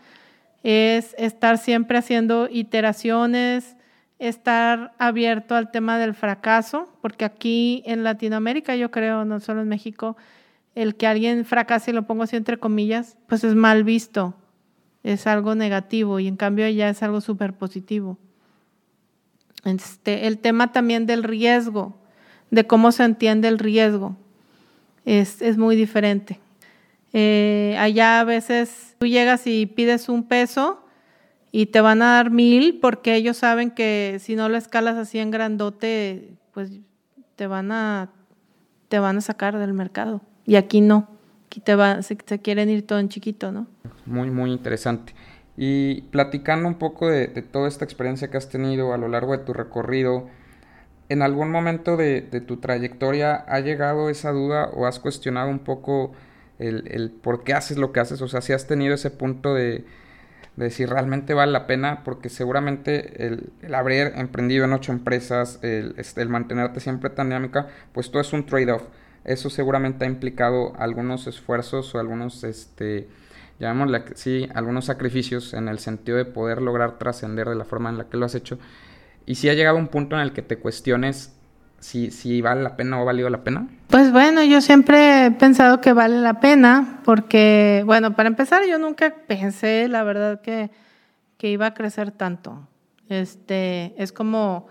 es 0.63 1.15
estar 1.17 1.57
siempre 1.57 1.97
haciendo 1.97 2.47
iteraciones, 2.51 3.75
estar 4.19 4.93
abierto 4.97 5.55
al 5.55 5.71
tema 5.71 5.97
del 5.97 6.13
fracaso, 6.13 6.89
porque 7.01 7.25
aquí 7.25 7.81
en 7.85 8.03
Latinoamérica, 8.03 8.75
yo 8.75 8.91
creo, 8.91 9.23
no 9.25 9.39
solo 9.39 9.61
en 9.61 9.69
México, 9.69 10.17
el 10.75 10.95
que 10.95 11.07
alguien 11.07 11.45
fracase, 11.45 11.93
lo 11.93 12.05
pongo 12.05 12.23
así 12.23 12.35
entre 12.35 12.57
comillas, 12.57 13.17
pues 13.27 13.43
es 13.43 13.55
mal 13.55 13.83
visto, 13.83 14.35
es 15.03 15.25
algo 15.27 15.55
negativo 15.55 16.19
y 16.19 16.27
en 16.27 16.35
cambio 16.35 16.65
allá 16.65 16.89
es 16.89 17.01
algo 17.01 17.21
súper 17.21 17.53
positivo. 17.53 18.17
Este, 19.65 20.27
el 20.27 20.37
tema 20.37 20.71
también 20.71 21.05
del 21.05 21.23
riesgo, 21.23 21.97
de 22.51 22.65
cómo 22.67 22.91
se 22.91 23.03
entiende 23.03 23.47
el 23.47 23.59
riesgo, 23.59 24.15
es, 25.05 25.41
es 25.41 25.57
muy 25.57 25.75
diferente. 25.75 26.39
Eh, 27.13 27.75
allá 27.79 28.19
a 28.19 28.23
veces 28.23 28.95
tú 28.99 29.07
llegas 29.07 29.47
y 29.47 29.65
pides 29.65 30.09
un 30.09 30.27
peso 30.27 30.85
y 31.51 31.67
te 31.67 31.81
van 31.81 32.01
a 32.01 32.13
dar 32.15 32.29
mil 32.29 32.79
porque 32.79 33.15
ellos 33.15 33.37
saben 33.37 33.71
que 33.71 34.17
si 34.19 34.35
no 34.35 34.49
lo 34.49 34.57
escalas 34.57 34.95
así 34.95 35.17
en 35.19 35.31
grandote, 35.31 36.33
pues 36.53 36.71
te 37.35 37.47
van 37.47 37.71
a, 37.71 38.11
te 38.87 38.99
van 38.99 39.17
a 39.17 39.21
sacar 39.21 39.57
del 39.57 39.73
mercado. 39.73 40.21
Y 40.45 40.55
aquí 40.55 40.81
no, 40.81 41.07
aquí 41.47 41.59
te 41.59 41.75
va, 41.75 42.01
se, 42.01 42.17
quieren 42.17 42.69
ir 42.69 42.85
todo 42.85 42.99
en 42.99 43.09
chiquito, 43.09 43.51
¿no? 43.51 43.67
Muy, 44.05 44.29
muy 44.29 44.51
interesante. 44.51 45.13
Y 45.57 46.01
platicando 46.03 46.67
un 46.67 46.75
poco 46.75 47.09
de, 47.09 47.27
toda 47.27 47.67
esta 47.67 47.85
experiencia 47.85 48.29
que 48.29 48.37
has 48.37 48.49
tenido 48.49 48.93
a 48.93 48.97
lo 48.97 49.07
largo 49.07 49.35
de 49.35 49.43
tu 49.43 49.53
recorrido, 49.53 50.27
¿en 51.09 51.21
algún 51.21 51.51
momento 51.51 51.97
de 51.97 52.21
tu 52.45 52.57
trayectoria 52.57 53.35
ha 53.35 53.59
llegado 53.59 54.09
esa 54.09 54.31
duda 54.31 54.69
o 54.73 54.85
has 54.85 54.99
cuestionado 54.99 55.49
un 55.49 55.59
poco 55.59 56.13
el, 56.59 56.87
el, 56.91 57.09
por 57.11 57.43
qué 57.43 57.53
haces 57.53 57.77
lo 57.77 57.91
que 57.91 57.99
haces, 57.99 58.21
o 58.21 58.27
sea, 58.27 58.41
si 58.41 58.53
has 58.53 58.67
tenido 58.67 58.93
ese 58.93 59.09
punto 59.09 59.53
de, 59.55 59.85
de 60.57 60.69
si 60.71 60.85
realmente 60.85 61.33
vale 61.33 61.51
la 61.51 61.67
pena, 61.67 62.03
porque 62.03 62.29
seguramente 62.29 63.25
el, 63.25 63.49
el 63.61 63.73
haber 63.73 64.13
emprendido 64.17 64.65
en 64.65 64.73
ocho 64.73 64.91
empresas, 64.91 65.59
el, 65.63 65.95
este, 65.97 66.21
el 66.21 66.29
mantenerte 66.29 66.81
siempre 66.81 67.09
tan 67.09 67.29
dinámica, 67.29 67.67
pues 67.93 68.11
todo 68.11 68.21
es 68.21 68.33
un 68.33 68.45
trade-off. 68.45 68.83
Eso 69.23 69.49
seguramente 69.49 70.05
ha 70.05 70.07
implicado 70.07 70.73
algunos 70.77 71.27
esfuerzos 71.27 71.95
o 71.95 71.99
algunos, 71.99 72.43
este, 72.43 73.07
llamémosle, 73.59 74.03
sí, 74.15 74.49
algunos 74.53 74.85
sacrificios 74.85 75.53
en 75.53 75.69
el 75.69 75.79
sentido 75.79 76.17
de 76.17 76.25
poder 76.25 76.61
lograr 76.61 76.97
trascender 76.99 77.47
de 77.47 77.55
la 77.55 77.65
forma 77.65 77.89
en 77.89 77.97
la 77.97 78.09
que 78.09 78.17
lo 78.17 78.25
has 78.25 78.35
hecho. 78.35 78.59
¿Y 79.25 79.35
si 79.35 79.49
ha 79.49 79.53
llegado 79.53 79.77
un 79.77 79.87
punto 79.87 80.15
en 80.15 80.21
el 80.21 80.33
que 80.33 80.41
te 80.41 80.57
cuestiones 80.57 81.38
si, 81.79 82.11
si 82.11 82.41
vale 82.41 82.63
la 82.63 82.75
pena 82.75 82.97
o 82.97 83.01
ha 83.01 83.05
valido 83.05 83.29
la 83.29 83.43
pena? 83.43 83.67
Pues 83.87 84.11
bueno, 84.11 84.43
yo 84.43 84.61
siempre 84.61 85.25
he 85.25 85.31
pensado 85.31 85.81
que 85.81 85.93
vale 85.93 86.21
la 86.21 86.39
pena 86.39 86.99
porque, 87.03 87.83
bueno, 87.85 88.15
para 88.15 88.29
empezar, 88.29 88.63
yo 88.69 88.77
nunca 88.77 89.13
pensé, 89.27 89.87
la 89.87 90.03
verdad, 90.03 90.41
que, 90.41 90.69
que 91.37 91.49
iba 91.49 91.67
a 91.67 91.73
crecer 91.73 92.11
tanto. 92.11 92.67
Este, 93.07 93.95
es 93.97 94.11
como, 94.11 94.67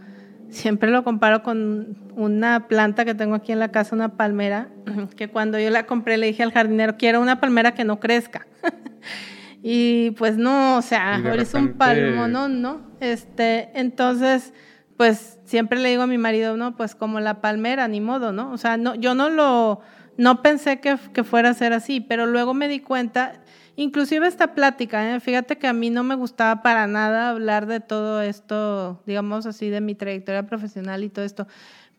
siempre 0.51 0.91
lo 0.91 1.03
comparo 1.03 1.43
con 1.43 1.97
una 2.15 2.69
planta 2.69 3.05
que 3.05 3.15
tengo 3.15 3.35
aquí 3.35 3.53
en 3.53 3.59
la 3.59 3.69
casa, 3.69 3.97
una 3.97 4.17
palmera, 4.17 4.69
que 5.17 5.29
cuando 5.29 5.59
yo 5.59 5.71
la 5.71 5.87
compré 5.87 6.17
le 6.17 6.27
dije 6.27 6.43
al 6.43 6.53
jardinero, 6.53 6.97
quiero 6.97 7.21
una 7.21 7.41
palmera 7.41 7.75
que 7.75 7.85
no 7.85 7.99
crezca. 7.99 8.47
y 9.63 10.13
pues 10.13 10.37
no, 10.37 10.77
o 10.77 10.83
sea, 10.83 11.21
es 11.35 11.55
un 11.55 11.75
palmonón, 11.75 12.63
¿no? 12.63 12.83
Este, 13.01 13.71
entonces 13.75 14.53
pues 14.99 15.39
siempre 15.45 15.79
le 15.79 15.91
digo 15.91 16.03
a 16.03 16.07
mi 16.09 16.19
marido, 16.19 16.57
no, 16.57 16.77
pues 16.77 16.97
como 16.97 17.21
la 17.21 17.41
palmera, 17.41 17.87
ni 17.87 18.01
modo, 18.01 18.33
¿no? 18.33 18.51
O 18.51 18.59
sea, 18.59 18.77
no, 18.77 18.97
yo 18.97 19.15
no 19.15 19.31
lo, 19.31 19.81
no 20.17 20.43
pensé 20.43 20.81
que, 20.81 20.97
fuera 21.23 21.51
a 21.51 21.55
ser 21.55 21.73
así, 21.73 22.01
pero 22.01 22.27
luego 22.27 22.53
me 22.53 22.67
di 22.67 22.81
cuenta, 22.81 23.41
inclusive 23.77 24.27
esta 24.27 24.57
plática, 24.57 25.15
¿eh? 25.15 25.21
fíjate 25.21 25.57
que 25.57 25.69
a 25.69 25.73
mí 25.73 25.89
no 25.89 26.03
me 26.03 26.17
gustaba 26.17 26.65
para 26.65 26.89
nada 26.89 27.31
hablar 27.31 27.67
de 27.67 27.79
todo 27.79 28.21
esto, 28.23 29.01
digamos 29.07 29.47
así, 29.47 29.71
de 29.71 29.81
mi 29.81 29.95
trayectoria 29.95 30.49
profesional 30.49 31.05
y 31.05 31.11
todo 31.11 31.25
esto. 31.25 31.47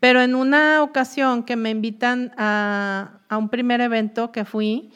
Pero 0.01 0.21
en 0.21 0.35
una 0.35 0.83
ocasión 0.83 1.43
que 1.43 1.55
me 1.55 1.69
invitan 1.69 2.33
a, 2.37 3.21
a 3.29 3.37
un 3.37 3.47
primer 3.47 3.79
evento 3.79 4.33
que 4.33 4.43
fui, 4.43 4.91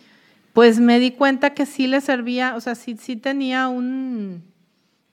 pues 0.51 0.81
me 0.81 0.99
di 0.99 1.11
cuenta 1.11 1.53
que 1.53 1.65
sí 1.65 1.87
le 1.87 2.01
servía, 2.01 2.57
o 2.57 2.59
sea, 2.59 2.75
sí, 2.75 2.97
sí 2.99 3.15
tenía 3.15 3.69
un, 3.69 4.43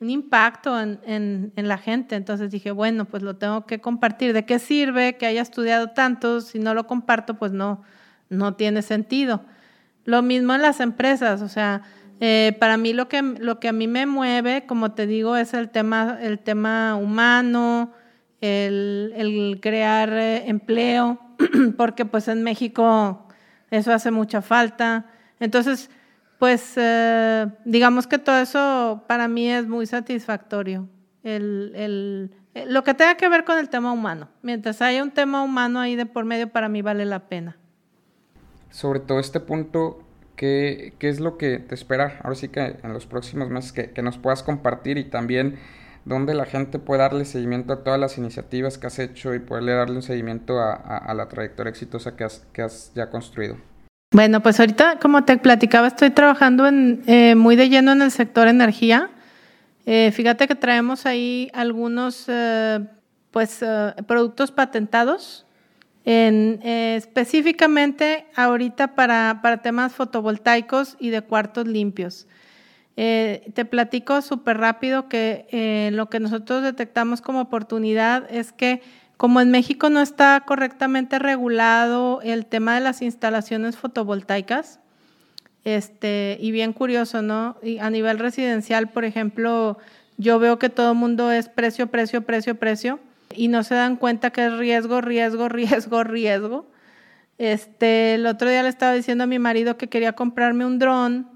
un 0.01 0.09
impacto 0.09 0.81
en, 0.81 1.53
en, 1.55 1.69
la 1.69 1.77
gente. 1.77 2.17
Entonces 2.17 2.51
dije, 2.51 2.71
bueno, 2.71 3.05
pues 3.05 3.23
lo 3.23 3.37
tengo 3.37 3.67
que 3.67 3.81
compartir. 3.81 4.33
¿De 4.33 4.47
qué 4.47 4.59
sirve 4.59 5.17
que 5.17 5.27
haya 5.27 5.43
estudiado 5.43 5.91
tanto? 5.91 6.41
Si 6.41 6.59
no 6.59 6.73
lo 6.73 6.87
comparto, 6.87 7.35
pues 7.35 7.53
no, 7.53 7.83
no 8.31 8.55
tiene 8.55 8.81
sentido. 8.81 9.43
Lo 10.07 10.23
mismo 10.23 10.55
en 10.55 10.63
las 10.63 10.81
empresas, 10.81 11.43
o 11.43 11.49
sea, 11.49 11.83
eh, 12.21 12.57
para 12.59 12.79
mí 12.79 12.95
lo 12.95 13.09
que, 13.09 13.21
lo 13.23 13.61
que 13.61 13.69
a 13.69 13.73
mí 13.73 13.87
me 13.87 14.07
mueve, 14.07 14.65
como 14.67 14.93
te 14.93 15.07
digo, 15.07 15.37
es 15.37 15.53
el 15.53 15.69
tema, 15.69 16.19
el 16.21 16.39
tema 16.39 16.97
humano, 16.97 17.93
el, 18.41 19.13
el 19.17 19.59
crear 19.61 20.11
eh, 20.15 20.49
empleo, 20.49 21.21
porque 21.77 22.07
pues 22.07 22.29
en 22.29 22.43
México 22.43 23.29
eso 23.71 23.93
hace 23.93 24.11
mucha 24.11 24.41
falta. 24.41 25.07
Entonces, 25.39 25.91
pues 26.41 26.73
eh, 26.77 27.47
digamos 27.67 28.07
que 28.07 28.17
todo 28.17 28.39
eso 28.39 29.05
para 29.07 29.29
mí 29.29 29.47
es 29.49 29.69
muy 29.69 29.85
satisfactorio. 29.85 30.89
El, 31.23 32.33
lo 32.55 32.83
que 32.83 32.95
tenga 32.95 33.19
que 33.19 33.29
ver 33.29 33.45
con 33.45 33.59
el 33.59 33.69
tema 33.69 33.93
humano. 33.93 34.31
Mientras 34.41 34.81
haya 34.81 35.03
un 35.03 35.11
tema 35.11 35.43
humano 35.43 35.81
ahí 35.81 35.97
de 35.97 36.07
por 36.07 36.25
medio, 36.25 36.49
para 36.49 36.71
mí 36.71 36.81
vale 36.81 37.05
la 37.05 37.29
pena. 37.29 37.59
Sobre 38.71 39.01
todo 39.01 39.21
este 39.21 39.39
punto, 39.39 40.03
¿qué, 40.35 40.95
qué 40.99 41.11
es 41.11 41.21
lo 41.21 41.37
que 41.37 41.59
te 41.59 41.75
espera? 41.75 42.19
Ahora 42.25 42.35
sí 42.35 42.49
que 42.49 42.79
en 42.83 42.95
los 42.95 43.05
próximos 43.05 43.51
meses 43.51 43.73
que, 43.73 43.91
que 43.91 44.01
nos 44.01 44.17
puedas 44.17 44.43
compartir 44.43 44.97
y 44.97 45.05
también 45.05 45.59
dónde 46.07 46.33
la 46.33 46.47
gente 46.47 46.79
puede 46.79 47.03
darle 47.03 47.27
seguimiento 47.27 47.75
a 47.75 47.85
todas 47.85 48.01
las 48.01 48.17
iniciativas 48.17 48.79
que 48.79 48.87
has 48.87 48.99
hecho 48.99 49.35
y 49.35 49.41
poderle 49.41 49.73
darle 49.73 49.97
un 49.97 50.03
seguimiento 50.03 50.59
a, 50.59 50.73
a, 50.73 51.13
la 51.13 51.29
trayectoria 51.29 51.69
exitosa 51.69 52.17
que 52.17 52.25
has, 52.25 52.47
que 52.55 52.63
has 52.63 52.95
ya 52.95 53.11
construido. 53.11 53.59
Bueno, 54.13 54.43
pues 54.43 54.59
ahorita, 54.59 54.99
como 54.99 55.25
te 55.25 55.37
platicaba, 55.39 55.87
estoy 55.87 56.11
trabajando 56.11 56.67
en, 56.67 57.01
eh, 57.07 57.37
muy 57.37 57.55
de 57.55 57.69
lleno 57.69 57.93
en 57.93 58.03
el 58.03 58.11
sector 58.11 58.49
energía. 58.49 59.09
Eh, 59.87 60.11
fíjate 60.13 60.49
que 60.49 60.57
traemos 60.57 61.07
ahí 61.07 61.49
algunos 61.55 62.25
eh, 62.27 62.81
pues, 63.31 63.65
productos 64.09 64.51
patentados, 64.51 65.47
en, 66.05 66.61
específicamente 66.65 68.27
ahorita 68.35 68.97
para, 68.97 69.39
para, 69.45 69.59
temas 69.63 69.93
fotovoltaicos 69.93 70.97
y 70.99 71.11
de 71.11 71.21
cuartos 71.23 71.69
limpios. 71.69 72.27
te 72.97 73.65
platico 73.65 74.23
súper 74.23 74.59
rápido 74.59 75.09
que 75.09 75.91
lo 75.93 76.11
que 76.11 76.19
nosotros 76.19 76.65
detectamos 76.65 77.21
como 77.21 77.43
oportunidad 77.43 78.27
es 78.29 78.51
que 78.51 78.83
como 79.21 79.43
en 79.43 79.51
México 79.51 79.91
no 79.91 80.01
está 80.01 80.43
correctamente 80.47 81.19
regulado 81.19 82.23
el 82.23 82.47
tema 82.47 82.77
de 82.77 82.81
las 82.81 83.03
instalaciones 83.03 83.77
fotovoltaicas, 83.77 84.81
este, 85.63 86.39
y 86.41 86.53
bien 86.53 86.73
curioso, 86.73 87.21
¿no? 87.21 87.59
Y 87.63 87.81
a 87.81 87.91
nivel 87.91 88.19
residencial, 88.19 88.89
por 88.89 89.05
ejemplo, 89.05 89.77
yo 90.17 90.39
veo 90.39 90.59
que 90.59 90.71
todo 90.71 90.93
el 90.93 90.97
mundo 90.97 91.31
es 91.31 91.51
precio, 91.51 91.89
precio, 91.89 92.23
precio, 92.23 92.55
precio, 92.55 92.99
y 93.35 93.49
no 93.49 93.63
se 93.63 93.75
dan 93.75 93.97
cuenta 93.97 94.31
que 94.31 94.47
es 94.47 94.57
riesgo, 94.57 95.03
riesgo, 95.03 95.49
riesgo, 95.51 96.03
riesgo. 96.03 96.67
Este, 97.37 98.15
el 98.15 98.25
otro 98.25 98.49
día 98.49 98.63
le 98.63 98.71
estaba 98.71 98.95
diciendo 98.95 99.25
a 99.25 99.27
mi 99.27 99.39
marido 99.39 99.77
que 99.77 99.91
quería 99.91 100.15
comprarme 100.15 100.65
un 100.65 100.79
dron 100.79 101.29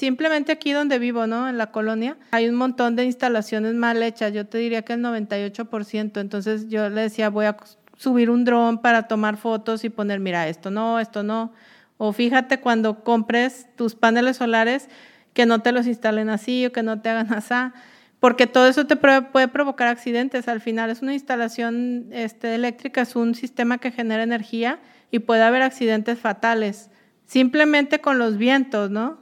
Simplemente 0.00 0.50
aquí 0.50 0.72
donde 0.72 0.98
vivo, 0.98 1.26
¿no? 1.26 1.46
En 1.46 1.58
la 1.58 1.72
colonia, 1.72 2.16
hay 2.30 2.48
un 2.48 2.54
montón 2.54 2.96
de 2.96 3.04
instalaciones 3.04 3.74
mal 3.74 4.02
hechas. 4.02 4.32
Yo 4.32 4.46
te 4.46 4.56
diría 4.56 4.80
que 4.80 4.94
el 4.94 5.02
98%. 5.02 6.18
Entonces 6.22 6.70
yo 6.70 6.88
le 6.88 7.02
decía, 7.02 7.28
voy 7.28 7.44
a 7.44 7.58
subir 7.98 8.30
un 8.30 8.46
dron 8.46 8.78
para 8.78 9.08
tomar 9.08 9.36
fotos 9.36 9.84
y 9.84 9.90
poner, 9.90 10.18
mira, 10.18 10.48
esto 10.48 10.70
no, 10.70 11.00
esto 11.00 11.22
no. 11.22 11.52
O 11.98 12.14
fíjate 12.14 12.60
cuando 12.60 13.04
compres 13.04 13.66
tus 13.76 13.94
paneles 13.94 14.38
solares, 14.38 14.88
que 15.34 15.44
no 15.44 15.60
te 15.60 15.70
los 15.70 15.86
instalen 15.86 16.30
así 16.30 16.64
o 16.64 16.72
que 16.72 16.82
no 16.82 17.02
te 17.02 17.10
hagan 17.10 17.30
así, 17.34 17.54
porque 18.20 18.46
todo 18.46 18.68
eso 18.68 18.86
te 18.86 18.96
puede 18.96 19.48
provocar 19.48 19.88
accidentes. 19.88 20.48
Al 20.48 20.62
final 20.62 20.88
es 20.88 21.02
una 21.02 21.12
instalación 21.12 22.06
este, 22.10 22.54
eléctrica, 22.54 23.02
es 23.02 23.16
un 23.16 23.34
sistema 23.34 23.76
que 23.76 23.90
genera 23.90 24.22
energía 24.22 24.78
y 25.10 25.18
puede 25.18 25.42
haber 25.42 25.60
accidentes 25.60 26.18
fatales, 26.18 26.88
simplemente 27.26 28.00
con 28.00 28.18
los 28.18 28.38
vientos, 28.38 28.90
¿no? 28.90 29.19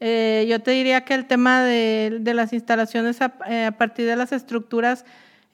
Eh, 0.00 0.46
yo 0.48 0.60
te 0.60 0.72
diría 0.72 1.04
que 1.04 1.14
el 1.14 1.26
tema 1.26 1.62
de, 1.62 2.20
las 2.34 2.52
instalaciones 2.52 3.18
eh, 3.48 3.64
a, 3.64 3.72
partir 3.72 4.06
de 4.06 4.16
las 4.16 4.32
estructuras, 4.32 5.04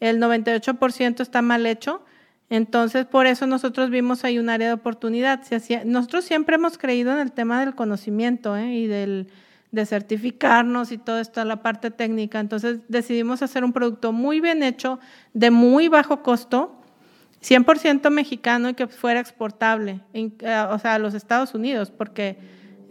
el 0.00 0.20
98% 0.20 1.20
está 1.20 1.42
mal 1.42 1.66
hecho. 1.66 2.04
Entonces, 2.50 3.06
por 3.06 3.26
eso 3.26 3.46
nosotros 3.46 3.88
vimos 3.90 4.24
ahí 4.24 4.38
un 4.38 4.50
área 4.50 4.68
de 4.68 4.74
oportunidad. 4.74 5.40
nosotros 5.84 6.24
siempre 6.24 6.56
hemos 6.56 6.76
creído 6.76 7.12
en 7.12 7.20
el 7.20 7.32
tema 7.32 7.60
del 7.60 7.74
conocimiento 7.74 8.56
¿eh? 8.56 8.74
y 8.74 8.86
del, 8.86 9.28
de 9.70 9.86
certificarnos 9.86 10.92
y 10.92 10.98
todo 10.98 11.18
esto, 11.18 11.42
la 11.44 11.62
parte 11.62 11.90
técnica. 11.90 12.40
Entonces, 12.40 12.80
decidimos 12.88 13.42
hacer 13.42 13.64
un 13.64 13.72
producto 13.72 14.12
muy 14.12 14.40
bien 14.40 14.62
hecho, 14.62 14.98
de 15.32 15.50
muy 15.50 15.88
bajo 15.88 16.22
costo, 16.22 16.78
100% 17.42 18.10
mexicano 18.10 18.68
y 18.68 18.74
que 18.74 18.86
fuera 18.86 19.18
exportable, 19.18 20.00
o 20.14 20.78
sea, 20.78 20.94
a 20.94 20.98
los 20.98 21.14
Estados 21.14 21.54
Unidos, 21.54 21.90
porque 21.90 22.38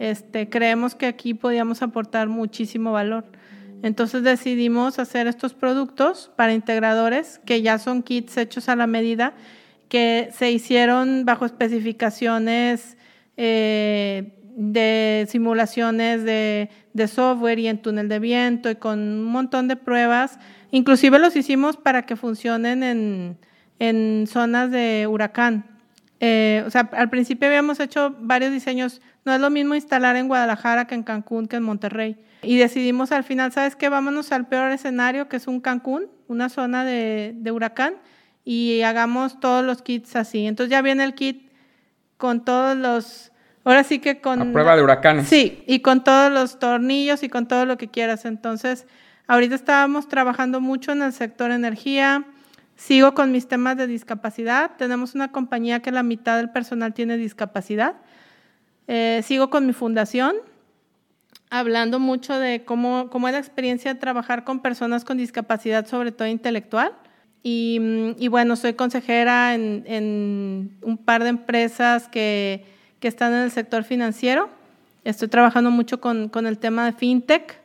este, 0.02 0.48
creemos 0.48 0.96
que 0.96 1.06
aquí 1.06 1.32
podíamos 1.32 1.80
aportar 1.80 2.28
muchísimo 2.28 2.90
valor. 2.90 3.24
Entonces 3.84 4.24
decidimos 4.24 4.98
hacer 4.98 5.28
estos 5.28 5.54
productos 5.54 6.32
para 6.34 6.52
integradores, 6.52 7.40
que 7.46 7.62
ya 7.62 7.78
son 7.78 8.02
kits 8.02 8.36
hechos 8.36 8.68
a 8.68 8.74
la 8.74 8.88
medida, 8.88 9.32
que 9.88 10.30
se 10.36 10.50
hicieron 10.50 11.24
bajo 11.24 11.46
especificaciones 11.46 12.96
eh, 13.36 14.32
de 14.56 15.24
simulaciones 15.28 16.24
de, 16.24 16.68
software 17.06 17.60
y 17.60 17.68
en 17.68 17.80
túnel 17.80 18.08
de 18.08 18.18
viento 18.18 18.70
y 18.70 18.74
con 18.74 18.98
un 18.98 19.24
montón 19.26 19.68
de 19.68 19.76
pruebas. 19.76 20.40
Inclusive 20.72 21.20
los 21.20 21.36
hicimos 21.36 21.76
para 21.76 22.06
que 22.06 22.16
funcionen 22.16 22.82
en, 22.82 23.38
en 23.78 24.26
zonas 24.26 24.72
de 24.72 25.06
huracán. 25.08 25.64
Eh, 26.18 26.64
o 26.66 26.70
sea, 26.70 26.88
al 26.92 27.08
principio 27.08 27.48
habíamos 27.48 27.78
hecho 27.78 28.16
varios 28.20 28.50
diseños 28.52 29.00
no 29.24 29.32
es 29.32 29.40
lo 29.40 29.50
mismo 29.50 29.74
instalar 29.74 30.16
en 30.16 30.28
Guadalajara 30.28 30.86
que 30.86 30.94
en 30.94 31.02
Cancún 31.02 31.46
que 31.46 31.56
en 31.56 31.62
Monterrey. 31.62 32.16
Y 32.42 32.56
decidimos 32.56 33.12
al 33.12 33.22
final, 33.22 33.52
¿sabes 33.52 33.76
qué? 33.76 33.88
Vámonos 33.88 34.32
al 34.32 34.48
peor 34.48 34.72
escenario, 34.72 35.28
que 35.28 35.36
es 35.36 35.46
un 35.46 35.60
Cancún, 35.60 36.08
una 36.26 36.48
zona 36.48 36.84
de, 36.84 37.50
huracán, 37.52 37.94
y 38.44 38.82
hagamos 38.82 39.38
todos 39.38 39.64
los 39.64 39.82
kits 39.82 40.16
así. 40.16 40.46
Entonces 40.46 40.70
ya 40.70 40.82
viene 40.82 41.04
el 41.04 41.14
kit 41.14 41.50
con 42.16 42.44
todos 42.44 42.76
los... 42.76 43.30
Ahora 43.64 43.84
sí 43.84 44.00
que 44.00 44.20
con... 44.20 44.42
A 44.42 44.52
prueba 44.52 44.74
de 44.74 44.82
huracanes. 44.82 45.28
Sí, 45.28 45.62
y 45.68 45.80
con 45.80 46.02
todos 46.02 46.32
los 46.32 46.58
tornillos 46.58 47.22
y 47.22 47.28
con 47.28 47.46
todo 47.46 47.64
lo 47.64 47.76
que 47.76 47.88
quieras. 47.88 48.24
Entonces, 48.24 48.88
ahorita 49.28 49.54
estábamos 49.54 50.08
trabajando 50.08 50.60
mucho 50.60 50.90
en 50.90 51.02
el 51.02 51.12
sector 51.12 51.52
energía. 51.52 52.24
Sigo 52.74 53.14
con 53.14 53.30
mis 53.30 53.46
temas 53.46 53.76
de 53.76 53.86
discapacidad. 53.86 54.72
Tenemos 54.78 55.14
una 55.14 55.30
compañía 55.30 55.78
que 55.78 55.92
la 55.92 56.02
mitad 56.02 56.38
del 56.38 56.50
personal 56.50 56.92
tiene 56.92 57.16
discapacidad. 57.16 57.94
Eh, 58.88 59.22
sigo 59.24 59.50
con 59.50 59.66
mi 59.66 59.72
fundación, 59.72 60.36
hablando 61.50 61.98
mucho 61.98 62.38
de 62.38 62.64
cómo, 62.64 63.08
cómo 63.10 63.28
es 63.28 63.32
la 63.32 63.38
experiencia 63.38 63.94
de 63.94 64.00
trabajar 64.00 64.44
con 64.44 64.60
personas 64.60 65.04
con 65.04 65.18
discapacidad, 65.18 65.86
sobre 65.86 66.12
todo 66.12 66.28
intelectual. 66.28 66.92
Y, 67.42 67.80
y 68.18 68.28
bueno, 68.28 68.56
soy 68.56 68.74
consejera 68.74 69.54
en, 69.54 69.84
en, 69.86 70.78
un 70.82 70.96
par 70.96 71.24
de 71.24 71.30
empresas 71.30 72.08
que, 72.08 72.64
que, 73.00 73.08
están 73.08 73.32
en 73.32 73.40
el 73.40 73.50
sector 73.50 73.82
financiero. 73.82 74.48
Estoy 75.02 75.26
trabajando 75.28 75.70
mucho 75.70 76.00
con, 76.00 76.28
con 76.28 76.46
el 76.46 76.58
tema 76.58 76.84
de 76.86 76.92
fintech. 76.92 77.60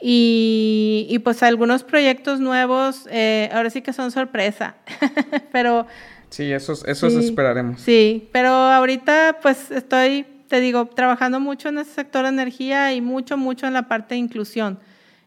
Y, 0.00 1.18
pues 1.24 1.42
algunos 1.42 1.82
proyectos 1.82 2.40
nuevos, 2.40 3.06
eh, 3.10 3.50
ahora 3.52 3.70
sí 3.70 3.82
que 3.82 3.92
son 3.92 4.10
sorpresa, 4.10 4.76
pero... 5.52 5.86
Sí, 6.30 6.52
esos, 6.52 6.84
esos 6.86 7.14
esperaremos. 7.14 7.80
Sí, 7.80 8.28
pero 8.32 8.50
ahorita 8.50 9.38
pues 9.42 9.70
estoy, 9.70 10.26
te 10.48 10.60
digo, 10.60 10.86
trabajando 10.86 11.40
mucho 11.40 11.68
en 11.68 11.78
ese 11.78 11.92
sector 11.92 12.22
de 12.22 12.30
energía 12.30 12.92
y 12.92 13.00
mucho, 13.00 13.36
mucho 13.36 13.66
en 13.66 13.72
la 13.72 13.88
parte 13.88 14.14
de 14.14 14.20
inclusión, 14.20 14.78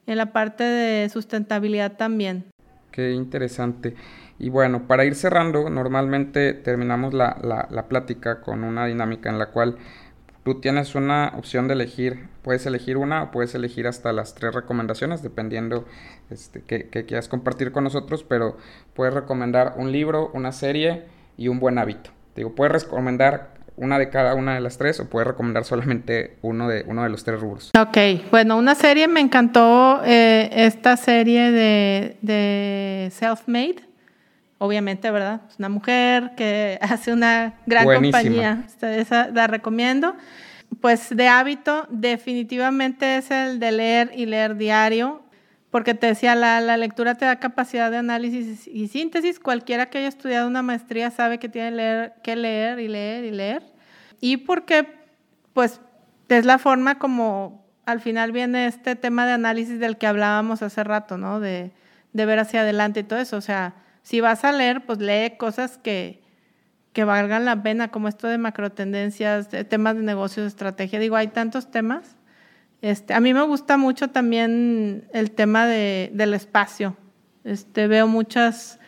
en 0.07 0.17
la 0.17 0.31
parte 0.33 0.63
de 0.63 1.09
sustentabilidad 1.09 1.93
también. 1.93 2.45
Qué 2.91 3.11
interesante. 3.11 3.95
Y 4.39 4.49
bueno, 4.49 4.87
para 4.87 5.05
ir 5.05 5.15
cerrando, 5.15 5.69
normalmente 5.69 6.53
terminamos 6.53 7.13
la, 7.13 7.37
la, 7.43 7.67
la 7.69 7.87
plática 7.87 8.41
con 8.41 8.63
una 8.63 8.85
dinámica 8.85 9.29
en 9.29 9.37
la 9.37 9.47
cual 9.47 9.77
Tú 10.49 10.55
tienes 10.55 10.95
una 10.95 11.33
opción 11.37 11.67
de 11.67 11.75
elegir, 11.75 12.25
puedes 12.41 12.65
elegir 12.65 12.97
una 12.97 13.21
o 13.21 13.29
puedes 13.29 13.53
elegir 13.53 13.85
hasta 13.85 14.11
las 14.13 14.33
tres 14.33 14.55
recomendaciones, 14.55 15.21
dependiendo 15.21 15.85
este, 16.31 16.63
que, 16.63 16.89
quieras 17.05 17.27
compartir 17.27 17.71
con 17.71 17.83
nosotros, 17.83 18.23
pero 18.23 18.57
puedes 18.95 19.13
recomendar 19.13 19.75
un 19.77 19.91
libro, 19.91 20.31
una 20.33 20.51
serie 20.51 21.03
y 21.37 21.49
un 21.49 21.59
buen 21.59 21.77
hábito. 21.77 22.09
Digo, 22.35 22.55
puedes 22.55 22.81
recomendar 22.81 23.59
una 23.77 23.99
de 23.99 24.09
cada 24.09 24.33
una 24.33 24.55
de 24.55 24.61
las 24.61 24.79
tres 24.79 24.99
o 24.99 25.07
puedes 25.07 25.27
recomendar 25.27 25.65
solamente 25.65 26.37
uno 26.41 26.67
de, 26.67 26.83
uno 26.87 27.03
de 27.03 27.09
los 27.09 27.23
tres 27.23 27.39
rubros. 27.39 27.69
Ok, 27.79 28.31
bueno, 28.31 28.57
una 28.57 28.73
serie 28.73 29.07
me 29.07 29.19
encantó 29.19 30.01
eh, 30.03 30.49
esta 30.51 30.97
serie 30.97 31.51
de, 31.51 32.17
de 32.23 33.11
Self-Made 33.11 33.88
obviamente, 34.59 35.09
¿verdad? 35.09 35.41
Es 35.49 35.57
una 35.57 35.69
mujer 35.69 36.33
que 36.37 36.77
hace 36.81 37.11
una 37.11 37.55
gran 37.65 37.85
compañía. 37.85 38.65
Esa 38.81 39.29
la 39.29 39.47
recomiendo. 39.47 40.15
Pues 40.81 41.09
de 41.09 41.27
hábito, 41.27 41.87
definitivamente 41.89 43.17
es 43.17 43.31
el 43.31 43.59
de 43.59 43.71
leer 43.71 44.11
y 44.15 44.27
leer 44.27 44.55
diario, 44.55 45.23
porque 45.71 45.95
te 45.95 46.07
decía, 46.07 46.35
la, 46.35 46.61
la 46.61 46.77
lectura 46.77 47.15
te 47.15 47.25
da 47.25 47.39
capacidad 47.39 47.89
de 47.89 47.97
análisis 47.97 48.67
y 48.67 48.87
síntesis. 48.87 49.39
Cualquiera 49.39 49.87
que 49.87 49.97
haya 49.97 50.07
estudiado 50.07 50.47
una 50.47 50.61
maestría 50.61 51.09
sabe 51.09 51.39
que 51.39 51.49
tiene 51.49 51.71
leer, 51.71 52.13
que 52.21 52.35
leer 52.35 52.79
y 52.79 52.87
leer 52.87 53.25
y 53.25 53.31
leer. 53.31 53.63
Y 54.21 54.37
porque, 54.37 54.87
pues, 55.53 55.81
es 56.27 56.45
la 56.45 56.59
forma 56.59 56.99
como 56.99 57.67
al 57.85 58.01
final 58.01 58.31
viene 58.31 58.67
este 58.67 58.95
tema 58.95 59.25
de 59.25 59.33
análisis 59.33 59.79
del 59.79 59.97
que 59.97 60.05
hablábamos 60.05 60.61
hace 60.61 60.83
rato, 60.83 61.17
¿no? 61.17 61.39
De, 61.39 61.71
de 62.13 62.25
ver 62.25 62.37
hacia 62.37 62.61
adelante 62.61 62.99
y 62.99 63.03
todo 63.03 63.19
eso. 63.19 63.37
O 63.37 63.41
sea, 63.41 63.73
si 64.09 64.21
vas 64.21 64.43
a 64.43 64.51
leer, 64.51 64.87
pues 64.87 64.97
lee 64.97 65.37
cosas 65.37 65.77
que, 65.77 66.23
que 66.93 67.03
valgan 67.03 67.45
la 67.45 67.61
pena, 67.61 67.89
como 67.89 68.07
esto 68.07 68.25
de 68.27 68.39
macrotendencias, 68.39 69.51
de 69.51 69.63
temas 69.65 69.97
de 69.97 70.01
negocios, 70.01 70.47
estrategia. 70.47 70.97
Digo, 70.97 71.15
hay 71.15 71.27
tantos 71.27 71.69
temas. 71.69 72.17
Este, 72.81 73.13
a 73.13 73.19
mí 73.19 73.35
me 73.35 73.43
gusta 73.43 73.77
mucho 73.77 74.07
también 74.07 75.07
el 75.13 75.29
tema 75.29 75.67
de, 75.67 76.09
del 76.11 76.33
espacio. 76.33 76.97
Este, 77.43 77.85
veo 77.85 78.07
muchas, 78.07 78.79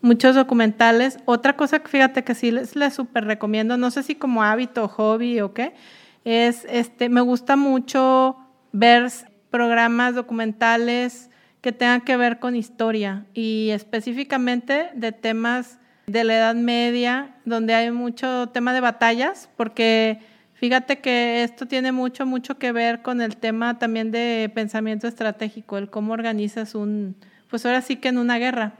muchos 0.00 0.36
documentales. 0.36 1.18
Otra 1.24 1.56
cosa 1.56 1.80
que 1.80 1.88
fíjate 1.88 2.22
que 2.22 2.36
sí 2.36 2.52
les, 2.52 2.76
les 2.76 2.94
super 2.94 3.24
recomiendo, 3.24 3.76
no 3.78 3.90
sé 3.90 4.04
si 4.04 4.14
como 4.14 4.44
hábito 4.44 4.86
hobby 4.86 5.40
o 5.40 5.54
qué, 5.54 5.74
es, 6.22 6.64
este, 6.70 7.08
me 7.08 7.20
gusta 7.20 7.56
mucho 7.56 8.36
ver 8.70 9.10
programas 9.50 10.14
documentales 10.14 11.30
que 11.60 11.72
tengan 11.72 12.00
que 12.02 12.16
ver 12.16 12.38
con 12.38 12.54
historia 12.54 13.24
y 13.34 13.70
específicamente 13.70 14.90
de 14.94 15.12
temas 15.12 15.78
de 16.06 16.24
la 16.24 16.36
Edad 16.36 16.54
Media, 16.54 17.34
donde 17.44 17.74
hay 17.74 17.90
mucho 17.90 18.48
tema 18.48 18.72
de 18.72 18.80
batallas, 18.80 19.48
porque 19.56 20.20
fíjate 20.54 21.00
que 21.00 21.42
esto 21.42 21.66
tiene 21.66 21.92
mucho, 21.92 22.24
mucho 22.26 22.58
que 22.58 22.72
ver 22.72 23.02
con 23.02 23.20
el 23.20 23.36
tema 23.36 23.78
también 23.78 24.10
de 24.10 24.50
pensamiento 24.54 25.06
estratégico, 25.06 25.76
el 25.76 25.90
cómo 25.90 26.12
organizas 26.12 26.74
un, 26.74 27.16
pues 27.50 27.66
ahora 27.66 27.82
sí 27.82 27.96
que 27.96 28.08
en 28.08 28.18
una 28.18 28.38
guerra. 28.38 28.72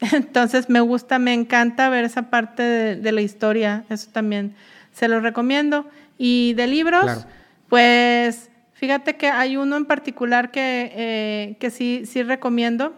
Entonces 0.12 0.68
me 0.68 0.80
gusta, 0.80 1.18
me 1.18 1.32
encanta 1.32 1.88
ver 1.88 2.04
esa 2.04 2.30
parte 2.30 2.62
de, 2.62 3.12
la 3.12 3.20
historia, 3.20 3.84
eso 3.88 4.10
también 4.12 4.54
se 4.92 5.08
lo 5.08 5.20
recomiendo. 5.20 5.88
Y 6.18 6.54
de 6.54 6.66
libros, 6.66 7.26
pues 7.68 8.50
Fíjate 8.74 9.16
que 9.16 9.28
hay 9.28 9.56
uno 9.56 9.76
en 9.76 9.84
particular 9.84 10.50
que, 10.50 10.92
eh, 10.94 11.56
que 11.60 11.70
sí, 11.70 12.02
sí 12.06 12.24
recomiendo, 12.24 12.92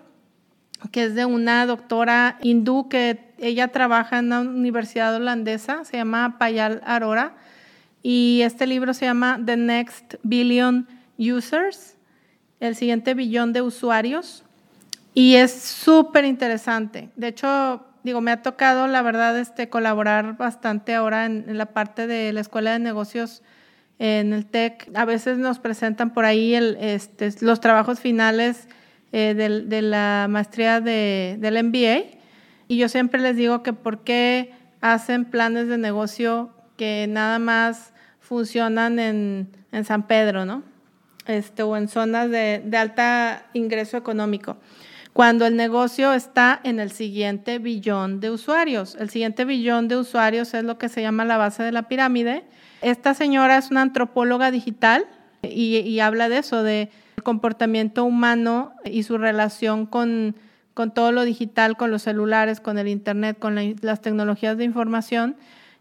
que 0.90 1.04
es 1.04 1.14
de 1.14 1.26
una 1.26 1.66
doctora 1.66 2.38
hindú 2.40 2.88
que 2.88 3.34
ella 3.38 3.68
trabaja 3.68 4.18
en 4.18 4.26
una 4.26 4.40
universidad 4.40 5.14
holandesa, 5.14 5.84
se 5.84 5.98
llama 5.98 6.38
Payal 6.38 6.80
Arora, 6.84 7.34
y 8.02 8.40
este 8.42 8.66
libro 8.66 8.94
se 8.94 9.04
llama 9.04 9.38
The 9.44 9.58
Next 9.58 10.14
Billion 10.22 10.88
Users, 11.18 11.98
el 12.58 12.74
siguiente 12.74 13.12
billón 13.12 13.52
de 13.52 13.60
usuarios, 13.60 14.44
y 15.12 15.34
es 15.34 15.52
súper 15.52 16.24
interesante. 16.24 17.10
De 17.16 17.28
hecho, 17.28 17.84
digo, 18.02 18.22
me 18.22 18.30
ha 18.30 18.40
tocado, 18.40 18.86
la 18.86 19.02
verdad, 19.02 19.38
este, 19.38 19.68
colaborar 19.68 20.38
bastante 20.38 20.94
ahora 20.94 21.26
en, 21.26 21.44
en 21.48 21.58
la 21.58 21.66
parte 21.66 22.06
de 22.06 22.32
la 22.32 22.40
Escuela 22.40 22.72
de 22.72 22.78
Negocios 22.78 23.42
en 23.98 24.32
el 24.32 24.46
TEC. 24.46 24.90
A 24.94 25.04
veces 25.04 25.38
nos 25.38 25.58
presentan 25.58 26.12
por 26.12 26.24
ahí 26.24 26.54
el, 26.54 26.76
este, 26.80 27.30
los 27.40 27.60
trabajos 27.60 28.00
finales 28.00 28.68
eh, 29.12 29.34
de, 29.34 29.82
la 29.82 30.26
maestría 30.28 30.80
de, 30.80 31.36
del 31.38 31.62
MBA 31.64 32.18
y 32.68 32.78
yo 32.78 32.88
siempre 32.88 33.20
les 33.20 33.36
digo 33.36 33.62
que 33.62 33.72
por 33.72 34.04
qué 34.04 34.52
hacen 34.80 35.24
planes 35.24 35.68
de 35.68 35.78
negocio 35.78 36.50
que 36.76 37.06
nada 37.08 37.38
más 37.38 37.92
funcionan 38.20 38.98
en, 38.98 39.48
San 39.84 40.06
Pedro, 40.06 40.46
¿no? 40.46 40.62
Este, 41.26 41.62
o 41.62 41.76
en 41.76 41.88
zonas 41.88 42.30
de, 42.30 42.62
de 42.64 42.76
alta 42.78 43.44
ingreso 43.52 43.98
económico 43.98 44.56
cuando 45.16 45.46
el 45.46 45.56
negocio 45.56 46.12
está 46.12 46.60
en 46.62 46.78
el 46.78 46.92
siguiente 46.92 47.58
billón 47.58 48.20
de 48.20 48.30
usuarios. 48.30 48.96
El 49.00 49.10
siguiente 49.10 49.44
billón 49.44 49.88
de 49.88 49.96
usuarios 49.96 50.54
es 50.54 50.62
lo 50.62 50.78
que 50.78 50.88
se 50.88 51.00
llama 51.02 51.24
la 51.24 51.38
base 51.38 51.62
de 51.62 51.72
la 51.72 51.88
pirámide 51.88 52.44
esta 52.82 53.14
señora 53.14 53.56
es 53.56 53.70
una 53.70 53.82
antropóloga 53.82 54.50
digital 54.50 55.06
y, 55.42 55.98
habla 56.00 56.28
de 56.28 56.38
eso, 56.38 56.62
de 56.62 56.90
comportamiento 57.22 58.04
humano 58.04 58.72
y 58.84 59.02
su 59.04 59.18
relación 59.18 59.86
con, 59.86 60.36
con, 60.74 60.92
todo 60.92 61.12
lo 61.12 61.24
digital, 61.24 61.76
con 61.76 61.90
los 61.90 62.02
celulares, 62.02 62.60
con 62.60 62.78
el 62.78 62.88
Internet, 62.88 63.38
con 63.38 63.56
las 63.80 64.00
tecnologías 64.02 64.56
de 64.56 64.64
información 64.64 65.36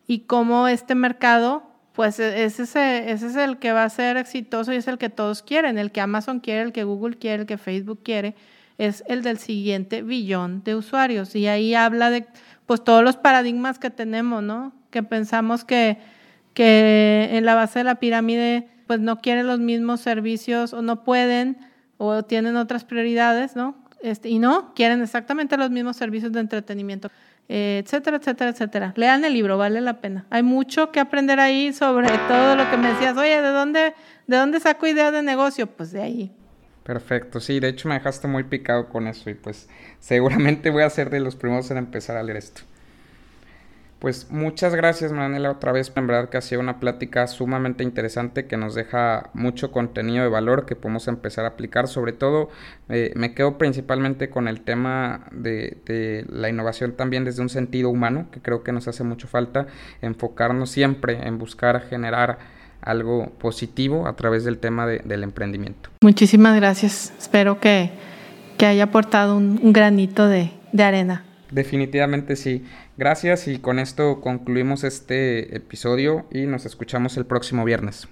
y 0.08 0.20
cómo 0.22 0.68
este 0.68 0.96
mercado, 0.96 1.64
pues 1.94 2.20
e, 2.20 2.46
ese, 2.46 2.64
ese 3.12 3.28
es 3.28 3.36
el 3.36 3.58
que 3.58 3.72
va 3.72 3.84
a 3.84 3.90
ser 3.90 4.18
exitoso 4.18 4.72
y 4.74 4.78
es 4.78 4.88
el 4.88 4.98
que 4.98 5.10
todos 5.10 5.42
quieren, 5.42 5.78
el 5.78 5.92
que 5.92 6.02
Amazon 6.02 6.40
quiere, 6.40 6.62
el 6.62 6.72
que 6.72 6.84
Google 6.84 7.18
quiere, 7.18 7.42
el 7.42 7.48
que 7.48 7.58
Facebook 7.58 8.02
quiere, 8.04 8.36
es 8.78 9.04
el 9.08 9.22
del 9.22 9.38
siguiente 9.38 10.02
billón 10.02 10.64
de 10.64 10.76
usuarios. 10.76 11.36
Y 11.36 11.48
ahí 11.48 11.76
habla 11.76 12.10
de 12.10 12.28
pues 12.66 12.84
todos 12.84 13.04
los 13.04 13.18
paradigmas 13.18 13.80
que 13.80 13.90
tenemos, 13.90 14.42
¿no? 14.44 14.74
Que 14.90 15.04
pensamos 15.04 15.64
que 15.64 15.98
que 16.56 17.30
en 17.34 17.46
la 17.46 17.54
base 17.54 17.80
de 17.80 17.84
la 17.84 17.96
pirámide 17.96 18.68
pues 18.88 19.00
no 19.00 19.20
quieren 19.20 19.46
los 19.46 19.60
mismos 19.60 20.00
servicios 20.00 20.74
o 20.74 20.82
no 20.82 21.04
pueden 21.04 21.58
o 21.98 22.24
tienen 22.24 22.56
otras 22.56 22.86
prioridades, 22.86 23.56
¿no? 23.56 23.76
Este, 24.02 24.30
y 24.30 24.40
no, 24.40 24.74
quieren 24.74 25.02
exactamente 25.02 25.58
los 25.58 25.70
mismos 25.70 25.98
servicios 25.98 26.32
de 26.32 26.40
entretenimiento, 26.40 27.10
eh, 27.50 27.82
etcétera, 27.84 28.18
etcétera, 28.18 28.52
etcétera. 28.52 28.94
Lean 28.96 29.26
el 29.26 29.34
libro, 29.34 29.58
vale 29.58 29.82
la 29.82 30.00
pena. 30.00 30.26
Hay 30.30 30.44
mucho 30.44 30.92
que 30.92 31.00
aprender 31.00 31.40
ahí 31.40 31.74
sobre 31.74 32.10
todo 32.28 32.56
lo 32.56 32.70
que 32.70 32.78
me 32.78 32.90
decías, 32.90 33.18
oye, 33.18 33.42
¿de 33.42 33.50
dónde, 33.50 33.94
de 34.28 34.38
dónde 34.38 34.60
saco 34.60 34.88
ideas 34.88 35.12
de 35.12 35.24
negocio? 35.24 35.68
Pues 35.68 35.92
de 35.92 36.02
ahí. 36.02 36.32
Perfecto, 36.86 37.40
sí, 37.40 37.60
de 37.60 37.70
hecho 37.70 37.90
me 37.90 37.96
dejaste 37.96 38.28
muy 38.28 38.44
picado 38.44 38.90
con 38.90 39.08
eso 39.08 39.32
y 39.32 39.34
pues 39.34 39.68
seguramente 40.00 40.70
voy 40.70 40.84
a 40.84 40.90
ser 40.92 41.10
de 41.10 41.20
los 41.20 41.36
primeros 41.36 41.72
en 41.72 41.78
empezar 41.78 42.16
a 42.16 42.22
leer 42.22 42.38
esto. 42.38 42.62
Pues 43.98 44.30
muchas 44.30 44.76
gracias, 44.76 45.12
Manela, 45.12 45.50
otra 45.50 45.72
vez. 45.72 45.92
En 45.96 46.06
verdad 46.06 46.30
que 46.30 46.38
ha 46.38 46.42
sido 46.42 46.62
una 46.62 46.80
plática 46.80 47.26
sumamente 47.26 47.84
interesante 47.84 48.46
que 48.46 48.56
nos 48.56 48.76
deja 48.76 49.32
mucho 49.34 49.72
contenido 49.72 50.24
de 50.24 50.30
valor 50.30 50.68
que 50.68 50.76
podemos 50.76 51.08
empezar 51.08 51.46
a 51.46 51.50
aplicar. 51.50 51.88
Sobre 51.88 52.14
todo, 52.14 52.50
eh, 52.90 53.14
me 53.16 53.34
quedo 53.34 53.58
principalmente 53.58 54.30
con 54.30 54.48
el 54.48 54.62
tema 54.62 55.26
de, 55.32 55.78
de, 55.86 56.24
la 56.30 56.50
innovación 56.50 56.92
también 56.92 57.26
desde 57.26 57.42
un 57.42 57.50
sentido 57.50 57.90
humano, 57.90 58.28
que 58.32 58.42
creo 58.42 58.62
que 58.64 58.72
nos 58.72 58.88
hace 58.88 59.04
mucho 59.04 59.28
falta 59.28 59.66
enfocarnos 60.04 60.70
siempre 60.70 61.26
en 61.26 61.40
buscar 61.40 61.82
generar 61.82 62.38
algo 62.86 63.32
positivo 63.40 64.08
a 64.08 64.16
través 64.16 64.44
del 64.44 64.58
tema 64.60 64.88
de, 64.88 65.00
del 65.00 65.24
emprendimiento. 65.24 65.90
Muchísimas 66.02 66.56
gracias. 66.56 67.14
Espero 67.20 67.60
que, 67.60 67.92
que 68.58 68.66
haya 68.66 68.86
aportado 68.86 69.36
un, 69.36 69.60
un 69.62 69.74
granito 69.74 70.28
de, 70.28 70.52
de 70.72 70.84
arena. 70.84 71.26
Definitivamente 71.52 72.36
sí. 72.36 72.64
Gracias 72.98 73.48
y 73.48 73.60
con 73.60 73.80
esto 73.80 74.22
concluimos 74.22 74.84
este 74.84 75.56
episodio 75.56 76.26
y 76.32 76.46
nos 76.46 76.66
escuchamos 76.66 77.18
el 77.18 77.26
próximo 77.26 77.66
viernes. 77.66 78.08